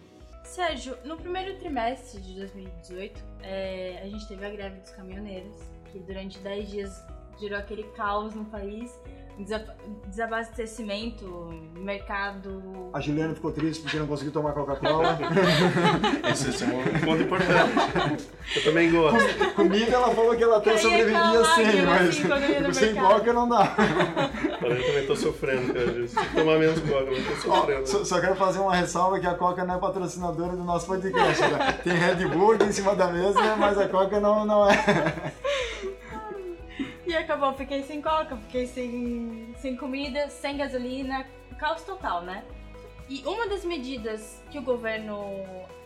Sérgio, 0.48 0.98
no 1.04 1.18
primeiro 1.18 1.60
trimestre 1.60 2.22
de 2.22 2.34
2018, 2.36 3.24
é, 3.44 4.00
a 4.02 4.10
gente 4.10 4.28
teve 4.28 4.46
a 4.46 4.50
greve 4.50 4.80
dos 4.80 4.90
caminhoneiros, 4.92 5.56
que 5.92 6.00
durante 6.00 6.40
10 6.40 6.70
dias 6.70 7.04
gerou 7.38 7.60
aquele 7.60 7.84
caos 7.92 8.34
no 8.34 8.46
país 8.46 8.98
desabastecimento, 10.08 11.26
mercado. 11.76 12.89
A 12.91 13.00
Juliana 13.00 13.36
ficou 13.36 13.52
triste 13.52 13.84
porque 13.84 13.97
não 13.97 14.08
conseguiu 14.08 14.34
tomar 14.34 14.54
Coca-Cola. 14.54 15.17
Esse, 16.32 16.50
esse 16.50 16.63
é 16.63 16.67
um 16.67 17.06
ponto 17.06 17.21
importante. 17.21 18.28
Eu 18.56 18.63
também 18.63 18.91
gosto. 18.91 19.54
Comida 19.56 19.95
ela 19.95 20.13
falou 20.13 20.36
que 20.36 20.43
ela 20.43 20.58
até 20.58 20.78
sobreviveria 20.78 21.45
sem, 21.56 21.86
mas 21.86 22.76
sem 22.76 22.95
Coca 22.95 23.32
não 23.34 23.47
dá. 23.47 23.76
Eu 24.62 24.86
também 24.86 25.06
tô 25.06 25.15
sofrendo, 25.15 25.73
cara. 25.73 26.08
Se 26.08 26.15
tomar 26.36 26.58
menos 26.58 26.80
Coca, 26.80 27.12
eu 27.12 27.26
tô 27.26 27.36
sofrendo. 27.36 27.82
Oh, 27.84 27.86
só, 27.86 28.06
só, 28.06 28.21
quero 28.21 28.36
fazer 28.36 28.60
uma 28.60 28.76
ressalva 28.76 29.19
que 29.19 29.28
a 29.28 29.36
Coca 29.36 29.63
não 29.63 29.76
é 29.76 29.80
patrocinadora 29.80 30.56
do 30.56 30.63
nosso 30.63 30.88
podcast. 30.88 31.41
Né? 31.41 31.80
Tem 31.84 31.93
Red 31.93 32.28
Bull 32.28 32.54
aqui 32.54 32.65
em 32.65 32.71
cima 32.71 32.95
da 32.95 33.08
mesa, 33.08 33.56
mas 33.56 33.78
a 33.78 33.88
Coca 33.88 34.19
não, 34.19 34.45
não 34.45 34.69
é. 34.69 35.34
E 37.08 37.15
acabou, 37.15 37.54
fiquei 37.54 37.84
sem 37.84 38.02
coca, 38.02 38.36
fiquei 38.36 38.67
sem, 38.67 39.56
sem 39.60 39.78
comida, 39.78 40.30
sem 40.30 40.58
gasolina, 40.58 41.26
caos 41.58 41.82
total, 41.86 42.22
né? 42.22 42.43
E 43.08 43.24
uma 43.26 43.48
das 43.48 43.63
medidas 43.63 44.43
que 44.52 44.60
o 44.60 44.62
governo 44.62 45.17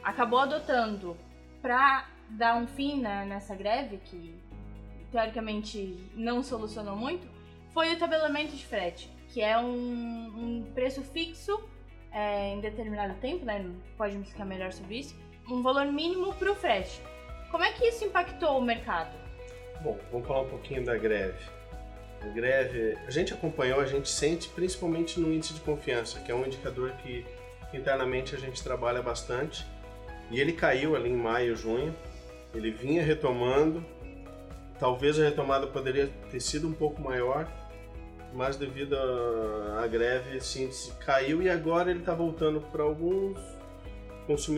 acabou 0.01 0.39
adotando 0.39 1.15
para 1.61 2.09
dar 2.27 2.55
um 2.55 2.65
fim 2.65 2.99
nessa 2.99 3.53
greve, 3.53 3.97
que 3.97 4.35
teoricamente 5.11 5.95
não 6.15 6.41
solucionou 6.41 6.95
muito, 6.95 7.27
foi 7.69 7.93
o 7.93 7.99
tabelamento 7.99 8.55
de 8.55 8.65
frete, 8.65 9.07
que 9.29 9.43
é 9.43 9.59
um, 9.59 9.67
um 9.69 10.71
preço 10.73 11.03
fixo 11.03 11.63
é, 12.11 12.55
em 12.55 12.61
determinado 12.61 13.13
tempo, 13.21 13.45
né? 13.45 13.63
Pode 13.95 14.15
me 14.15 14.23
explicar 14.23 14.45
melhor 14.45 14.73
sobre 14.73 14.97
isso. 14.97 15.15
Um 15.47 15.61
valor 15.61 15.85
mínimo 15.85 16.33
para 16.33 16.51
o 16.51 16.55
frete. 16.55 16.99
Como 17.51 17.63
é 17.63 17.71
que 17.73 17.85
isso 17.85 18.05
impactou 18.05 18.57
o 18.57 18.61
mercado? 18.63 19.20
Bom, 19.83 19.97
vamos 20.11 20.27
falar 20.27 20.41
um 20.41 20.49
pouquinho 20.49 20.85
da 20.85 20.95
greve. 20.95 21.39
A 22.21 22.27
greve, 22.27 22.95
a 23.07 23.09
gente 23.09 23.33
acompanhou, 23.33 23.79
a 23.79 23.85
gente 23.85 24.09
sente 24.09 24.47
principalmente 24.49 25.19
no 25.19 25.33
índice 25.33 25.55
de 25.55 25.61
confiança, 25.61 26.19
que 26.19 26.31
é 26.31 26.35
um 26.35 26.45
indicador 26.45 26.91
que 27.03 27.25
internamente 27.73 28.35
a 28.35 28.37
gente 28.37 28.61
trabalha 28.63 29.01
bastante. 29.01 29.65
E 30.29 30.39
ele 30.39 30.53
caiu 30.53 30.95
ali 30.95 31.09
em 31.09 31.15
maio, 31.15 31.55
junho. 31.55 31.95
Ele 32.53 32.69
vinha 32.69 33.01
retomando. 33.01 33.83
Talvez 34.79 35.19
a 35.19 35.23
retomada 35.23 35.65
poderia 35.65 36.11
ter 36.29 36.39
sido 36.39 36.67
um 36.67 36.73
pouco 36.73 37.01
maior, 37.01 37.47
mas 38.33 38.57
devido 38.57 38.95
à 38.95 39.87
greve 39.87 40.37
esse 40.37 40.61
índice 40.61 40.91
caiu 41.05 41.41
e 41.41 41.49
agora 41.49 41.89
ele 41.89 41.99
está 41.99 42.13
voltando 42.13 42.61
para 42.61 42.83
alguns 42.83 43.39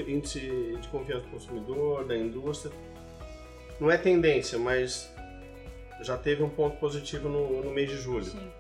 índice 0.08 0.78
de 0.80 0.88
confiança 0.90 1.22
do 1.22 1.30
consumidor, 1.30 2.06
da 2.06 2.16
indústria. 2.16 2.74
Não 3.80 3.90
é 3.90 3.98
tendência, 3.98 4.58
mas 4.60 5.13
já 6.02 6.18
teve 6.18 6.44
um 6.44 6.50
ponto 6.50 6.78
positivo 6.78 7.30
no, 7.30 7.64
no 7.64 7.72
mês 7.72 7.90
de 7.90 7.98
julho. 7.98 8.26
Sim. 8.26 8.52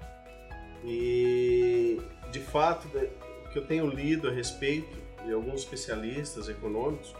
E, 0.85 1.99
de 2.31 2.39
fato, 2.39 2.87
o 3.45 3.49
que 3.49 3.57
eu 3.57 3.65
tenho 3.65 3.87
lido 3.87 4.27
a 4.27 4.31
respeito, 4.31 4.97
e 5.25 5.31
alguns 5.31 5.61
especialistas 5.61 6.49
econômicos, 6.49 7.13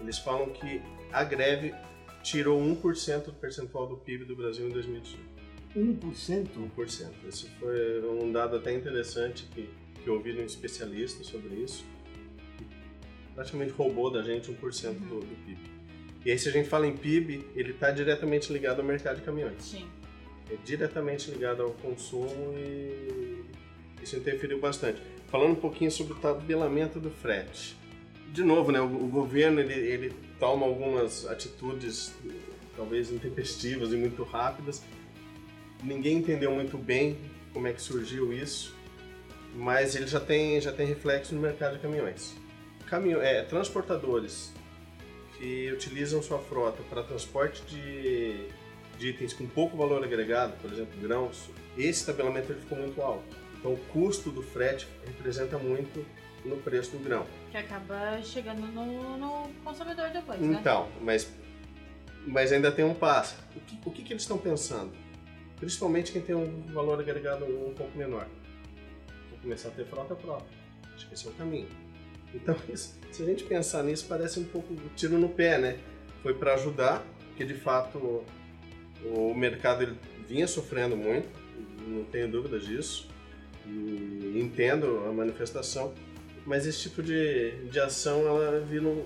eles 0.00 0.18
falam 0.18 0.50
que 0.50 0.82
a 1.12 1.22
greve 1.22 1.74
tirou 2.22 2.60
1% 2.60 3.26
do 3.26 3.32
percentual 3.34 3.86
do 3.86 3.96
PIB 3.96 4.24
do 4.24 4.34
Brasil 4.34 4.66
em 4.66 4.70
2018. 4.70 5.36
1%? 5.76 6.48
1%. 6.76 7.10
Esse 7.28 7.48
foi 7.50 8.02
um 8.08 8.32
dado 8.32 8.56
até 8.56 8.74
interessante 8.74 9.44
que, 9.54 9.68
que 10.02 10.08
eu 10.08 10.14
ouvi 10.14 10.32
de 10.32 10.40
um 10.40 10.44
especialista 10.44 11.22
sobre 11.22 11.54
isso. 11.54 11.84
Praticamente 13.34 13.72
roubou 13.72 14.10
da 14.10 14.22
gente 14.22 14.50
1% 14.50 14.86
uhum. 14.86 14.94
do, 14.94 15.20
do 15.20 15.44
PIB. 15.44 15.75
E 16.26 16.32
aí, 16.32 16.38
se 16.40 16.48
a 16.48 16.52
gente 16.52 16.68
fala 16.68 16.88
em 16.88 16.96
PIB, 16.96 17.46
ele 17.54 17.70
está 17.70 17.92
diretamente 17.92 18.52
ligado 18.52 18.80
ao 18.80 18.84
mercado 18.84 19.14
de 19.14 19.22
caminhões. 19.22 19.62
Sim. 19.62 19.86
É 20.50 20.56
diretamente 20.64 21.30
ligado 21.30 21.62
ao 21.62 21.70
consumo 21.70 22.52
e 22.58 23.44
isso 24.02 24.16
interferiu 24.16 24.58
bastante. 24.58 25.00
Falando 25.28 25.52
um 25.52 25.60
pouquinho 25.60 25.88
sobre 25.88 26.14
o 26.14 26.16
tabelamento 26.16 26.98
do 26.98 27.12
frete. 27.12 27.76
De 28.32 28.42
novo, 28.42 28.72
né, 28.72 28.80
o, 28.80 28.86
o 28.86 29.06
governo 29.06 29.60
ele, 29.60 29.74
ele 29.74 30.12
toma 30.40 30.66
algumas 30.66 31.24
atitudes 31.26 32.12
talvez 32.76 33.12
intempestivas 33.12 33.92
e 33.92 33.96
muito 33.96 34.24
rápidas. 34.24 34.82
Ninguém 35.80 36.16
entendeu 36.16 36.50
muito 36.50 36.76
bem 36.76 37.16
como 37.52 37.68
é 37.68 37.72
que 37.72 37.80
surgiu 37.80 38.32
isso, 38.32 38.74
mas 39.54 39.94
ele 39.94 40.08
já 40.08 40.18
tem, 40.18 40.60
já 40.60 40.72
tem 40.72 40.88
reflexo 40.88 41.36
no 41.36 41.40
mercado 41.40 41.74
de 41.74 41.78
caminhões. 41.78 42.34
Caminho, 42.84 43.20
é, 43.20 43.42
transportadores 43.42 44.52
que 45.38 45.70
utilizam 45.72 46.22
sua 46.22 46.38
frota 46.38 46.82
para 46.88 47.02
transporte 47.02 47.62
de, 47.62 48.48
de, 48.98 49.08
itens 49.08 49.32
com 49.32 49.46
pouco 49.46 49.76
valor 49.76 50.02
agregado, 50.02 50.54
por 50.60 50.72
exemplo, 50.72 50.98
grãos, 51.00 51.48
esse 51.76 52.06
tabelamento 52.06 52.52
ele 52.52 52.60
ficou 52.60 52.78
muito 52.78 53.00
alto. 53.02 53.36
Então 53.58 53.72
o 53.72 53.76
custo 53.92 54.30
do 54.30 54.42
frete 54.42 54.88
representa 55.04 55.58
muito 55.58 56.04
no 56.44 56.56
preço 56.58 56.92
do 56.92 57.02
grão. 57.02 57.26
Que 57.50 57.56
acaba 57.56 58.22
chegando 58.22 58.66
no, 58.68 59.18
no 59.18 59.48
consumidor 59.64 60.10
depois, 60.10 60.40
né? 60.40 60.58
Então, 60.60 60.88
mas, 61.00 61.30
mas 62.26 62.52
ainda 62.52 62.70
tem 62.70 62.84
um 62.84 62.94
passo. 62.94 63.36
O 63.54 63.60
que, 63.60 63.78
o 63.84 63.90
que, 63.90 64.02
que 64.02 64.12
eles 64.12 64.22
estão 64.22 64.38
pensando? 64.38 64.92
Principalmente 65.56 66.12
quem 66.12 66.22
tem 66.22 66.34
um 66.34 66.62
valor 66.72 67.00
agregado 67.00 67.44
um 67.44 67.74
pouco 67.74 67.96
menor. 67.96 68.28
Vou 69.30 69.38
começar 69.40 69.68
a 69.68 69.72
ter 69.72 69.86
frota 69.86 70.14
própria. 70.14 70.56
Acho 70.94 71.08
que 71.08 71.14
esse 71.14 71.26
é 71.26 71.30
o 71.30 71.34
caminho. 71.34 71.68
Então, 72.36 72.56
isso, 72.72 72.98
se 73.10 73.22
a 73.22 73.26
gente 73.26 73.44
pensar 73.44 73.82
nisso, 73.82 74.06
parece 74.08 74.38
um 74.38 74.44
pouco 74.44 74.72
um 74.72 74.94
tiro 74.94 75.18
no 75.18 75.28
pé, 75.28 75.58
né? 75.58 75.78
Foi 76.22 76.34
para 76.34 76.54
ajudar, 76.54 77.04
porque 77.28 77.44
de 77.44 77.54
fato 77.54 77.98
o, 77.98 78.24
o 79.04 79.34
mercado 79.34 79.82
ele 79.82 79.96
vinha 80.28 80.46
sofrendo 80.46 80.96
muito, 80.96 81.28
não 81.86 82.04
tenho 82.04 82.30
dúvidas 82.30 82.64
disso, 82.64 83.08
e 83.66 84.40
entendo 84.40 85.04
a 85.08 85.12
manifestação, 85.12 85.92
mas 86.44 86.66
esse 86.66 86.80
tipo 86.80 87.02
de, 87.02 87.52
de 87.70 87.80
ação 87.80 88.26
ela 88.26 88.60
vira 88.60 88.84
um 88.84 89.04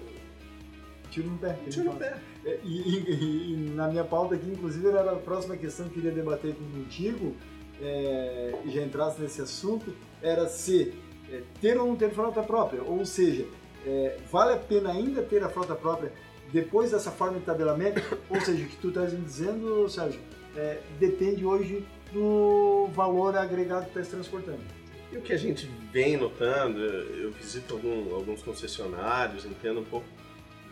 tiro 1.10 1.28
no 1.28 1.38
pé. 1.38 1.58
Tiro 1.68 1.86
no 1.86 1.96
pé. 1.96 2.16
É, 2.44 2.58
e, 2.64 2.98
e, 2.98 3.52
e, 3.52 3.56
na 3.74 3.88
minha 3.88 4.04
pauta 4.04 4.34
aqui, 4.34 4.50
inclusive, 4.50 4.86
era 4.88 5.12
a 5.12 5.16
próxima 5.16 5.56
questão 5.56 5.86
que 5.88 5.92
eu 5.92 6.02
queria 6.02 6.10
debater 6.10 6.54
contigo, 6.54 7.36
é, 7.80 8.54
e 8.64 8.70
já 8.70 8.82
entrasse 8.82 9.20
nesse 9.20 9.40
assunto, 9.40 9.94
era 10.22 10.46
se 10.48 10.94
é, 11.30 11.42
ter 11.60 11.78
ou 11.78 11.86
não 11.86 11.96
ter 11.96 12.10
frota 12.10 12.42
própria, 12.42 12.82
ou 12.82 13.04
seja, 13.04 13.46
é, 13.86 14.18
vale 14.30 14.54
a 14.54 14.56
pena 14.56 14.90
ainda 14.90 15.22
ter 15.22 15.42
a 15.42 15.48
frota 15.48 15.74
própria 15.74 16.12
depois 16.52 16.90
dessa 16.90 17.10
forma 17.10 17.38
de 17.38 17.44
tabelamento? 17.44 18.00
ou 18.28 18.40
seja, 18.40 18.64
o 18.64 18.68
que 18.68 18.76
tu 18.76 18.88
estás 18.88 19.12
me 19.12 19.20
dizendo, 19.20 19.88
Sérgio, 19.88 20.20
é, 20.56 20.80
depende 20.98 21.44
hoje 21.44 21.86
do 22.12 22.88
valor 22.92 23.36
agregado 23.36 23.86
que 23.86 23.98
está 23.98 24.16
transportando. 24.16 24.60
E 25.12 25.16
o 25.16 25.22
que 25.22 25.32
a 25.32 25.36
gente 25.36 25.66
vem 25.92 26.16
notando, 26.16 26.78
eu 26.78 27.32
visito 27.32 27.74
algum, 27.74 28.14
alguns 28.14 28.42
concessionários, 28.42 29.44
entendo 29.44 29.80
um 29.80 29.84
pouco, 29.84 30.06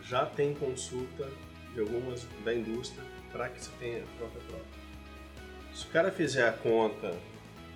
já 0.03 0.25
tem 0.25 0.53
consulta 0.53 1.29
de 1.73 1.81
algumas 1.81 2.25
da 2.43 2.53
indústria 2.53 3.03
para 3.31 3.49
que 3.49 3.63
você 3.63 3.71
tenha 3.79 4.03
frota 4.17 4.39
própria. 4.47 4.79
Se 5.73 5.85
o 5.85 5.89
cara 5.89 6.11
fizer 6.11 6.47
a 6.47 6.51
conta 6.51 7.15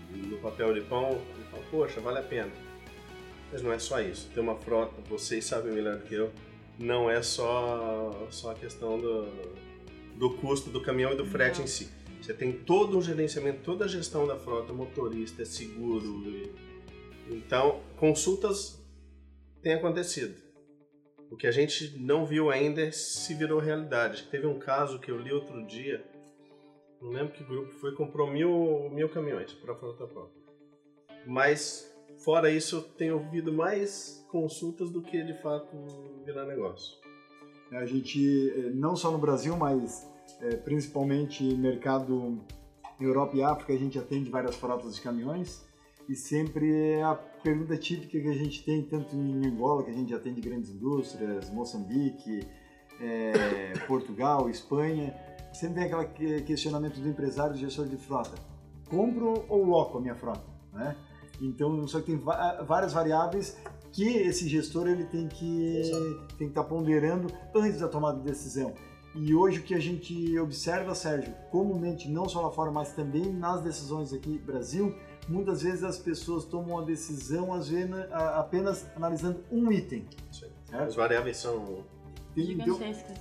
no 0.10 0.38
papel 0.38 0.74
de 0.74 0.82
pão, 0.82 1.12
ele 1.12 1.46
fala, 1.52 1.64
poxa, 1.70 2.00
vale 2.00 2.20
a 2.20 2.24
pena. 2.24 2.52
Mas 3.54 3.62
não 3.62 3.72
é 3.72 3.78
só 3.78 4.02
isso. 4.02 4.32
Ter 4.34 4.40
uma 4.40 4.56
frota, 4.56 5.00
vocês 5.08 5.46
sabem 5.46 5.72
melhor 5.72 5.98
do 5.98 6.04
que 6.06 6.16
eu, 6.16 6.32
não 6.80 7.08
é 7.08 7.22
só, 7.22 8.28
só 8.32 8.50
a 8.50 8.56
questão 8.56 8.98
do, 8.98 9.28
do 10.18 10.32
custo 10.38 10.72
do 10.72 10.82
caminhão 10.82 11.14
e 11.14 11.16
do 11.16 11.24
frete 11.24 11.62
em 11.62 11.68
si. 11.68 11.88
Você 12.20 12.34
tem 12.34 12.52
todo 12.52 12.98
um 12.98 13.02
gerenciamento, 13.02 13.60
toda 13.64 13.86
a 13.86 13.88
gestão 13.88 14.26
da 14.26 14.36
frota, 14.36 14.74
motorista, 14.74 15.46
seguro. 15.46 16.52
Então, 17.30 17.80
consultas 17.96 18.84
têm 19.62 19.76
acontecido. 19.76 20.36
O 21.30 21.38
que 21.38 21.46
a 21.46 21.52
gente 21.52 21.96
não 22.00 22.26
viu 22.26 22.50
ainda 22.50 22.82
é 22.82 22.92
se 22.92 23.36
virou 23.36 23.60
realidade. 23.60 24.24
Teve 24.32 24.48
um 24.48 24.58
caso 24.58 25.00
que 25.00 25.12
eu 25.12 25.20
li 25.20 25.32
outro 25.32 25.64
dia, 25.68 26.04
não 27.00 27.12
lembro 27.12 27.34
que 27.34 27.44
grupo 27.44 27.72
foi, 27.74 27.94
comprou 27.94 28.32
mil, 28.32 28.90
mil 28.90 29.10
caminhões 29.10 29.54
para 29.54 29.74
a 29.74 29.76
frota 29.76 30.08
própria. 30.08 30.42
Mas 31.28 31.93
fora 32.24 32.50
isso, 32.50 32.78
eu 32.78 32.82
tenho 32.82 33.16
ouvido 33.16 33.54
mais 33.54 34.26
consultas 34.30 34.90
do 34.90 35.02
que 35.02 35.22
de 35.24 35.40
fato 35.42 35.76
virar 36.26 36.46
negócio. 36.46 36.98
A 37.72 37.86
gente, 37.86 38.50
eh, 38.50 38.72
não 38.74 38.96
só 38.96 39.12
no 39.12 39.18
Brasil, 39.18 39.56
mas 39.58 40.08
é, 40.40 40.56
principalmente 40.56 41.44
mercado 41.56 42.42
Europa 43.00 43.36
e 43.36 43.44
África, 43.44 43.74
a 43.74 43.78
gente 43.78 43.98
atende 43.98 44.30
várias 44.30 44.56
frotas 44.56 44.96
de 44.96 45.02
caminhões 45.02 45.66
e 46.08 46.16
sempre 46.16 46.92
é 46.92 47.04
a 47.04 47.16
pergunta 47.16 47.78
típica 47.78 48.20
que 48.20 48.28
a 48.28 48.34
gente 48.34 48.64
tem, 48.64 48.84
tanto 48.84 49.16
em 49.16 49.48
Angola, 49.48 49.84
que 49.84 49.92
a 49.92 49.94
gente 49.94 50.14
atende 50.14 50.42
grandes 50.42 50.70
indústrias, 50.70 51.50
Moçambique, 51.50 52.46
é, 53.00 53.74
Portugal, 53.88 54.50
Espanha, 54.50 55.16
sempre 55.54 55.84
tem 55.84 55.94
aquele 55.94 56.42
questionamento 56.42 57.00
do 57.00 57.08
empresário, 57.08 57.56
gestor 57.56 57.88
de 57.88 57.98
frota. 57.98 58.36
Compro 58.90 59.46
ou 59.48 59.64
loco 59.66 59.98
a 59.98 60.02
minha 60.02 60.16
frota? 60.16 60.46
Né? 60.74 60.96
Então, 61.42 61.88
só 61.88 62.00
que 62.00 62.08
tem 62.08 62.18
várias 62.18 62.94
variáveis 62.94 63.58
que 63.92 64.08
esse 64.08 64.48
gestor 64.48 64.88
ele 64.88 65.06
tem 65.06 65.28
que 65.28 65.82
tem 66.38 66.48
que 66.48 66.52
estar 66.52 66.64
tá 66.64 66.70
ponderando 66.70 67.32
antes 67.56 67.80
da 67.80 67.88
tomada 67.88 68.18
de 68.18 68.24
decisão. 68.24 68.74
E 69.16 69.36
hoje 69.36 69.60
o 69.60 69.64
que 69.64 69.76
a 69.76 69.80
gente 69.80 70.38
observa, 70.40 70.96
Sérgio, 70.96 71.34
comumente 71.52 72.10
não 72.10 72.28
só 72.28 72.42
lá 72.42 72.50
fora, 72.50 72.72
mas 72.72 72.94
também 72.94 73.32
nas 73.32 73.62
decisões 73.62 74.12
aqui 74.12 74.30
no 74.30 74.40
Brasil, 74.40 74.96
muitas 75.28 75.62
vezes 75.62 75.84
as 75.84 76.00
pessoas 76.00 76.46
tomam 76.46 76.80
a 76.80 76.82
decisão 76.84 77.54
às 77.54 77.70
vezes, 77.70 77.94
apenas 78.12 78.88
analisando 78.96 79.44
um 79.52 79.72
item. 79.72 80.08
As 80.72 80.96
variáveis 80.96 81.38
são 81.38 81.84
então, 82.36 82.80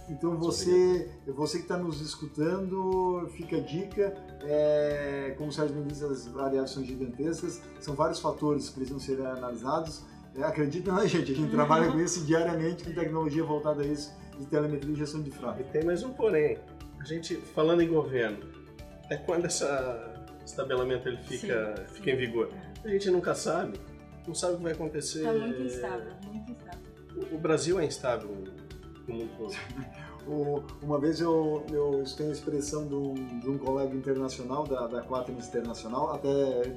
então 0.09 0.37
você, 0.38 1.11
você 1.27 1.59
que 1.59 1.64
está 1.64 1.77
nos 1.77 2.01
escutando, 2.01 3.29
fica 3.37 3.57
a 3.57 3.61
dica. 3.61 4.14
É, 4.42 5.35
como 5.37 5.51
o 5.51 5.53
Sérgio 5.53 5.77
me 5.77 5.85
disse, 5.85 6.05
as 6.05 6.27
variáveis 6.29 6.70
são 6.70 6.83
gigantescas, 6.83 7.61
são 7.81 7.94
vários 7.94 8.18
fatores 8.20 8.68
que 8.68 8.77
precisam 8.77 8.98
ser 8.98 9.20
analisados. 9.20 10.03
É, 10.35 10.42
acredita 10.42 10.90
na 10.90 11.05
gente, 11.07 11.33
a 11.33 11.35
gente 11.35 11.51
trabalha 11.51 11.92
com 11.92 12.01
isso 12.01 12.25
diariamente, 12.25 12.85
com 12.85 12.92
tecnologia 12.92 13.44
voltada 13.44 13.83
a 13.83 13.87
isso, 13.87 14.12
de 14.38 14.46
telemetria 14.46 14.94
e 14.94 14.96
gestão 14.96 15.20
de 15.20 15.31
frota. 15.31 15.61
E 15.61 15.64
tem 15.64 15.85
mais 15.85 16.03
um 16.03 16.12
porém. 16.14 16.59
A 16.98 17.05
gente, 17.05 17.37
falando 17.37 17.83
em 17.83 17.88
governo, 17.88 18.38
é 19.11 19.16
quando 19.16 19.44
esse 19.44 19.64
estabelamento 20.46 21.09
ele 21.09 21.18
fica, 21.18 21.75
sim, 21.77 21.94
fica 21.94 22.05
sim. 22.05 22.11
em 22.11 22.16
vigor. 22.16 22.51
A 22.83 22.88
gente 22.88 23.11
nunca 23.11 23.35
sabe, 23.35 23.79
não 24.27 24.35
sabe 24.35 24.55
o 24.55 24.57
que 24.57 24.62
vai 24.62 24.72
acontecer. 24.72 25.18
Está 25.18 25.33
muito 25.35 25.62
instável, 25.62 26.12
muito 26.25 26.53
instável. 26.53 26.92
O 27.31 27.38
Brasil 27.38 27.79
é 27.79 27.85
instável 27.85 28.31
O, 30.25 30.62
uma 30.81 31.01
vez 31.01 31.20
eu, 31.20 31.64
eu 31.68 32.05
tenho 32.16 32.31
a 32.31 32.33
expressão 32.33 32.87
de 32.87 32.94
um, 32.94 33.40
de 33.40 33.51
um 33.51 33.59
colega 33.59 33.92
internacional, 33.92 34.64
da, 34.64 34.87
da 34.87 35.03
Quaternos 35.03 35.48
Internacional, 35.48 36.14
até 36.14 36.29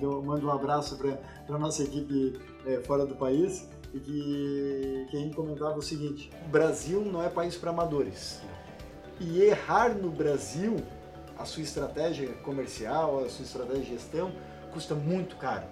eu 0.01 0.19
mando 0.23 0.47
um 0.47 0.51
abraço 0.51 0.97
para 0.97 1.19
a 1.47 1.59
nossa 1.59 1.83
equipe 1.83 2.39
é, 2.65 2.81
fora 2.81 3.05
do 3.05 3.13
país, 3.13 3.69
e 3.93 3.99
que, 3.99 5.07
que 5.09 5.17
a 5.17 5.19
gente 5.19 5.35
comentava 5.35 5.77
o 5.77 5.81
seguinte: 5.81 6.31
o 6.45 6.49
Brasil 6.49 7.01
não 7.05 7.21
é 7.21 7.29
país 7.29 7.55
para 7.55 7.69
amadores. 7.69 8.41
E 9.19 9.41
errar 9.41 9.95
no 9.95 10.09
Brasil, 10.09 10.77
a 11.37 11.45
sua 11.45 11.63
estratégia 11.63 12.27
comercial, 12.43 13.23
a 13.23 13.29
sua 13.29 13.45
estratégia 13.45 13.83
de 13.83 13.89
gestão, 13.91 14.31
custa 14.73 14.95
muito 14.95 15.37
caro. 15.37 15.67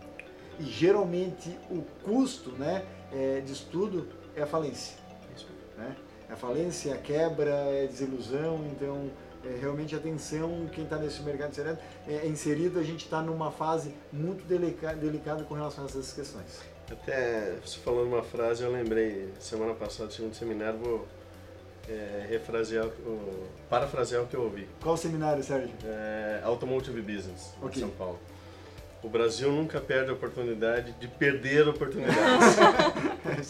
E 0.59 0.63
geralmente 0.63 1.57
o 1.69 1.81
custo 2.05 2.51
né, 2.51 2.85
é, 3.11 3.41
de 3.41 3.51
estudo 3.51 4.07
é 4.35 4.43
a 4.43 4.47
falência. 4.47 4.95
Né? 5.77 5.95
A 6.29 6.35
falência, 6.35 6.93
a 6.93 6.97
quebra, 6.97 7.53
a 7.83 7.87
desilusão, 7.87 8.65
então 8.71 9.09
é, 9.45 9.57
realmente 9.59 9.95
atenção, 9.95 10.67
quem 10.71 10.85
está 10.85 10.97
nesse 10.97 11.21
mercado 11.21 11.51
inserido, 11.51 11.77
é, 12.07 12.27
inserido, 12.27 12.79
a 12.79 12.83
gente 12.83 13.05
está 13.05 13.21
numa 13.21 13.51
fase 13.51 13.93
muito 14.11 14.45
delicada, 14.45 14.95
delicada 14.95 15.43
com 15.43 15.53
relação 15.53 15.83
a 15.83 15.87
essas 15.87 16.13
questões. 16.13 16.61
Até 16.89 17.55
você 17.63 17.79
falando 17.79 18.07
uma 18.07 18.23
frase, 18.23 18.63
eu 18.63 18.71
lembrei, 18.71 19.33
semana 19.39 19.73
passada, 19.73 20.11
segundo 20.11 20.33
seminário, 20.33 20.79
vou 20.79 21.07
é, 21.89 22.25
refrasear, 22.29 22.85
o, 22.85 23.47
parafrasear 23.69 24.23
o 24.23 24.27
que 24.27 24.35
eu 24.35 24.43
ouvi. 24.43 24.67
Qual 24.81 24.95
seminário, 24.95 25.43
Sérgio? 25.43 25.73
É, 25.83 26.41
Automotive 26.43 27.01
Business, 27.01 27.53
okay. 27.61 27.77
em 27.77 27.85
São 27.85 27.89
Paulo. 27.89 28.19
O 29.03 29.09
Brasil 29.09 29.51
nunca 29.51 29.81
perde 29.81 30.11
a 30.11 30.13
oportunidade 30.13 30.93
de 30.93 31.09
perder 31.09 31.67
oportunidades. 31.67 32.57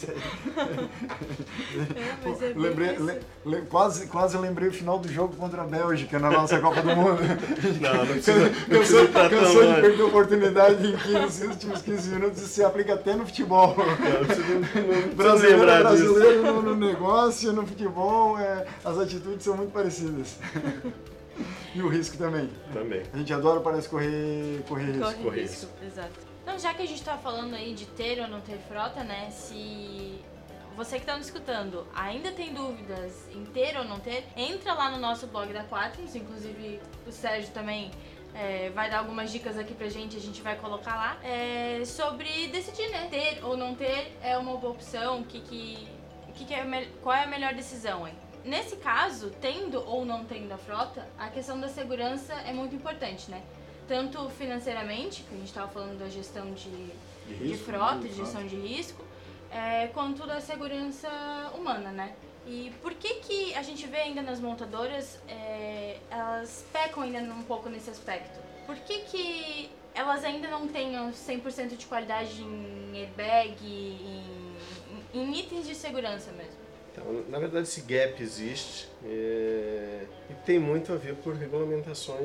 é, 2.26 2.30
é 2.50 2.54
lembrei, 2.56 2.98
le, 2.98 3.20
le, 3.46 3.62
quase, 3.68 4.08
quase 4.08 4.36
lembrei 4.36 4.70
o 4.70 4.74
final 4.74 4.98
do 4.98 5.08
jogo 5.08 5.36
contra 5.36 5.62
a 5.62 5.66
Bélgica 5.66 6.18
na 6.18 6.32
nossa 6.32 6.60
Copa 6.60 6.82
do 6.82 6.96
Mundo. 6.96 7.22
Não, 7.80 7.94
não 7.94 8.08
precisa, 8.08 8.50
não 8.68 8.80
cansou, 8.80 9.08
cansou 9.10 9.76
de 9.76 9.82
perder 9.82 10.02
a 10.02 10.06
oportunidade 10.06 10.88
em 10.88 10.98
15, 10.98 11.48
últimos 11.48 11.82
15 11.84 12.10
minutos 12.10 12.42
e 12.42 12.48
se 12.48 12.64
aplica 12.64 12.96
até 12.96 13.14
no 13.14 13.26
futebol. 13.26 13.76
Não, 13.78 13.86
não, 13.86 15.08
não 15.08 15.16
brasileiro 15.16 15.70
é 15.70 15.80
brasileiro 15.82 16.44
no, 16.44 16.62
no, 16.62 16.76
negócio, 16.76 17.54
no 17.54 17.68
futebol, 17.68 18.40
é, 18.40 18.66
as 18.84 18.98
atitudes 18.98 19.44
são 19.44 19.56
muito 19.56 19.72
parecidas. 19.72 20.38
E 21.74 21.82
o 21.82 21.88
risco 21.88 22.18
também. 22.18 22.50
Também. 22.72 23.04
A 23.12 23.18
gente 23.18 23.34
adora, 23.34 23.60
parece, 23.60 23.90
correr, 23.90 24.64
correr 24.68 24.86
risco. 24.86 25.02
Correr, 25.02 25.24
correr 25.24 25.42
risco. 25.42 25.66
risco, 25.66 25.86
exato. 25.86 26.34
Então, 26.44 26.60
já 26.60 26.74
que 26.74 26.82
a 26.82 26.86
gente 26.86 27.00
está 27.00 27.18
falando 27.18 27.56
aí 27.56 27.74
de 27.74 27.86
ter 27.86 28.20
ou 28.20 28.28
não 28.28 28.42
ter 28.42 28.58
frota, 28.68 29.04
né? 29.04 29.30
Se 29.32 30.20
você 30.76 30.96
que 30.98 31.04
está 31.04 31.16
nos 31.18 31.28
escutando 31.28 31.88
ainda 31.96 32.32
tem 32.32 32.54
dúvidas 32.54 33.28
em 33.34 33.46
ter 33.46 33.78
ou 33.78 33.84
não 33.86 34.00
ter, 34.00 34.26
entra 34.36 34.74
lá 34.74 34.92
no 34.92 34.98
nosso 34.98 35.28
blog 35.28 35.52
da 35.54 35.64
Quatrins, 35.64 36.16
inclusive 36.16 36.80
o 37.08 37.12
Sérgio 37.12 37.52
também 37.52 37.92
é, 38.34 38.70
vai 38.72 38.90
dar 38.90 39.00
algumas 39.00 39.32
dicas 39.32 39.58
aqui 39.58 39.74
pra 39.74 39.88
gente, 39.88 40.18
a 40.18 40.20
gente 40.20 40.42
vai 40.42 40.56
colocar 40.58 40.96
lá, 40.96 41.18
é, 41.24 41.84
sobre 41.86 42.48
decidir, 42.48 42.90
né? 42.90 43.08
Ter 43.10 43.44
ou 43.44 43.56
não 43.56 43.76
ter 43.76 44.18
é 44.22 44.38
uma 44.38 44.58
boa 44.58 44.74
opção, 44.74 45.22
o 45.22 45.24
que 45.24 45.40
que, 45.40 45.88
que, 46.34 46.46
que 46.46 46.54
é, 46.54 46.88
qual 47.02 47.16
é 47.16 47.24
a 47.24 47.28
melhor 47.28 47.54
decisão, 47.54 48.08
hein? 48.08 48.16
Nesse 48.44 48.76
caso, 48.76 49.32
tendo 49.40 49.82
ou 49.88 50.04
não 50.04 50.26
tendo 50.26 50.52
a 50.52 50.58
frota, 50.58 51.08
a 51.18 51.30
questão 51.30 51.60
da 51.60 51.70
segurança 51.70 52.34
é 52.34 52.52
muito 52.52 52.76
importante, 52.76 53.32
né? 53.32 53.42
Tanto 53.88 54.30
financeiramente, 54.32 55.24
que 55.24 55.34
a 55.34 55.38
gente 55.38 55.48
estava 55.48 55.70
falando 55.70 55.98
da 55.98 56.10
gestão 56.10 56.52
de, 56.54 56.70
de, 56.70 57.34
risco, 57.34 57.46
de 57.46 57.58
frota, 57.58 58.08
de 58.08 58.14
gestão 58.14 58.46
de 58.46 58.56
risco, 58.56 59.04
é, 59.50 59.88
quanto 59.88 60.28
da 60.28 60.42
segurança 60.42 61.10
humana, 61.56 61.92
né? 61.92 62.14
E 62.46 62.74
por 62.82 62.94
que 62.94 63.16
que 63.16 63.56
a 63.56 63.62
gente 63.62 63.88
vê 63.88 63.98
ainda 63.98 64.22
nas 64.22 64.42
montadoras, 64.42 65.20
é, 65.30 66.00
elas 66.10 66.66
pecam 66.74 67.04
ainda 67.04 67.20
um 67.20 67.44
pouco 67.44 67.70
nesse 67.70 67.90
aspecto? 67.90 68.38
Por 68.66 68.76
que 68.76 69.00
que 69.00 69.70
elas 69.96 70.26
ainda 70.26 70.50
não 70.50 70.68
têm 70.68 70.94
100% 70.94 71.78
de 71.78 71.86
qualidade 71.86 72.42
em 72.42 73.00
airbag, 73.00 73.56
em, 73.64 74.58
em 75.14 75.40
itens 75.40 75.66
de 75.66 75.76
segurança 75.76 76.32
mesmo? 76.34 76.53
Então, 76.94 77.26
na 77.28 77.40
verdade, 77.40 77.68
esse 77.68 77.82
gap 77.82 78.22
existe 78.22 78.88
é, 79.04 80.06
e 80.30 80.34
tem 80.46 80.60
muito 80.60 80.94
a 80.94 80.96
ver 80.96 81.16
por 81.16 81.34
regulamentações 81.34 82.22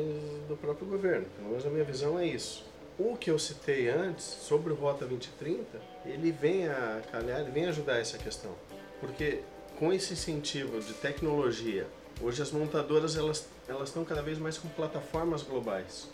do 0.47 0.57
próprio 0.57 0.87
governo. 0.87 1.27
Pelo 1.37 1.49
menos 1.49 1.67
a 1.67 1.71
minha 1.71 1.85
visão 1.85 2.19
é 2.19 2.27
isso. 2.27 2.67
O 2.99 3.17
que 3.17 3.31
eu 3.31 3.39
citei 3.39 3.89
antes 3.89 4.25
sobre 4.25 4.73
o 4.73 4.77
Rota 4.77 5.07
2030, 5.07 5.65
ele 6.05 6.31
vem 6.31 6.69
a 6.69 7.01
calhar, 7.11 7.41
ele 7.41 7.51
vem 7.51 7.67
ajudar 7.67 7.99
essa 7.99 8.19
questão. 8.19 8.53
Porque 9.01 9.41
com 9.79 9.93
esse 9.93 10.13
incentivo 10.13 10.81
de 10.81 10.93
tecnologia, 10.95 11.87
hoje 12.21 12.43
as 12.43 12.51
montadoras 12.51 13.17
elas, 13.17 13.49
elas 13.67 13.89
estão 13.89 14.05
cada 14.05 14.21
vez 14.21 14.39
mais 14.39 14.59
com 14.59 14.69
plataformas 14.69 15.43
globais. 15.43 16.09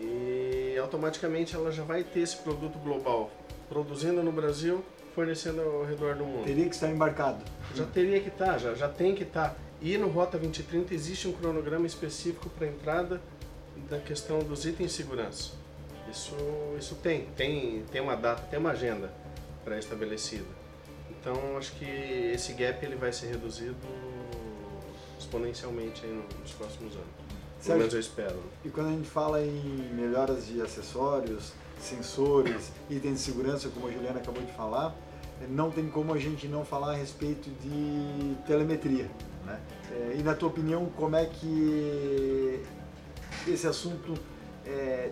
E 0.00 0.78
automaticamente 0.80 1.54
ela 1.54 1.70
já 1.70 1.82
vai 1.82 2.04
ter 2.04 2.20
esse 2.20 2.36
produto 2.36 2.78
global 2.78 3.30
produzindo 3.68 4.22
no 4.22 4.32
Brasil 4.32 4.82
fornecendo 5.14 5.60
ao 5.60 5.84
redor 5.84 6.14
do 6.14 6.24
mundo. 6.24 6.44
Teria 6.44 6.68
que 6.68 6.74
estar 6.74 6.88
embarcado. 6.88 7.44
Já 7.74 7.84
teria 7.84 8.20
que 8.20 8.28
estar, 8.28 8.58
já, 8.58 8.74
já 8.74 8.88
tem 8.88 9.14
que 9.14 9.22
estar. 9.22 9.56
E 9.80 9.96
no 9.96 10.08
Rota 10.08 10.38
2030 10.38 10.92
existe 10.94 11.28
um 11.28 11.32
cronograma 11.32 11.86
específico 11.86 12.48
para 12.50 12.66
a 12.66 12.70
entrada 12.70 13.20
da 13.88 13.98
questão 13.98 14.40
dos 14.40 14.64
itens 14.64 14.90
de 14.90 14.96
segurança. 14.96 15.52
Isso, 16.10 16.34
isso 16.78 16.94
tem, 16.96 17.26
tem, 17.36 17.84
tem 17.92 18.00
uma 18.00 18.16
data, 18.16 18.42
tem 18.50 18.58
uma 18.58 18.70
agenda 18.70 19.12
pré-estabelecida. 19.64 20.46
Então 21.10 21.56
acho 21.56 21.72
que 21.72 21.84
esse 21.84 22.52
gap 22.54 22.84
ele 22.84 22.96
vai 22.96 23.12
ser 23.12 23.26
reduzido 23.28 23.76
exponencialmente 25.18 26.06
nos 26.06 26.52
próximos 26.52 26.94
anos. 26.94 27.28
Pelo 27.64 27.78
menos 27.78 27.92
eu 27.92 28.00
espero. 28.00 28.40
E 28.64 28.70
quando 28.70 28.88
a 28.88 28.92
gente 28.92 29.08
fala 29.08 29.42
em 29.42 29.90
melhoras 29.92 30.46
de 30.46 30.62
acessórios, 30.62 31.52
sensores, 31.84 32.72
itens 32.90 33.14
de 33.14 33.20
segurança, 33.20 33.68
como 33.68 33.88
a 33.88 33.90
Juliana 33.90 34.18
acabou 34.18 34.42
de 34.42 34.52
falar, 34.52 34.94
não 35.48 35.70
tem 35.70 35.88
como 35.88 36.12
a 36.12 36.18
gente 36.18 36.48
não 36.48 36.64
falar 36.64 36.92
a 36.92 36.96
respeito 36.96 37.48
de 37.62 38.34
telemetria. 38.46 39.08
Né? 39.44 39.60
É, 39.92 40.16
e 40.18 40.22
na 40.22 40.34
tua 40.34 40.48
opinião, 40.48 40.86
como 40.96 41.16
é 41.16 41.26
que 41.26 42.62
esse 43.46 43.66
assunto 43.66 44.14
é, 44.66 45.10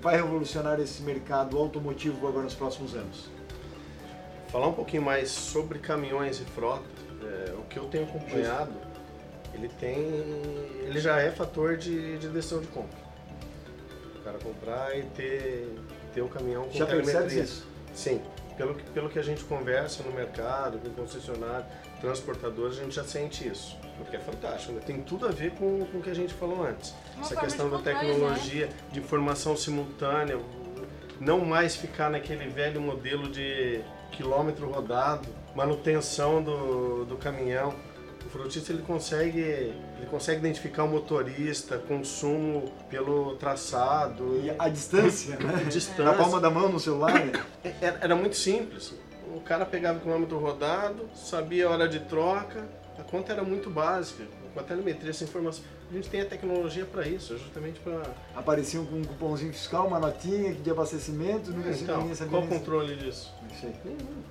vai 0.00 0.16
revolucionar 0.16 0.80
esse 0.80 1.02
mercado 1.02 1.58
automotivo 1.58 2.26
agora 2.26 2.44
nos 2.44 2.54
próximos 2.54 2.94
anos? 2.94 3.28
Falar 4.48 4.68
um 4.68 4.72
pouquinho 4.72 5.02
mais 5.02 5.30
sobre 5.30 5.78
caminhões 5.78 6.40
e 6.40 6.44
frota, 6.44 6.84
é, 7.22 7.52
o 7.52 7.62
que 7.64 7.78
eu 7.78 7.84
tenho 7.84 8.04
acompanhado, 8.04 8.72
ele 9.52 9.68
tem, 9.68 9.98
ele 10.86 11.00
já 11.00 11.20
é 11.20 11.30
fator 11.30 11.76
de, 11.76 12.18
de 12.18 12.28
decisão 12.28 12.60
de 12.60 12.66
compra. 12.68 12.98
O 14.20 14.24
cara 14.24 14.38
comprar 14.38 14.96
e 14.96 15.02
ter, 15.02 15.74
ter 16.16 16.22
o 16.22 16.28
caminhão 16.28 16.64
com 16.64 16.72
Já 16.72 16.86
percebes 16.86 17.32
isso? 17.34 17.66
Sim, 17.94 18.22
pelo 18.56 18.74
que, 18.74 18.82
pelo 18.90 19.10
que 19.10 19.18
a 19.18 19.22
gente 19.22 19.44
conversa 19.44 20.02
no 20.02 20.10
mercado, 20.12 20.78
com 20.78 20.90
concessionário, 21.02 21.66
transportadores, 22.00 22.78
a 22.78 22.82
gente 22.82 22.94
já 22.96 23.04
sente 23.04 23.46
isso. 23.46 23.76
O 24.00 24.04
que 24.04 24.16
é 24.16 24.18
fantástico, 24.18 24.72
né? 24.72 24.80
tem 24.84 25.02
tudo 25.02 25.26
a 25.26 25.30
ver 25.30 25.50
com, 25.52 25.84
com 25.84 25.98
o 25.98 26.02
que 26.02 26.08
a 26.08 26.14
gente 26.14 26.32
falou 26.32 26.64
antes. 26.66 26.94
Uma 27.14 27.24
Essa 27.24 27.36
questão 27.36 27.66
de 27.66 27.72
da 27.72 27.78
controle, 27.78 27.98
tecnologia, 27.98 28.68
de 28.90 28.98
informação 28.98 29.54
simultânea, 29.56 30.38
não 31.20 31.44
mais 31.44 31.76
ficar 31.76 32.10
naquele 32.10 32.48
velho 32.48 32.80
modelo 32.80 33.30
de 33.30 33.82
quilômetro 34.12 34.70
rodado, 34.70 35.28
manutenção 35.54 36.42
do, 36.42 37.04
do 37.04 37.16
caminhão. 37.16 37.74
O 38.36 38.38
frutista 38.38 38.70
ele 38.70 38.82
consegue, 38.82 39.40
ele 39.40 40.06
consegue 40.10 40.40
identificar 40.40 40.84
o 40.84 40.88
motorista, 40.88 41.78
consumo 41.78 42.70
pelo 42.90 43.34
traçado, 43.36 44.38
E 44.44 44.52
a 44.58 44.68
distância, 44.68 45.38
né? 45.38 45.64
distância. 45.72 46.04
Na 46.04 46.12
palma 46.12 46.38
da 46.38 46.50
mão 46.50 46.68
no 46.68 46.78
celular. 46.78 47.14
Era, 47.80 47.98
era 48.02 48.14
muito 48.14 48.36
simples. 48.36 48.92
O 49.34 49.40
cara 49.40 49.64
pegava 49.64 49.98
o 49.98 50.02
quilômetro 50.02 50.38
rodado, 50.38 51.08
sabia 51.14 51.66
a 51.66 51.70
hora 51.70 51.88
de 51.88 52.00
troca, 52.00 52.68
a 52.98 53.02
conta 53.02 53.32
era 53.32 53.42
muito 53.42 53.70
básica. 53.70 54.24
Com 54.52 54.60
a 54.60 54.62
telemetria, 54.62 55.10
essa 55.10 55.24
informação. 55.24 55.64
A 55.90 55.94
gente 55.94 56.10
tem 56.10 56.20
a 56.20 56.26
tecnologia 56.26 56.84
para 56.84 57.06
isso, 57.06 57.38
justamente 57.38 57.80
para. 57.80 58.02
Apareciam 58.34 58.84
com 58.84 58.96
um 58.96 59.04
cupomzinho 59.04 59.52
fiscal, 59.52 59.86
uma 59.86 59.98
notinha 59.98 60.52
de 60.52 60.70
abastecimento, 60.70 61.52
nunca 61.52 61.70
Então, 61.70 62.00
ninguém 62.00 62.14
sabia 62.14 62.30
qual 62.38 62.42
o 62.42 62.48
controle 62.48 62.96
disso? 62.96 63.32
Isso 63.50 63.66
aí, 63.66 63.74
Nenhum. 63.84 64.22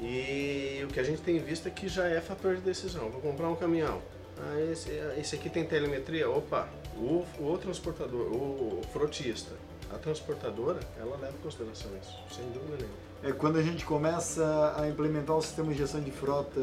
E 0.00 0.82
o 0.84 0.88
que 0.88 1.00
a 1.00 1.02
gente 1.02 1.20
tem 1.22 1.38
visto 1.38 1.66
é 1.66 1.70
que 1.70 1.88
já 1.88 2.06
é 2.06 2.20
fator 2.20 2.56
de 2.56 2.62
decisão. 2.62 3.10
Vou 3.10 3.20
comprar 3.20 3.48
um 3.48 3.56
caminhão. 3.56 4.00
Ah, 4.40 4.60
esse, 4.70 4.90
esse 5.18 5.36
aqui 5.36 5.50
tem 5.50 5.64
telemetria? 5.64 6.30
Opa, 6.30 6.68
o, 6.96 7.24
o 7.40 7.58
transportador, 7.58 8.32
o 8.32 8.80
frotista, 8.92 9.52
a 9.92 9.98
transportadora, 9.98 10.80
ela 10.98 11.16
leva 11.16 11.34
em 11.36 11.42
consideração 11.42 11.90
isso, 12.00 12.16
sem 12.30 12.44
dúvida 12.50 12.76
nenhuma. 12.76 13.08
É, 13.22 13.32
quando 13.32 13.58
a 13.58 13.62
gente 13.62 13.84
começa 13.84 14.74
a 14.76 14.88
implementar 14.88 15.36
o 15.36 15.42
sistema 15.42 15.72
de 15.72 15.78
gestão 15.78 16.00
de 16.00 16.12
frota 16.12 16.60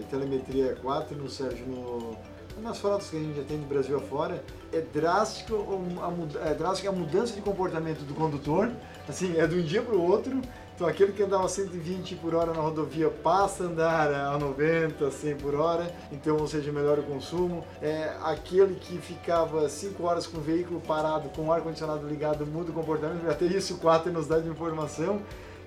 e 0.00 0.02
telemetria 0.10 0.76
4 0.82 1.16
no 1.16 1.30
Sérgio, 1.30 1.64
no, 1.66 2.16
nas 2.60 2.78
frotas 2.78 3.10
que 3.10 3.16
a 3.16 3.20
gente 3.20 3.36
já 3.36 3.44
tem 3.44 3.58
do 3.58 3.66
Brasil 3.66 3.96
afora, 3.96 4.42
é 4.72 4.80
drástico 4.80 5.54
a, 6.00 6.48
é 6.48 6.54
drástica 6.54 6.88
a 6.88 6.92
mudança 6.92 7.34
de 7.34 7.42
comportamento 7.42 8.00
do 8.00 8.14
condutor, 8.14 8.72
assim, 9.08 9.38
é 9.38 9.46
de 9.46 9.54
um 9.54 9.62
dia 9.62 9.82
para 9.82 9.94
o 9.94 10.02
outro. 10.02 10.40
Então 10.74 10.88
aquele 10.88 11.12
que 11.12 11.22
andava 11.22 11.48
120 11.48 12.16
por 12.16 12.34
hora 12.34 12.52
na 12.52 12.60
rodovia 12.60 13.08
passa 13.08 13.62
a 13.62 13.66
andar 13.68 14.12
a 14.12 14.36
90, 14.36 15.08
100 15.08 15.36
por 15.36 15.54
hora, 15.54 15.94
então 16.10 16.36
ou 16.36 16.48
seja, 16.48 16.72
melhora 16.72 17.00
o 17.00 17.04
consumo. 17.04 17.64
É, 17.80 18.12
aquele 18.24 18.74
que 18.74 18.98
ficava 18.98 19.68
5 19.68 20.02
horas 20.02 20.26
com 20.26 20.38
o 20.38 20.40
veículo 20.40 20.80
parado, 20.80 21.28
com 21.28 21.46
o 21.46 21.52
ar-condicionado 21.52 22.06
ligado, 22.08 22.44
muda 22.44 22.72
o 22.72 22.74
comportamento, 22.74 23.30
até 23.30 23.44
isso 23.44 23.74
o 23.74 23.78
4 23.78 24.12
nos 24.12 24.26
dá 24.26 24.40
de 24.40 24.48
informação. 24.48 25.20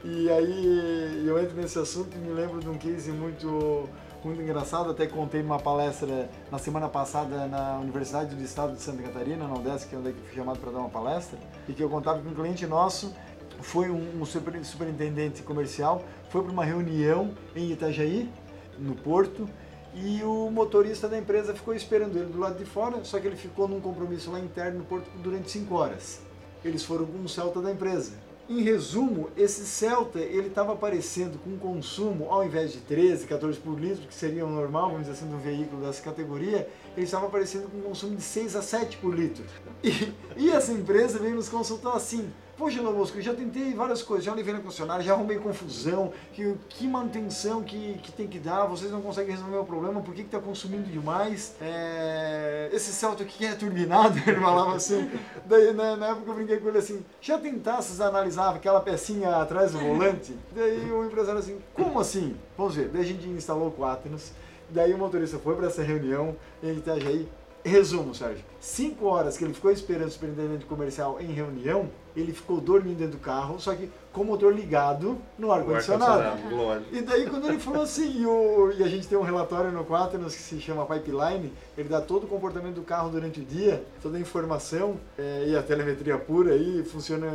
E 0.03 0.29
aí 0.29 1.25
eu 1.25 1.41
entro 1.41 1.55
nesse 1.55 1.79
assunto 1.79 2.15
e 2.15 2.19
me 2.19 2.33
lembro 2.33 2.59
de 2.59 2.69
um 2.69 2.77
case 2.77 3.09
muito, 3.11 3.89
muito 4.23 4.41
engraçado, 4.41 4.91
até 4.91 5.07
contei 5.07 5.41
numa 5.41 5.57
palestra 5.57 6.29
na 6.51 6.57
semana 6.59 6.87
passada 6.89 7.47
na 7.47 7.79
Universidade 7.79 8.35
do 8.35 8.43
Estado 8.43 8.73
de 8.73 8.81
Santa 8.81 9.03
Catarina, 9.03 9.47
na 9.47 9.55
UDESC, 9.55 9.87
que 9.87 9.95
é 9.95 9.97
onde 9.97 10.09
eu 10.09 10.15
fui 10.15 10.35
chamado 10.35 10.59
para 10.59 10.71
dar 10.71 10.79
uma 10.79 10.89
palestra, 10.89 11.39
e 11.67 11.73
que 11.73 11.81
eu 11.81 11.89
contava 11.89 12.19
que 12.19 12.27
um 12.27 12.33
cliente 12.33 12.67
nosso 12.67 13.13
foi 13.61 13.89
um, 13.89 14.21
um 14.21 14.25
super- 14.25 14.63
superintendente 14.63 15.41
comercial, 15.43 16.03
foi 16.29 16.41
para 16.41 16.51
uma 16.51 16.65
reunião 16.65 17.33
em 17.55 17.71
Itajaí, 17.71 18.29
no 18.77 18.95
Porto, 18.95 19.47
e 19.95 20.21
o 20.23 20.51
motorista 20.51 21.07
da 21.07 21.17
empresa 21.17 21.53
ficou 21.53 21.73
esperando 21.73 22.17
ele 22.17 22.27
do 22.27 22.39
lado 22.39 22.57
de 22.57 22.65
fora, 22.65 23.03
só 23.03 23.19
que 23.19 23.27
ele 23.27 23.35
ficou 23.35 23.67
num 23.67 23.79
compromisso 23.79 24.31
lá 24.31 24.39
interno 24.39 24.79
no 24.79 24.85
Porto 24.85 25.09
durante 25.23 25.49
5 25.49 25.73
horas. 25.73 26.21
Eles 26.63 26.83
foram 26.83 27.05
com 27.05 27.17
um 27.17 27.27
Celta 27.27 27.61
da 27.61 27.71
empresa. 27.71 28.13
Em 28.49 28.61
resumo, 28.61 29.29
esse 29.35 29.65
Celta 29.65 30.19
ele 30.19 30.47
estava 30.47 30.71
aparecendo 30.73 31.37
com 31.39 31.49
um 31.49 31.57
consumo, 31.57 32.27
ao 32.29 32.45
invés 32.45 32.71
de 32.71 32.79
13, 32.79 33.27
14 33.27 33.59
por 33.59 33.77
litro, 33.79 34.07
que 34.07 34.13
seria 34.13 34.45
o 34.45 34.49
normal, 34.49 34.91
vamos 34.91 35.01
dizer 35.01 35.13
assim, 35.13 35.27
de 35.27 35.35
um 35.35 35.39
veículo 35.39 35.81
dessa 35.81 36.01
categoria, 36.01 36.69
ele 36.95 37.05
estava 37.05 37.25
aparecendo 37.25 37.69
com 37.69 37.77
um 37.79 37.81
consumo 37.81 38.15
de 38.15 38.21
6 38.21 38.55
a 38.55 38.61
7 38.61 38.97
por 38.97 39.13
litro. 39.13 39.43
E, 39.83 40.13
e 40.37 40.49
essa 40.49 40.71
empresa 40.71 41.19
veio 41.19 41.35
nos 41.35 41.49
consultar 41.49 41.93
assim, 41.93 42.29
Poxa, 42.57 42.81
Lobosco, 42.81 43.21
já 43.21 43.35
tentei 43.35 43.71
várias 43.75 44.01
coisas, 44.01 44.25
já 44.25 44.33
levei 44.33 44.51
na 44.51 44.59
concessionária, 44.59 45.05
já 45.05 45.13
arrumei 45.13 45.37
confusão, 45.37 46.11
que, 46.33 46.55
que 46.67 46.87
manutenção 46.87 47.61
que, 47.61 47.99
que 48.01 48.11
tem 48.11 48.25
que 48.25 48.39
dar, 48.39 48.65
vocês 48.65 48.91
não 48.91 48.99
conseguem 48.99 49.31
resolver 49.31 49.57
o 49.57 49.63
problema, 49.63 50.01
por 50.01 50.15
que 50.15 50.23
está 50.23 50.39
consumindo 50.39 50.89
demais? 50.89 51.55
É, 51.61 52.67
esse 52.73 52.91
Celta 52.91 53.21
aqui 53.21 53.45
é 53.45 53.53
turbinado, 53.53 54.17
ele 54.25 54.39
falava 54.39 54.75
assim. 54.75 55.07
Daí 55.45 55.71
na, 55.71 55.95
na 55.95 56.07
época 56.07 56.31
eu 56.31 56.33
brinquei 56.33 56.57
com 56.57 56.69
ele 56.69 56.79
assim, 56.79 57.05
já 57.21 57.37
tentasses 57.37 58.01
analisar 58.01 58.55
aquela 58.55 58.81
pecinha 58.81 59.35
atrás 59.35 59.73
do 59.73 59.77
volante? 59.77 60.35
Daí 60.51 60.91
o 60.91 61.05
empresário 61.05 61.39
assim, 61.39 61.59
como 61.75 61.99
assim? 61.99 62.35
Vamos 62.57 62.73
ver, 62.73 62.89
daí 62.89 63.03
a 63.03 63.05
gente 63.05 63.27
instalou 63.27 63.67
o 63.67 63.71
Quaternos, 63.71 64.31
daí 64.71 64.95
o 64.95 64.97
motorista 64.97 65.37
foi 65.37 65.55
para 65.55 65.67
essa 65.67 65.83
reunião 65.83 66.35
em 66.63 66.71
Itajaí, 66.71 67.29
Resumo, 67.63 68.15
Sérgio. 68.15 68.43
Cinco 68.59 69.05
horas 69.07 69.37
que 69.37 69.43
ele 69.43 69.53
ficou 69.53 69.71
esperando 69.71 70.07
o 70.07 70.11
superintendente 70.11 70.65
comercial 70.65 71.17
em 71.19 71.27
reunião, 71.27 71.89
ele 72.15 72.33
ficou 72.33 72.59
dormindo 72.61 72.97
dentro 72.97 73.17
do 73.17 73.21
carro, 73.21 73.59
só 73.59 73.75
que 73.75 73.89
com 74.11 74.21
o 74.21 74.25
motor 74.25 74.51
ligado 74.53 75.17
no 75.37 75.51
ar-condicionado. 75.51 76.23
lógico. 76.55 76.95
E 76.95 77.01
daí 77.01 77.29
quando 77.29 77.47
ele 77.47 77.59
falou 77.59 77.83
assim, 77.83 78.21
e, 78.21 78.25
o- 78.25 78.71
e 78.75 78.83
a 78.83 78.87
gente 78.87 79.07
tem 79.07 79.15
um 79.17 79.21
relatório 79.21 79.71
no 79.71 79.83
Quaternos 79.85 80.33
que 80.33 80.41
se 80.41 80.59
chama 80.59 80.85
Pipeline, 80.87 81.53
ele 81.77 81.87
dá 81.89 82.01
todo 82.01 82.23
o 82.23 82.27
comportamento 82.27 82.75
do 82.75 82.81
carro 82.81 83.09
durante 83.09 83.41
o 83.41 83.45
dia, 83.45 83.83
toda 84.01 84.17
a 84.17 84.19
informação 84.21 84.95
é, 85.19 85.45
e 85.49 85.55
a 85.55 85.61
telemetria 85.61 86.17
pura 86.17 86.53
aí, 86.53 86.83
funciona, 86.83 87.27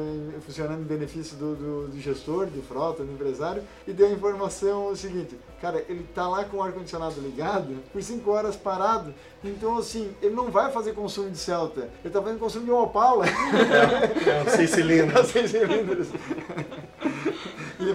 funcionando 0.45 0.81
em 0.81 0.85
benefício 0.85 1.37
do, 1.37 1.55
do, 1.55 1.89
do 1.89 2.01
gestor, 2.01 2.47
de 2.47 2.61
frota, 2.63 3.05
do 3.05 3.13
empresário, 3.13 3.63
e 3.87 3.93
deu 3.93 4.09
a 4.09 4.11
informação 4.11 4.89
o 4.89 4.97
seguinte, 4.97 5.37
cara, 5.63 5.83
ele 5.89 6.05
tá 6.15 6.29
lá 6.29 6.45
com 6.45 6.59
o 6.59 6.63
ar-condicionado 6.63 7.19
ligado, 7.21 7.77
por 7.93 8.03
5 8.03 8.31
horas 8.31 8.55
parado, 8.57 9.15
então 9.43 9.79
assim, 9.79 10.13
ele 10.21 10.35
não 10.35 10.51
vai 10.51 10.71
fazer 10.71 10.93
consumo 10.93 11.31
de 11.31 11.39
Celta, 11.39 11.89
ele 12.05 12.13
tá 12.13 12.21
fazendo 12.21 12.39
consumo 12.39 12.65
de 12.67 12.71
um 12.71 12.77
Opala. 12.83 13.25
É 13.27 14.43
um 14.47 14.51
seis 14.51 14.71
cilindros. 14.71 15.29
Seis 15.29 15.51
cilindros. 15.53 16.09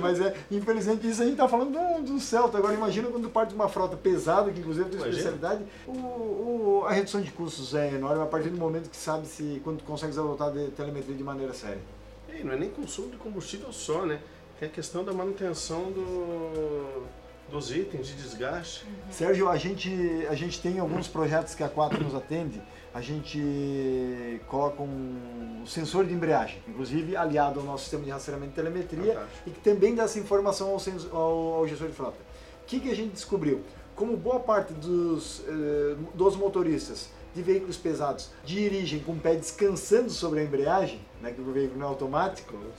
Mas 0.01 0.19
é, 0.19 0.35
infelizmente, 0.51 1.07
isso 1.09 1.21
a 1.21 1.25
gente 1.25 1.37
tá 1.37 1.47
falando 1.47 1.71
do, 1.71 2.03
do 2.13 2.19
Celta. 2.19 2.57
Agora, 2.57 2.73
imagina 2.73 3.07
quando 3.09 3.29
parte 3.29 3.49
de 3.49 3.55
uma 3.55 3.69
frota 3.69 3.95
pesada, 3.95 4.51
que 4.51 4.59
inclusive 4.59 4.89
tem 4.89 4.99
especialidade, 4.99 5.63
o, 5.87 5.91
o- 5.91 6.83
a 6.87 6.91
redução 6.91 7.21
de 7.21 7.31
custos 7.31 7.73
é 7.73 7.93
enorme 7.95 8.21
a 8.21 8.25
partir 8.25 8.49
do 8.49 8.57
momento 8.57 8.89
que 8.89 8.97
sabe 8.97 9.25
se 9.27 9.61
quando 9.63 9.81
consegues 9.83 10.17
adotar 10.17 10.51
de 10.51 10.67
telemetria 10.71 11.15
de 11.15 11.23
maneira 11.23 11.53
séria. 11.53 11.79
E 12.37 12.43
não 12.43 12.53
é 12.53 12.57
nem 12.57 12.69
consumo 12.69 13.09
de 13.09 13.17
combustível 13.17 13.71
só, 13.71 14.05
né? 14.05 14.19
Tem 14.59 14.67
a 14.67 14.71
questão 14.71 15.03
da 15.03 15.13
manutenção 15.13 15.83
do, 15.91 17.03
dos 17.49 17.71
itens 17.71 18.07
de 18.07 18.13
desgaste. 18.13 18.85
Sérgio, 19.09 19.47
a 19.49 19.55
gente, 19.57 19.89
a 20.29 20.35
gente 20.35 20.61
tem 20.61 20.79
alguns 20.79 21.07
projetos 21.07 21.55
que 21.55 21.63
a 21.63 21.69
4 21.69 22.03
nos 22.03 22.13
atende. 22.15 22.61
A 22.93 23.01
gente 23.01 24.41
coloca 24.47 24.81
um 24.81 25.63
sensor 25.65 26.05
de 26.05 26.13
embreagem, 26.13 26.61
inclusive 26.67 27.15
aliado 27.15 27.59
ao 27.59 27.65
nosso 27.65 27.83
sistema 27.83 28.03
de 28.03 28.09
rastreamento 28.11 28.49
de 28.51 28.55
telemetria, 28.55 29.13
Fantástico. 29.13 29.41
e 29.49 29.51
que 29.51 29.59
também 29.59 29.93
dá 29.95 30.03
essa 30.03 30.19
informação 30.19 30.69
ao, 30.69 30.81
ao- 31.17 31.53
ao 31.55 31.67
gestor 31.67 31.87
de 31.87 31.93
frota. 31.93 32.17
O 32.63 32.65
que, 32.65 32.79
que 32.79 32.89
a 32.91 32.95
gente 32.95 33.11
descobriu? 33.13 33.61
Como 33.95 34.15
boa 34.17 34.39
parte 34.39 34.73
dos, 34.73 35.43
eh, 35.47 35.95
dos 36.13 36.35
motoristas 36.35 37.09
de 37.33 37.41
veículos 37.41 37.77
pesados 37.77 38.29
dirigem 38.45 38.99
com 38.99 39.13
o 39.13 39.19
pé 39.19 39.35
descansando 39.35 40.09
sobre 40.09 40.39
a 40.39 40.43
embreagem, 40.43 40.99
né, 41.21 41.31
que 41.31 41.41
o 41.41 41.51
veículo 41.51 41.79
não 41.79 41.87
é 41.87 41.89
automático, 41.89 42.53
mesmo. 42.57 42.73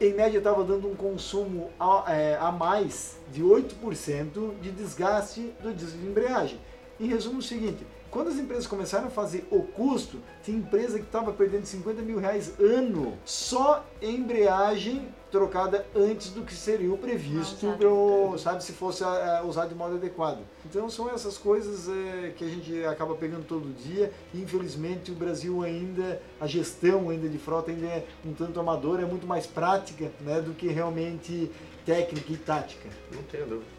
Em 0.00 0.12
média 0.12 0.38
estava 0.38 0.62
dando 0.62 0.88
um 0.88 0.94
consumo 0.94 1.70
a, 1.80 2.04
é, 2.12 2.36
a 2.36 2.52
mais 2.52 3.16
de 3.32 3.42
8% 3.42 4.60
de 4.60 4.70
desgaste 4.70 5.52
do 5.62 5.72
disco 5.72 5.98
de 5.98 6.06
embreagem. 6.06 6.60
Em 7.00 7.06
resumo, 7.06 7.36
é 7.36 7.38
o 7.38 7.42
seguinte: 7.42 7.86
quando 8.16 8.28
as 8.28 8.38
empresas 8.38 8.66
começaram 8.66 9.08
a 9.08 9.10
fazer 9.10 9.46
o 9.50 9.62
custo, 9.62 10.22
tinha 10.42 10.56
empresa 10.56 10.98
que 10.98 11.04
estava 11.04 11.34
perdendo 11.34 11.66
50 11.66 12.00
mil 12.00 12.18
reais 12.18 12.58
ano 12.58 13.12
só 13.26 13.84
em 14.00 14.16
embreagem 14.16 15.06
trocada 15.30 15.84
antes 15.94 16.30
do 16.30 16.40
que 16.40 16.54
seria 16.54 16.90
o 16.90 16.96
previsto, 16.96 17.74
pro, 17.76 18.38
sabe, 18.38 18.64
se 18.64 18.72
fosse 18.72 19.04
é, 19.04 19.42
usado 19.44 19.68
de 19.68 19.74
modo 19.74 19.96
adequado. 19.96 20.38
Então 20.64 20.88
são 20.88 21.10
essas 21.10 21.36
coisas 21.36 21.90
é, 21.90 22.30
que 22.30 22.42
a 22.42 22.48
gente 22.48 22.86
acaba 22.86 23.14
pegando 23.16 23.44
todo 23.44 23.70
dia 23.84 24.10
e 24.32 24.40
infelizmente 24.40 25.10
o 25.10 25.14
Brasil 25.14 25.62
ainda, 25.62 26.18
a 26.40 26.46
gestão 26.46 27.10
ainda 27.10 27.28
de 27.28 27.36
frota 27.36 27.70
ainda 27.70 27.86
é 27.86 28.06
um 28.24 28.32
tanto 28.32 28.58
amadora, 28.58 29.02
é 29.02 29.04
muito 29.04 29.26
mais 29.26 29.46
prática 29.46 30.10
né, 30.22 30.40
do 30.40 30.54
que 30.54 30.68
realmente 30.68 31.52
técnica 31.84 32.32
e 32.32 32.36
tática. 32.38 32.88
Não 33.12 33.22
tenho 33.24 33.46
dúvida. 33.46 33.70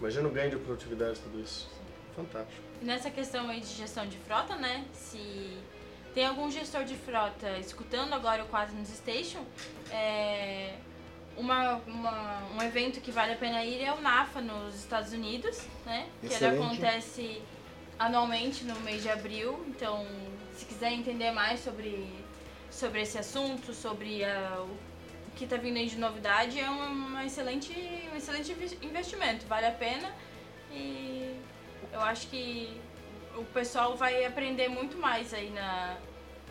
Imagina 0.00 0.26
o 0.26 0.30
ganho 0.30 0.48
de 0.48 0.56
produtividade 0.56 1.20
tudo 1.20 1.38
isso. 1.38 1.68
Fantástico. 2.16 2.71
Nessa 2.82 3.10
questão 3.10 3.48
aí 3.48 3.60
de 3.60 3.66
gestão 3.68 4.06
de 4.06 4.18
frota, 4.18 4.56
né? 4.56 4.84
Se 4.92 5.56
tem 6.14 6.26
algum 6.26 6.50
gestor 6.50 6.84
de 6.84 6.94
frota 6.96 7.56
escutando 7.58 8.12
agora 8.12 8.42
o 8.44 8.48
Quaternos 8.48 8.88
Station, 8.88 9.44
é, 9.90 10.74
uma, 11.36 11.76
uma- 11.86 12.42
um 12.56 12.62
evento 12.62 13.00
que 13.00 13.10
vale 13.12 13.32
a 13.34 13.36
pena 13.36 13.64
ir 13.64 13.82
é 13.82 13.92
o 13.92 14.00
NAFA 14.00 14.40
nos 14.40 14.74
Estados 14.74 15.12
Unidos, 15.12 15.58
né? 15.86 16.08
Que 16.20 16.26
ele 16.26 16.34
Excelente. 16.34 16.62
acontece 16.64 17.42
anualmente 17.98 18.64
no 18.64 18.78
mês 18.80 19.00
de 19.02 19.08
abril. 19.10 19.64
Então, 19.68 20.04
se 20.54 20.64
quiser 20.64 20.92
entender 20.92 21.30
mais 21.30 21.60
sobre, 21.60 22.12
sobre 22.70 23.00
esse 23.02 23.16
assunto, 23.16 23.72
sobre 23.72 24.24
a- 24.24 24.60
o 24.60 25.30
que 25.36 25.46
tá 25.46 25.56
vindo 25.56 25.76
aí 25.78 25.86
de 25.86 25.96
novidade 25.98 26.58
é 26.58 26.68
um, 26.68 27.20
excelente, 27.20 27.72
um 28.12 28.16
excelente 28.16 28.52
investimento, 28.82 29.46
vale 29.46 29.66
a 29.66 29.70
pena 29.72 30.10
e 30.70 31.21
eu 31.92 32.00
acho 32.00 32.28
que 32.28 32.80
o 33.36 33.44
pessoal 33.44 33.96
vai 33.96 34.24
aprender 34.24 34.68
muito 34.68 34.96
mais 34.96 35.32
aí 35.32 35.50
na, 35.50 35.96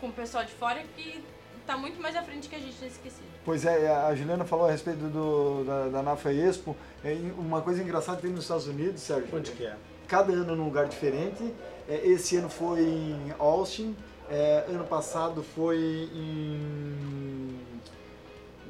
com 0.00 0.08
o 0.08 0.12
pessoal 0.12 0.44
de 0.44 0.52
fora 0.52 0.82
que 0.96 1.22
está 1.60 1.76
muito 1.76 2.00
mais 2.00 2.14
à 2.16 2.22
frente 2.22 2.48
que 2.48 2.56
a 2.56 2.58
gente 2.58 2.72
nesse 2.80 2.96
esquecido. 2.96 3.26
Pois 3.44 3.64
é, 3.64 3.88
a 3.88 4.14
Juliana 4.14 4.44
falou 4.44 4.66
a 4.66 4.70
respeito 4.70 5.08
do, 5.08 5.64
da, 5.64 5.88
da 5.88 6.02
NAFA 6.02 6.32
Expo. 6.32 6.76
É 7.04 7.16
uma 7.38 7.60
coisa 7.62 7.82
engraçada 7.82 8.16
que 8.16 8.22
tem 8.22 8.32
nos 8.32 8.44
Estados 8.44 8.66
Unidos, 8.66 9.02
Sérgio. 9.02 9.28
Onde 9.32 9.52
que 9.52 9.64
é? 9.64 9.76
Cada 10.08 10.32
ano 10.32 10.54
num 10.56 10.64
lugar 10.64 10.86
diferente. 10.86 11.54
É, 11.88 12.06
esse 12.06 12.36
ano 12.36 12.48
foi 12.48 12.80
em 12.82 13.34
Austin, 13.38 13.96
é, 14.30 14.64
ano 14.68 14.84
passado 14.84 15.42
foi 15.42 15.78
em. 15.78 17.58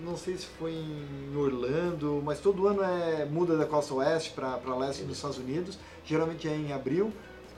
Não 0.05 0.17
sei 0.17 0.37
se 0.37 0.47
foi 0.59 0.73
em 0.73 1.37
Orlando, 1.37 2.21
mas 2.25 2.41
todo 2.41 2.67
ano 2.67 2.83
é 2.83 3.25
muda 3.25 3.57
da 3.57 3.65
costa 3.65 3.95
oeste 3.95 4.31
para 4.31 4.77
leste 4.77 5.05
dos 5.05 5.17
Estados 5.17 5.39
Unidos. 5.39 5.79
Geralmente 6.05 6.49
é 6.49 6.57
em 6.57 6.73
abril. 6.73 7.13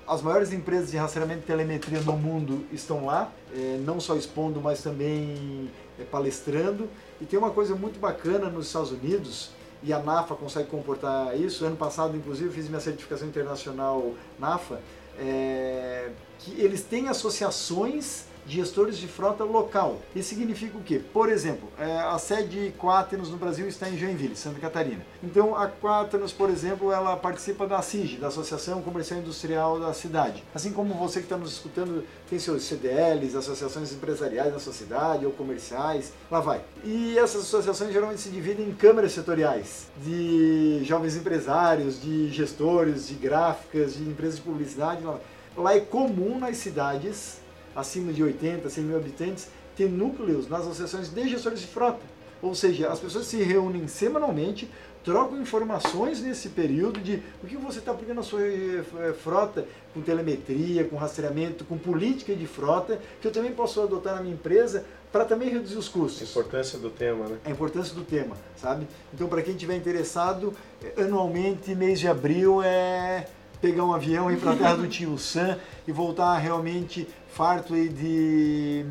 As 0.07 0.21
maiores 0.21 0.53
empresas 0.53 0.91
de 0.91 0.99
rastreamento 0.99 1.41
de 1.41 1.47
telemetria 1.47 2.01
no 2.01 2.13
mundo 2.19 2.67
estão 2.71 3.07
lá, 3.07 3.33
é, 3.55 3.81
não 3.83 3.99
só 3.99 4.15
expondo, 4.15 4.61
mas 4.61 4.83
também 4.83 5.71
é, 5.99 6.05
palestrando. 6.05 6.87
E 7.19 7.25
tem 7.25 7.39
uma 7.39 7.51
coisa 7.51 7.75
muito 7.75 7.99
bacana 7.99 8.51
nos 8.51 8.67
Estados 8.67 8.93
Unidos, 8.93 9.51
e 9.83 9.91
a 9.93 9.99
NAFA 9.99 10.35
consegue 10.35 10.69
comportar 10.69 11.35
isso. 11.41 11.65
Ano 11.65 11.77
passado, 11.77 12.15
inclusive, 12.15 12.51
fiz 12.51 12.69
minha 12.69 12.81
certificação 12.81 13.27
internacional 13.27 14.13
NAFA, 14.39 14.81
é, 15.19 16.11
que 16.41 16.61
eles 16.61 16.83
têm 16.83 17.09
associações 17.09 18.27
gestores 18.47 18.99
de 18.99 19.09
frota 19.09 19.45
local. 19.45 20.01
Isso 20.15 20.31
significa 20.31 20.77
o 20.77 20.83
quê? 20.83 21.01
Por 21.13 21.31
exemplo, 21.31 21.69
é, 21.79 21.99
a 21.99 22.19
sede 22.19 22.75
Quaternos 22.79 23.31
no 23.31 23.37
Brasil 23.37 23.67
está 23.67 23.89
em 23.89 23.97
Joinville, 23.97 24.37
Santa 24.37 24.61
Catarina. 24.61 25.05
Então 25.23 25.57
a 25.57 25.69
Quaternos, 25.69 26.33
por 26.33 26.51
exemplo, 26.51 26.93
ela 26.93 27.17
participa 27.17 27.67
da 27.67 27.81
CIG, 27.81 28.19
da 28.19 28.29
Associação 28.29 28.83
Comercial 28.83 29.21
Industrial 29.21 29.81
da 29.81 29.93
cidade. 29.93 30.43
Assim 30.55 30.73
como 30.73 30.95
você 30.95 31.21
que 31.21 31.27
está 31.27 31.37
nos 31.37 31.53
escutando 31.53 32.05
tem 32.29 32.39
seus 32.39 32.65
CDLs, 32.65 33.37
associações 33.37 33.93
empresariais 33.93 34.53
da 34.53 34.59
sua 34.59 34.73
cidade 34.73 35.25
ou 35.25 35.33
comerciais, 35.33 36.13
lá 36.31 36.41
vai. 36.41 36.63
E 36.85 37.19
essas 37.19 37.43
associações 37.43 37.93
geralmente 37.93 38.21
se 38.21 38.31
dividem 38.31 38.69
em 38.69 38.75
câmaras 38.75 39.13
setoriais 39.13 39.89
de 40.03 40.83
jovens 40.85 41.17
empresários, 41.17 42.01
de 42.01 42.31
gestores, 42.31 43.09
de 43.09 43.15
gráficas, 43.15 43.95
de 43.95 44.03
empresas 44.03 44.37
de 44.37 44.43
publicidade. 44.43 45.05
Lá, 45.05 45.19
lá 45.57 45.77
é 45.77 45.81
comum 45.81 46.39
nas 46.39 46.57
cidades 46.57 47.44
acima 47.75 48.13
de 48.13 48.23
80, 48.23 48.69
100 48.69 48.85
mil 48.85 48.97
habitantes, 48.97 49.49
ter 49.77 49.89
núcleos 49.89 50.49
nas 50.49 50.63
associações 50.63 51.09
de 51.09 51.29
gestores 51.29 51.61
de 51.61 51.67
frota. 51.67 52.03
Ou 52.41 52.55
seja, 52.55 52.89
as 52.89 53.01
pessoas 53.01 53.27
se 53.27 53.43
reúnem 53.43 53.89
semanalmente, 53.89 54.69
trocam 55.03 55.41
informações 55.41 56.21
nesse 56.21 56.51
período 56.51 57.01
de 57.01 57.23
o 57.43 57.47
que 57.47 57.57
você 57.57 57.79
está 57.79 57.93
aplicando 57.93 58.17
na 58.17 58.23
sua 58.23 58.43
eh, 58.43 59.15
frota, 59.23 59.67
com 59.93 60.01
telemetria, 60.01 60.85
com 60.85 60.97
rastreamento, 60.97 61.65
com 61.65 61.77
política 61.79 62.35
de 62.35 62.47
frota, 62.47 62.99
que 63.21 63.29
eu 63.29 63.33
também 63.33 63.53
posso 63.53 63.81
adotar 63.81 64.15
na 64.15 64.23
minha 64.23 64.35
empresa 64.35 64.85
para 65.13 65.25
também 65.25 65.49
reduzir 65.49 65.77
os 65.77 65.89
custos. 65.89 66.37
A 66.37 66.41
importância 66.41 66.79
do 66.79 66.91
tema, 66.91 67.27
né? 67.27 67.39
A 67.45 67.51
importância 67.51 67.95
do 67.95 68.03
tema, 68.03 68.37
sabe? 68.57 68.87
Então, 69.13 69.29
para 69.29 69.43
quem 69.43 69.55
estiver 69.55 69.77
interessado, 69.77 70.53
eh, 70.83 71.03
anualmente, 71.03 71.75
mês 71.75 72.01
de 72.01 72.09
abril 72.09 72.63
é 72.63 73.27
pegar 73.61 73.85
um 73.85 73.95
avião 73.95 74.31
e 74.31 74.35
ir 74.35 74.41
para 74.41 74.53
a 74.53 74.57
terra 74.57 74.77
do 74.77 74.87
tio 74.87 75.17
Sam 75.17 75.57
e 75.89 75.93
voltar 75.93 76.37
realmente 76.37 77.09
farto 77.35 77.75
de, 77.75 78.87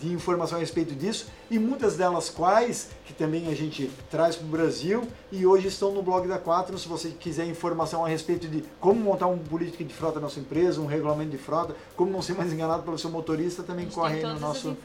de 0.00 0.12
informação 0.12 0.56
a 0.56 0.60
respeito 0.60 0.94
disso 0.94 1.26
e 1.50 1.58
muitas 1.58 1.96
delas 1.96 2.30
quais 2.30 2.90
que 3.04 3.12
também 3.12 3.48
a 3.48 3.54
gente 3.54 3.90
traz 4.10 4.36
para 4.36 4.46
o 4.46 4.48
Brasil 4.48 5.02
e 5.32 5.44
hoje 5.44 5.66
estão 5.66 5.92
no 5.92 6.02
blog 6.02 6.28
da 6.28 6.38
Quatro. 6.38 6.78
Se 6.78 6.86
você 6.86 7.08
quiser 7.08 7.46
informação 7.46 8.04
a 8.04 8.08
respeito 8.08 8.46
de 8.46 8.62
como 8.78 9.00
montar 9.00 9.26
uma 9.26 9.38
política 9.38 9.82
de 9.82 9.92
frota 9.92 10.20
na 10.20 10.28
sua 10.28 10.42
empresa, 10.42 10.80
um 10.80 10.86
regulamento 10.86 11.30
de 11.30 11.38
frota, 11.38 11.74
como 11.96 12.12
não 12.12 12.22
ser 12.22 12.34
mais 12.34 12.52
enganado 12.52 12.84
pelo 12.84 12.98
seu 12.98 13.10
motorista, 13.10 13.62
também 13.62 13.86
corre 13.86 14.22
no 14.22 14.38
nosso 14.38 14.76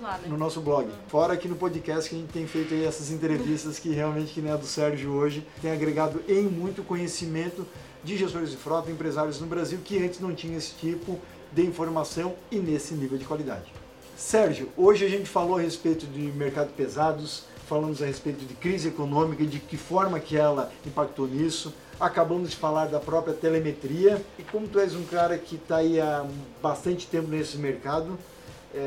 lá, 0.00 0.18
né? 0.18 0.28
no 0.28 0.38
nosso 0.38 0.60
blog. 0.60 0.88
Fora 1.08 1.34
aqui 1.34 1.48
no 1.48 1.56
podcast 1.56 2.08
que 2.08 2.16
a 2.16 2.18
gente 2.18 2.32
tem 2.32 2.46
feito 2.46 2.74
essas 2.74 3.10
entrevistas 3.10 3.78
que 3.78 3.90
realmente 3.90 4.32
que 4.32 4.40
nem 4.40 4.52
a 4.52 4.56
do 4.56 4.66
Sérgio 4.66 5.12
hoje 5.12 5.46
tem 5.60 5.70
agregado 5.70 6.22
em 6.26 6.44
muito 6.44 6.82
conhecimento 6.82 7.66
de 8.04 8.16
gestores 8.16 8.50
de 8.50 8.56
frota, 8.56 8.90
empresários 8.90 9.40
no 9.40 9.46
Brasil 9.46 9.78
que 9.82 9.98
antes 9.98 10.20
não 10.20 10.34
tinha 10.34 10.58
esse 10.58 10.74
tipo 10.74 11.18
de 11.50 11.62
informação 11.62 12.34
e 12.50 12.58
nesse 12.58 12.94
nível 12.94 13.16
de 13.16 13.24
qualidade. 13.24 13.72
Sérgio, 14.16 14.68
hoje 14.76 15.04
a 15.04 15.08
gente 15.08 15.28
falou 15.28 15.56
a 15.56 15.60
respeito 15.60 16.06
de 16.06 16.20
mercado 16.20 16.70
pesados, 16.76 17.44
falamos 17.66 18.02
a 18.02 18.06
respeito 18.06 18.44
de 18.44 18.54
crise 18.54 18.88
econômica 18.88 19.42
e 19.42 19.46
de 19.46 19.58
que 19.58 19.76
forma 19.76 20.20
que 20.20 20.36
ela 20.36 20.70
impactou 20.86 21.26
nisso. 21.26 21.72
Acabamos 21.98 22.50
de 22.50 22.56
falar 22.56 22.86
da 22.86 23.00
própria 23.00 23.34
telemetria. 23.34 24.20
E 24.38 24.42
como 24.42 24.68
tu 24.68 24.78
és 24.78 24.94
um 24.94 25.04
cara 25.04 25.38
que 25.38 25.56
está 25.56 25.76
aí 25.76 26.00
há 26.00 26.26
bastante 26.62 27.06
tempo 27.06 27.28
nesse 27.28 27.56
mercado, 27.56 28.18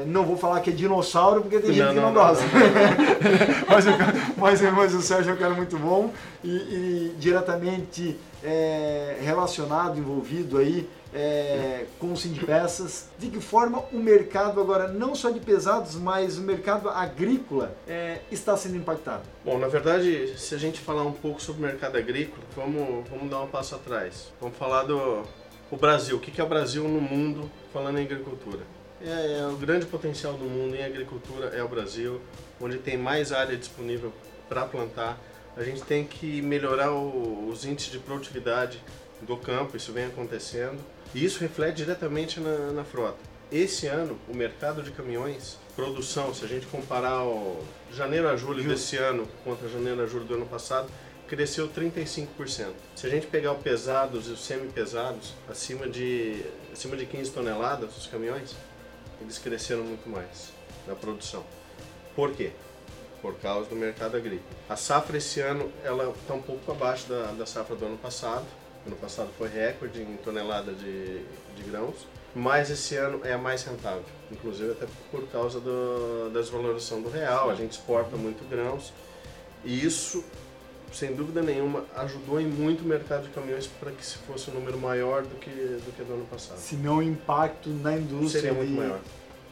não 0.06 0.26
vou 0.26 0.38
falar 0.38 0.60
que 0.62 0.70
é 0.70 0.74
dinossauro, 0.74 1.42
porque 1.42 1.60
tem 1.60 1.74
gente 1.74 1.86
não, 1.86 1.94
que 1.94 2.00
não, 2.00 2.08
não 2.08 2.14
gosta. 2.14 2.44
mas, 3.68 3.86
mas, 4.38 4.74
mas, 4.74 4.94
o 4.94 5.02
Sérgio 5.02 5.32
é 5.32 5.34
um 5.34 5.38
cara 5.38 5.54
muito 5.54 5.78
bom 5.78 6.12
e, 6.44 6.50
e 6.50 7.16
diretamente 7.18 8.18
é, 8.44 9.18
relacionado, 9.22 9.98
envolvido 9.98 10.58
aí 10.58 10.88
é, 11.14 11.86
com 12.00 12.14
o 12.14 12.18
Sim 12.18 12.34
Peças. 12.34 13.10
De 13.18 13.30
que 13.30 13.40
forma 13.40 13.84
o 13.92 13.98
mercado 13.98 14.60
agora, 14.60 14.88
não 14.88 15.16
só 15.16 15.30
de 15.30 15.40
pesados, 15.40 15.96
mas 15.96 16.38
o 16.38 16.42
mercado 16.42 16.90
agrícola 16.90 17.76
é, 17.88 18.20
está 18.32 18.56
sendo 18.58 18.76
impactado? 18.76 19.24
Bom, 19.44 19.58
na 19.58 19.68
verdade, 19.68 20.38
se 20.38 20.54
a 20.54 20.58
gente 20.58 20.80
falar 20.80 21.04
um 21.04 21.14
pouco 21.14 21.42
sobre 21.42 21.64
o 21.64 21.66
mercado 21.66 21.98
agrícola, 21.98 22.44
vamos, 22.56 23.08
vamos 23.10 23.30
dar 23.30 23.42
um 23.42 23.48
passo 23.48 23.76
atrás. 23.76 24.32
Vamos 24.40 24.58
falar 24.58 24.84
do 24.84 25.24
o 25.72 25.78
Brasil. 25.78 26.18
O 26.18 26.20
que 26.20 26.40
é 26.40 26.44
o 26.44 26.48
Brasil 26.48 26.84
no 26.84 27.02
mundo 27.02 27.50
falando 27.74 28.00
em 28.00 28.04
agricultura? 28.04 28.77
É, 29.02 29.40
é, 29.40 29.48
o 29.48 29.56
grande 29.56 29.86
potencial 29.86 30.34
do 30.34 30.46
mundo 30.46 30.76
em 30.76 30.84
agricultura 30.84 31.48
é 31.48 31.64
o 31.64 31.68
Brasil, 31.68 32.20
onde 32.60 32.78
tem 32.78 32.98
mais 32.98 33.32
área 33.32 33.56
disponível 33.56 34.12
para 34.50 34.66
plantar. 34.66 35.20
A 35.56 35.64
gente 35.64 35.82
tem 35.84 36.06
que 36.06 36.42
melhorar 36.42 36.92
o, 36.92 37.48
os 37.50 37.64
índices 37.66 37.92
de 37.92 38.00
produtividade 38.00 38.82
do 39.22 39.38
campo, 39.38 39.78
isso 39.78 39.92
vem 39.92 40.06
acontecendo, 40.06 40.80
e 41.14 41.24
isso 41.24 41.40
reflete 41.40 41.78
diretamente 41.78 42.40
na, 42.40 42.72
na 42.72 42.84
frota. 42.84 43.18
Esse 43.52 43.88
ano, 43.88 44.20
o 44.28 44.36
mercado 44.36 44.84
de 44.84 44.92
caminhões, 44.92 45.58
produção, 45.76 46.34
se 46.34 46.44
a 46.44 46.48
gente 46.48 46.66
comparar 46.68 47.24
o 47.24 47.64
janeiro 47.94 48.28
a 48.28 48.36
julho 48.36 48.64
desse 48.64 48.98
ano 48.98 49.28
contra 49.44 49.70
janeiro 49.70 50.02
a 50.02 50.08
julho 50.08 50.26
do 50.26 50.34
ano 50.34 50.46
passado, 50.46 50.90
cresceu 51.28 51.70
35%. 51.70 52.28
Se 52.96 53.06
a 53.06 53.10
gente 53.10 53.28
pegar 53.28 53.52
o 53.52 53.58
pesados 53.58 54.28
e 54.28 54.32
os 54.32 54.44
semi-pesados, 54.44 55.34
acima 55.50 55.88
de, 55.88 56.44
acima 56.74 56.98
de 56.98 57.06
15 57.06 57.32
toneladas, 57.32 57.96
os 57.98 58.08
caminhões, 58.08 58.56
eles 59.22 59.38
cresceram 59.38 59.84
muito 59.84 60.10
mais 60.10 60.52
na 60.86 60.96
produção. 60.96 61.44
Por 62.16 62.32
quê? 62.32 62.52
Por 63.22 63.36
causa 63.36 63.70
do 63.70 63.76
mercado 63.76 64.18
agrícola. 64.18 64.50
A 64.70 64.76
safra 64.76 65.18
esse 65.18 65.40
ano 65.40 65.72
ela 65.84 66.12
está 66.12 66.34
um 66.34 66.42
pouco 66.42 66.72
abaixo 66.72 67.08
da, 67.08 67.32
da 67.32 67.46
safra 67.46 67.76
do 67.76 67.86
ano 67.86 67.98
passado. 67.98 68.46
Ano 68.86 68.96
passado 68.96 69.30
foi 69.38 69.50
recorde 69.50 70.02
em 70.02 70.16
tonelada 70.18 70.72
de, 70.72 71.20
de 71.56 71.64
grãos, 71.70 72.08
mas 72.34 72.70
esse 72.70 72.96
ano 72.96 73.20
é 73.26 73.34
a 73.34 73.38
mais 73.38 73.64
rentável, 73.64 74.06
inclusive 74.32 74.72
até 74.72 74.88
por 75.12 75.28
causa 75.28 75.60
do, 75.60 76.30
da 76.32 76.40
desvalorização 76.40 77.02
do 77.02 77.10
real. 77.10 77.50
A 77.50 77.56
gente 77.56 77.74
exporta 77.74 78.16
muito 78.16 78.48
grãos 78.50 78.94
e 79.66 79.86
isso 79.86 80.24
sem 80.92 81.14
dúvida 81.14 81.42
nenhuma, 81.42 81.86
ajudou 81.96 82.40
em 82.40 82.46
muito 82.46 82.82
o 82.82 82.88
mercado 82.88 83.24
de 83.24 83.30
caminhões 83.30 83.68
para 83.68 83.92
que 83.92 84.06
se 84.06 84.18
fosse 84.20 84.50
um 84.50 84.54
número 84.54 84.78
maior 84.78 85.24
do 85.24 85.36
que 85.36 85.50
do 85.50 85.96
que 85.96 86.04
do 86.04 86.14
ano 86.14 86.26
passado. 86.26 86.58
Se 86.58 86.76
não 86.76 86.98
o 86.98 87.04
impacto 87.04 87.70
na 87.70 87.98
indústria 87.98 88.42
seria 88.42 88.54
muito 88.54 88.74
maior. 88.74 89.00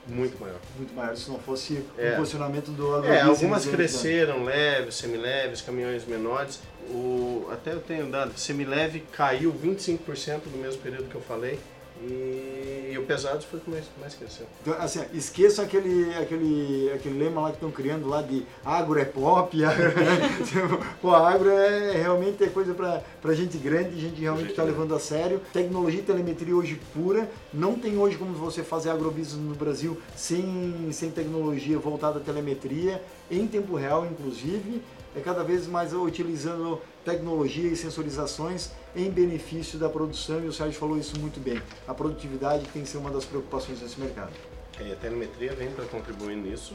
Muito 0.07 0.39
maior. 0.39 0.59
Muito 0.77 0.93
maior, 0.93 1.15
se 1.17 1.29
não 1.29 1.39
fosse 1.39 1.83
é. 1.97 2.13
o 2.13 2.17
posicionamento 2.17 2.69
do 2.71 3.03
É, 3.05 3.21
algumas 3.21 3.65
cresceram, 3.65 4.43
leves, 4.43 4.95
semileves, 4.95 5.61
caminhões 5.61 6.05
menores. 6.05 6.59
O, 6.89 7.47
até 7.51 7.73
eu 7.73 7.79
tenho 7.79 8.05
dado, 8.05 8.37
semileve 8.37 9.03
caiu 9.11 9.51
25% 9.51 10.41
no 10.51 10.57
mesmo 10.59 10.79
período 10.81 11.09
que 11.09 11.15
eu 11.15 11.21
falei. 11.21 11.59
E, 12.01 12.91
e 12.93 12.97
o 12.97 13.05
pesados 13.05 13.45
foi 13.45 13.59
o 13.59 13.61
que 13.61 13.69
mais, 13.69 13.85
mais 13.99 14.13
cresceu. 14.13 14.45
Então, 14.61 14.73
assim, 14.79 15.03
esqueça 15.13 15.61
aquele, 15.61 16.13
aquele, 16.15 16.91
aquele 16.93 17.17
lema 17.17 17.41
lá 17.41 17.47
que 17.49 17.55
estão 17.55 17.71
criando 17.71 18.07
lá 18.07 18.21
de 18.21 18.45
agro 18.63 18.99
é 18.99 19.05
pop, 19.05 19.51
agro 19.63 19.87
é... 19.89 20.95
Pô, 21.01 21.11
agro 21.11 21.49
é 21.49 21.91
realmente 21.91 22.43
é 22.43 22.47
coisa 22.47 22.73
para 22.73 23.33
gente 23.33 23.57
grande, 23.57 23.99
gente 23.99 24.19
realmente 24.21 24.49
está 24.49 24.63
levando 24.63 24.93
a 24.93 24.99
sério. 24.99 25.41
Tecnologia 25.53 25.99
e 25.99 26.03
telemetria 26.03 26.55
hoje 26.55 26.79
pura, 26.93 27.29
não 27.53 27.75
tem 27.75 27.97
hoje 27.97 28.17
como 28.17 28.33
você 28.33 28.63
fazer 28.63 28.89
agrobusiness 28.89 29.35
no 29.35 29.55
Brasil 29.55 29.99
sem, 30.15 30.89
sem 30.91 31.09
tecnologia 31.11 31.79
voltada 31.79 32.19
à 32.19 32.21
telemetria, 32.21 33.01
em 33.31 33.47
tempo 33.47 33.75
real 33.75 34.05
inclusive, 34.05 34.81
é 35.15 35.21
cada 35.21 35.43
vez 35.43 35.65
mais 35.65 35.93
utilizando 35.93 36.81
tecnologia 37.03 37.69
e 37.69 37.75
sensorizações 37.75 38.71
em 38.95 39.09
benefício 39.09 39.79
da 39.79 39.87
produção 39.87 40.43
e 40.43 40.47
o 40.47 40.53
Sérgio 40.53 40.77
falou 40.79 40.97
isso 40.97 41.19
muito 41.19 41.39
bem. 41.39 41.61
A 41.87 41.93
produtividade 41.93 42.65
tem 42.73 42.83
que 42.83 42.89
ser 42.89 42.97
uma 42.97 43.09
das 43.09 43.23
preocupações 43.23 43.79
desse 43.79 43.99
mercado. 43.99 44.33
E 44.79 44.91
a 44.91 44.95
telemetria 44.95 45.53
vem 45.53 45.71
para 45.71 45.85
contribuir 45.85 46.35
nisso 46.35 46.73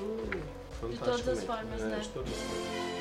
de 0.89 0.97
todas 0.97 1.29
as 1.29 1.45
formas, 1.45 1.83
é, 1.83 1.85
né? 1.85 1.99
De 1.99 2.09
todas 2.09 2.33
as 2.33 2.39
formas. 2.39 3.01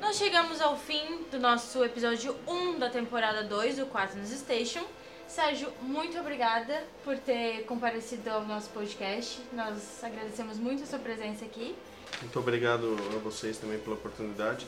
Nós 0.00 0.16
chegamos 0.16 0.60
ao 0.60 0.76
fim 0.76 1.24
do 1.30 1.38
nosso 1.38 1.84
episódio 1.84 2.34
1 2.48 2.78
da 2.78 2.88
temporada 2.88 3.44
2 3.44 3.76
do 3.76 3.86
Quaternos 3.86 4.30
Station. 4.30 4.82
Sérgio, 5.28 5.70
muito 5.82 6.18
obrigada 6.18 6.82
por 7.04 7.16
ter 7.18 7.64
comparecido 7.64 8.30
ao 8.30 8.44
nosso 8.44 8.70
podcast. 8.70 9.40
Nós 9.52 10.02
agradecemos 10.02 10.58
muito 10.58 10.82
a 10.82 10.86
sua 10.86 10.98
presença 10.98 11.44
aqui. 11.44 11.76
Muito 12.20 12.38
obrigado 12.38 12.96
a 13.14 13.18
vocês 13.18 13.56
também 13.58 13.78
pela 13.78 13.96
oportunidade. 13.96 14.66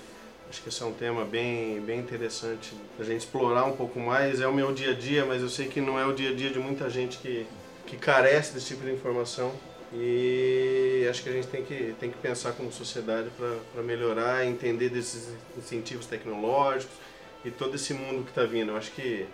Acho 0.49 0.63
que 0.63 0.69
esse 0.69 0.83
é 0.83 0.87
um 0.87 0.93
tema 0.93 1.25
bem, 1.25 1.81
bem 1.81 1.99
interessante 1.99 2.75
a 2.99 3.05
gente 3.05 3.21
explorar 3.21 3.65
um 3.65 3.77
pouco 3.77 3.99
mais. 3.99 4.41
É 4.41 4.47
o 4.47 4.53
meu 4.53 4.73
dia 4.73 4.91
a 4.91 4.95
dia, 4.95 5.25
mas 5.25 5.41
eu 5.41 5.49
sei 5.49 5.67
que 5.67 5.81
não 5.81 5.99
é 5.99 6.05
o 6.05 6.13
dia 6.13 6.31
a 6.31 6.35
dia 6.35 6.51
de 6.51 6.59
muita 6.59 6.91
gente 6.91 7.19
que, 7.19 7.47
que 7.87 7.97
carece 7.97 8.53
desse 8.53 8.67
tipo 8.67 8.85
de 8.85 8.93
informação. 8.93 9.53
E 9.95 11.07
acho 11.09 11.23
que 11.23 11.29
a 11.29 11.33
gente 11.33 11.49
tem 11.49 11.65
que, 11.65 11.95
tem 12.01 12.11
que 12.11 12.19
pensar 12.19 12.53
como 12.53 12.73
sociedade 12.73 13.29
para 13.73 13.83
melhorar, 13.83 14.47
entender 14.47 14.89
desses 14.89 15.29
incentivos 15.57 16.07
tecnológicos 16.07 16.97
e 17.45 17.51
todo 17.51 17.75
esse 17.75 17.93
mundo 17.93 18.25
que 18.25 18.31
está 18.31 18.45
vindo. 18.45 18.73
Eu 18.73 18.77
acho 18.77 18.91
que 18.93 19.27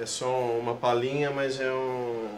é 0.00 0.06
só 0.06 0.30
uma 0.58 0.74
palhinha, 0.74 1.30
mas 1.30 1.60
é 1.60 1.72
um, 1.72 2.28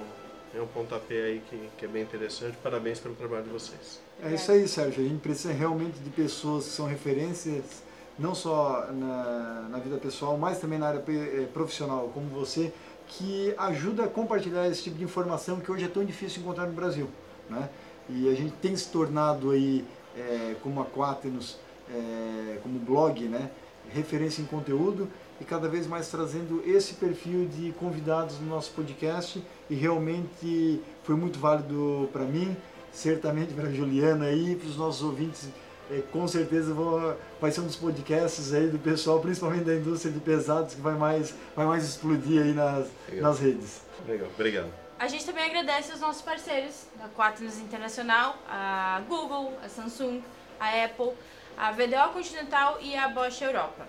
é 0.57 0.63
um 0.63 0.67
pontapé 0.67 1.23
aí 1.23 1.43
que, 1.49 1.69
que 1.77 1.85
é 1.85 1.89
bem 1.89 2.03
interessante. 2.03 2.57
Parabéns 2.63 2.99
pelo 2.99 3.15
trabalho 3.15 3.45
de 3.45 3.51
vocês. 3.51 4.01
É 4.23 4.35
isso 4.35 4.51
aí, 4.51 4.67
Sérgio. 4.67 5.05
A 5.05 5.09
gente 5.09 5.21
precisa 5.21 5.53
realmente 5.53 5.99
de 5.99 6.11
pessoas 6.11 6.65
que 6.65 6.71
são 6.71 6.87
referências, 6.87 7.83
não 8.19 8.35
só 8.35 8.87
na, 8.93 9.69
na 9.71 9.79
vida 9.79 9.99
pessoal, 9.99 10.37
mas 10.39 10.59
também 10.59 10.79
na 10.79 10.89
área 10.89 11.05
eh, 11.09 11.47
profissional, 11.53 12.11
como 12.15 12.27
você, 12.29 12.73
que 13.07 13.55
ajuda 13.59 14.05
a 14.05 14.09
compartilhar 14.09 14.67
esse 14.69 14.83
tipo 14.85 14.97
de 14.97 15.05
informação 15.05 15.61
que 15.61 15.71
hoje 15.71 15.85
é 15.85 15.89
tão 15.89 16.05
difícil 16.05 16.41
encontrar 16.41 16.67
no 16.67 16.73
Brasil. 16.73 17.09
Né? 17.51 17.69
E 18.09 18.29
a 18.29 18.35
gente 18.35 18.53
tem 18.57 18.75
se 18.75 18.89
tornado 18.89 19.51
aí, 19.51 19.85
é, 20.17 20.57
como 20.63 20.81
a 20.81 20.87
Quaternos, 20.87 21.59
é, 21.93 22.59
como 22.63 22.79
blog, 22.79 23.29
né? 23.29 23.51
referência 23.93 24.43
em 24.43 24.47
conteúdo 24.47 25.09
e 25.41 25.45
cada 25.45 25.69
vez 25.69 25.87
mais 25.87 26.09
trazendo 26.09 26.63
esse 26.67 26.95
perfil 26.95 27.47
de 27.47 27.73
convidados 27.73 28.41
no 28.41 28.49
nosso 28.49 28.73
podcast 28.73 29.43
e 29.69 29.75
realmente 29.75 30.81
foi 31.03 31.17
muito 31.17 31.39
válido 31.39 32.09
para 32.13 32.23
mim, 32.25 32.57
certamente 32.93 33.53
para 33.53 33.69
a 33.69 33.73
Juliana 33.73 34.31
e 34.33 34.57
para 34.57 34.69
os 34.69 34.77
nossos 34.77 35.03
ouvintes, 35.03 35.49
é, 35.91 36.03
com 36.13 36.27
certeza 36.27 36.75
vou, 36.75 37.17
vai 37.41 37.51
ser 37.53 37.61
um 37.61 37.67
dos 37.67 37.77
podcasts 37.77 38.53
aí 38.53 38.69
do 38.69 38.79
pessoal, 38.79 39.21
principalmente 39.21 39.65
da 39.65 39.75
indústria 39.75 40.13
de 40.13 40.19
pesados, 40.19 40.75
que 40.75 40.81
vai 40.81 40.95
mais, 40.95 41.35
vai 41.55 41.67
mais 41.67 41.85
explodir 41.85 42.43
aí 42.43 42.53
nas, 42.53 42.89
nas 43.13 43.39
redes. 43.39 43.83
Legal, 44.07 44.29
obrigado. 44.35 44.73
A 44.99 45.09
gente 45.09 45.25
também 45.27 45.45
agradece 45.45 45.93
os 45.93 46.01
nossos 46.01 46.23
parceiros 46.23 46.87
da 46.99 47.09
Quaternos 47.09 47.59
Internacional, 47.59 48.37
a 48.49 49.03
Google, 49.07 49.53
a 49.63 49.69
Samsung, 49.69 50.23
a 50.59 50.85
Apple, 50.85 51.13
a 51.57 51.71
VDO 51.71 52.13
Continental 52.15 52.79
e 52.81 52.97
a 52.97 53.09
Bosch 53.09 53.43
Europa. 53.43 53.87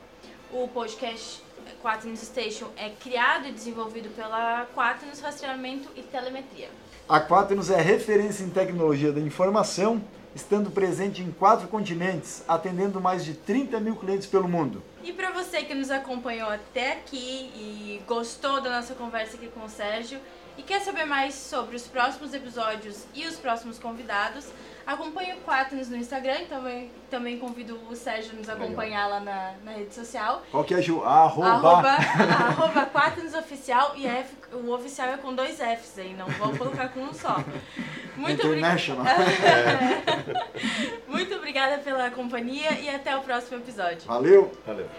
O 0.51 0.67
podcast 0.67 1.41
Quaternos 1.81 2.21
Station 2.21 2.67
é 2.75 2.89
criado 2.89 3.47
e 3.47 3.51
desenvolvido 3.51 4.09
pela 4.09 4.65
Quaternos 4.75 5.19
Rastreamento 5.19 5.89
e 5.95 6.01
Telemetria. 6.01 6.69
A 7.07 7.19
Quaternos 7.19 7.69
é 7.69 7.81
referência 7.81 8.43
em 8.43 8.49
tecnologia 8.49 9.11
da 9.11 9.21
informação, 9.21 10.01
estando 10.35 10.69
presente 10.69 11.21
em 11.21 11.31
quatro 11.31 11.67
continentes, 11.67 12.43
atendendo 12.47 12.99
mais 12.99 13.23
de 13.23 13.33
30 13.33 13.79
mil 13.79 13.95
clientes 13.95 14.27
pelo 14.27 14.47
mundo. 14.47 14.83
E 15.03 15.13
para 15.13 15.31
você 15.31 15.63
que 15.63 15.73
nos 15.73 15.89
acompanhou 15.89 16.49
até 16.49 16.93
aqui 16.93 17.17
e 17.55 18.01
gostou 18.05 18.59
da 18.59 18.69
nossa 18.69 18.93
conversa 18.93 19.37
aqui 19.37 19.47
com 19.47 19.63
o 19.63 19.69
Sérgio 19.69 20.19
e 20.57 20.63
quer 20.63 20.81
saber 20.81 21.05
mais 21.05 21.35
sobre 21.35 21.75
os 21.75 21.87
próximos 21.87 22.33
episódios 22.33 23.05
e 23.13 23.25
os 23.25 23.35
próximos 23.35 23.77
convidados, 23.77 24.47
acompanhe 24.85 25.33
o 25.33 25.37
Quaternos 25.41 25.89
no 25.89 25.97
Instagram, 25.97 26.45
também, 26.49 26.91
também 27.09 27.37
convido 27.37 27.79
o 27.89 27.95
Sérgio 27.95 28.31
a 28.33 28.35
nos 28.35 28.49
acompanhar 28.49 29.07
lá 29.07 29.19
na, 29.19 29.53
na 29.63 29.71
rede 29.71 29.93
social. 29.93 30.41
Qual 30.49 30.63
que 30.63 30.73
é, 30.73 30.81
Ju? 30.81 31.03
Arroba... 31.03 31.47
Arroba, 31.47 31.89
arroba 31.89 32.87
Oficial 33.39 33.93
e 33.95 34.07
F, 34.07 34.35
o 34.51 34.71
oficial 34.71 35.09
é 35.09 35.17
com 35.17 35.33
dois 35.33 35.57
Fs 35.57 35.99
aí, 35.99 36.13
não 36.13 36.25
vou 36.25 36.57
colocar 36.57 36.89
com 36.89 37.01
um 37.01 37.13
só. 37.13 37.37
Muito 38.15 38.47
International. 38.47 39.05
Muito 41.07 41.35
obrigada 41.35 41.77
pela 41.77 42.09
companhia 42.09 42.71
e 42.79 42.89
até 42.89 43.15
o 43.15 43.21
próximo 43.21 43.57
episódio. 43.57 44.07
Valeu! 44.07 44.51
Valeu. 44.65 44.89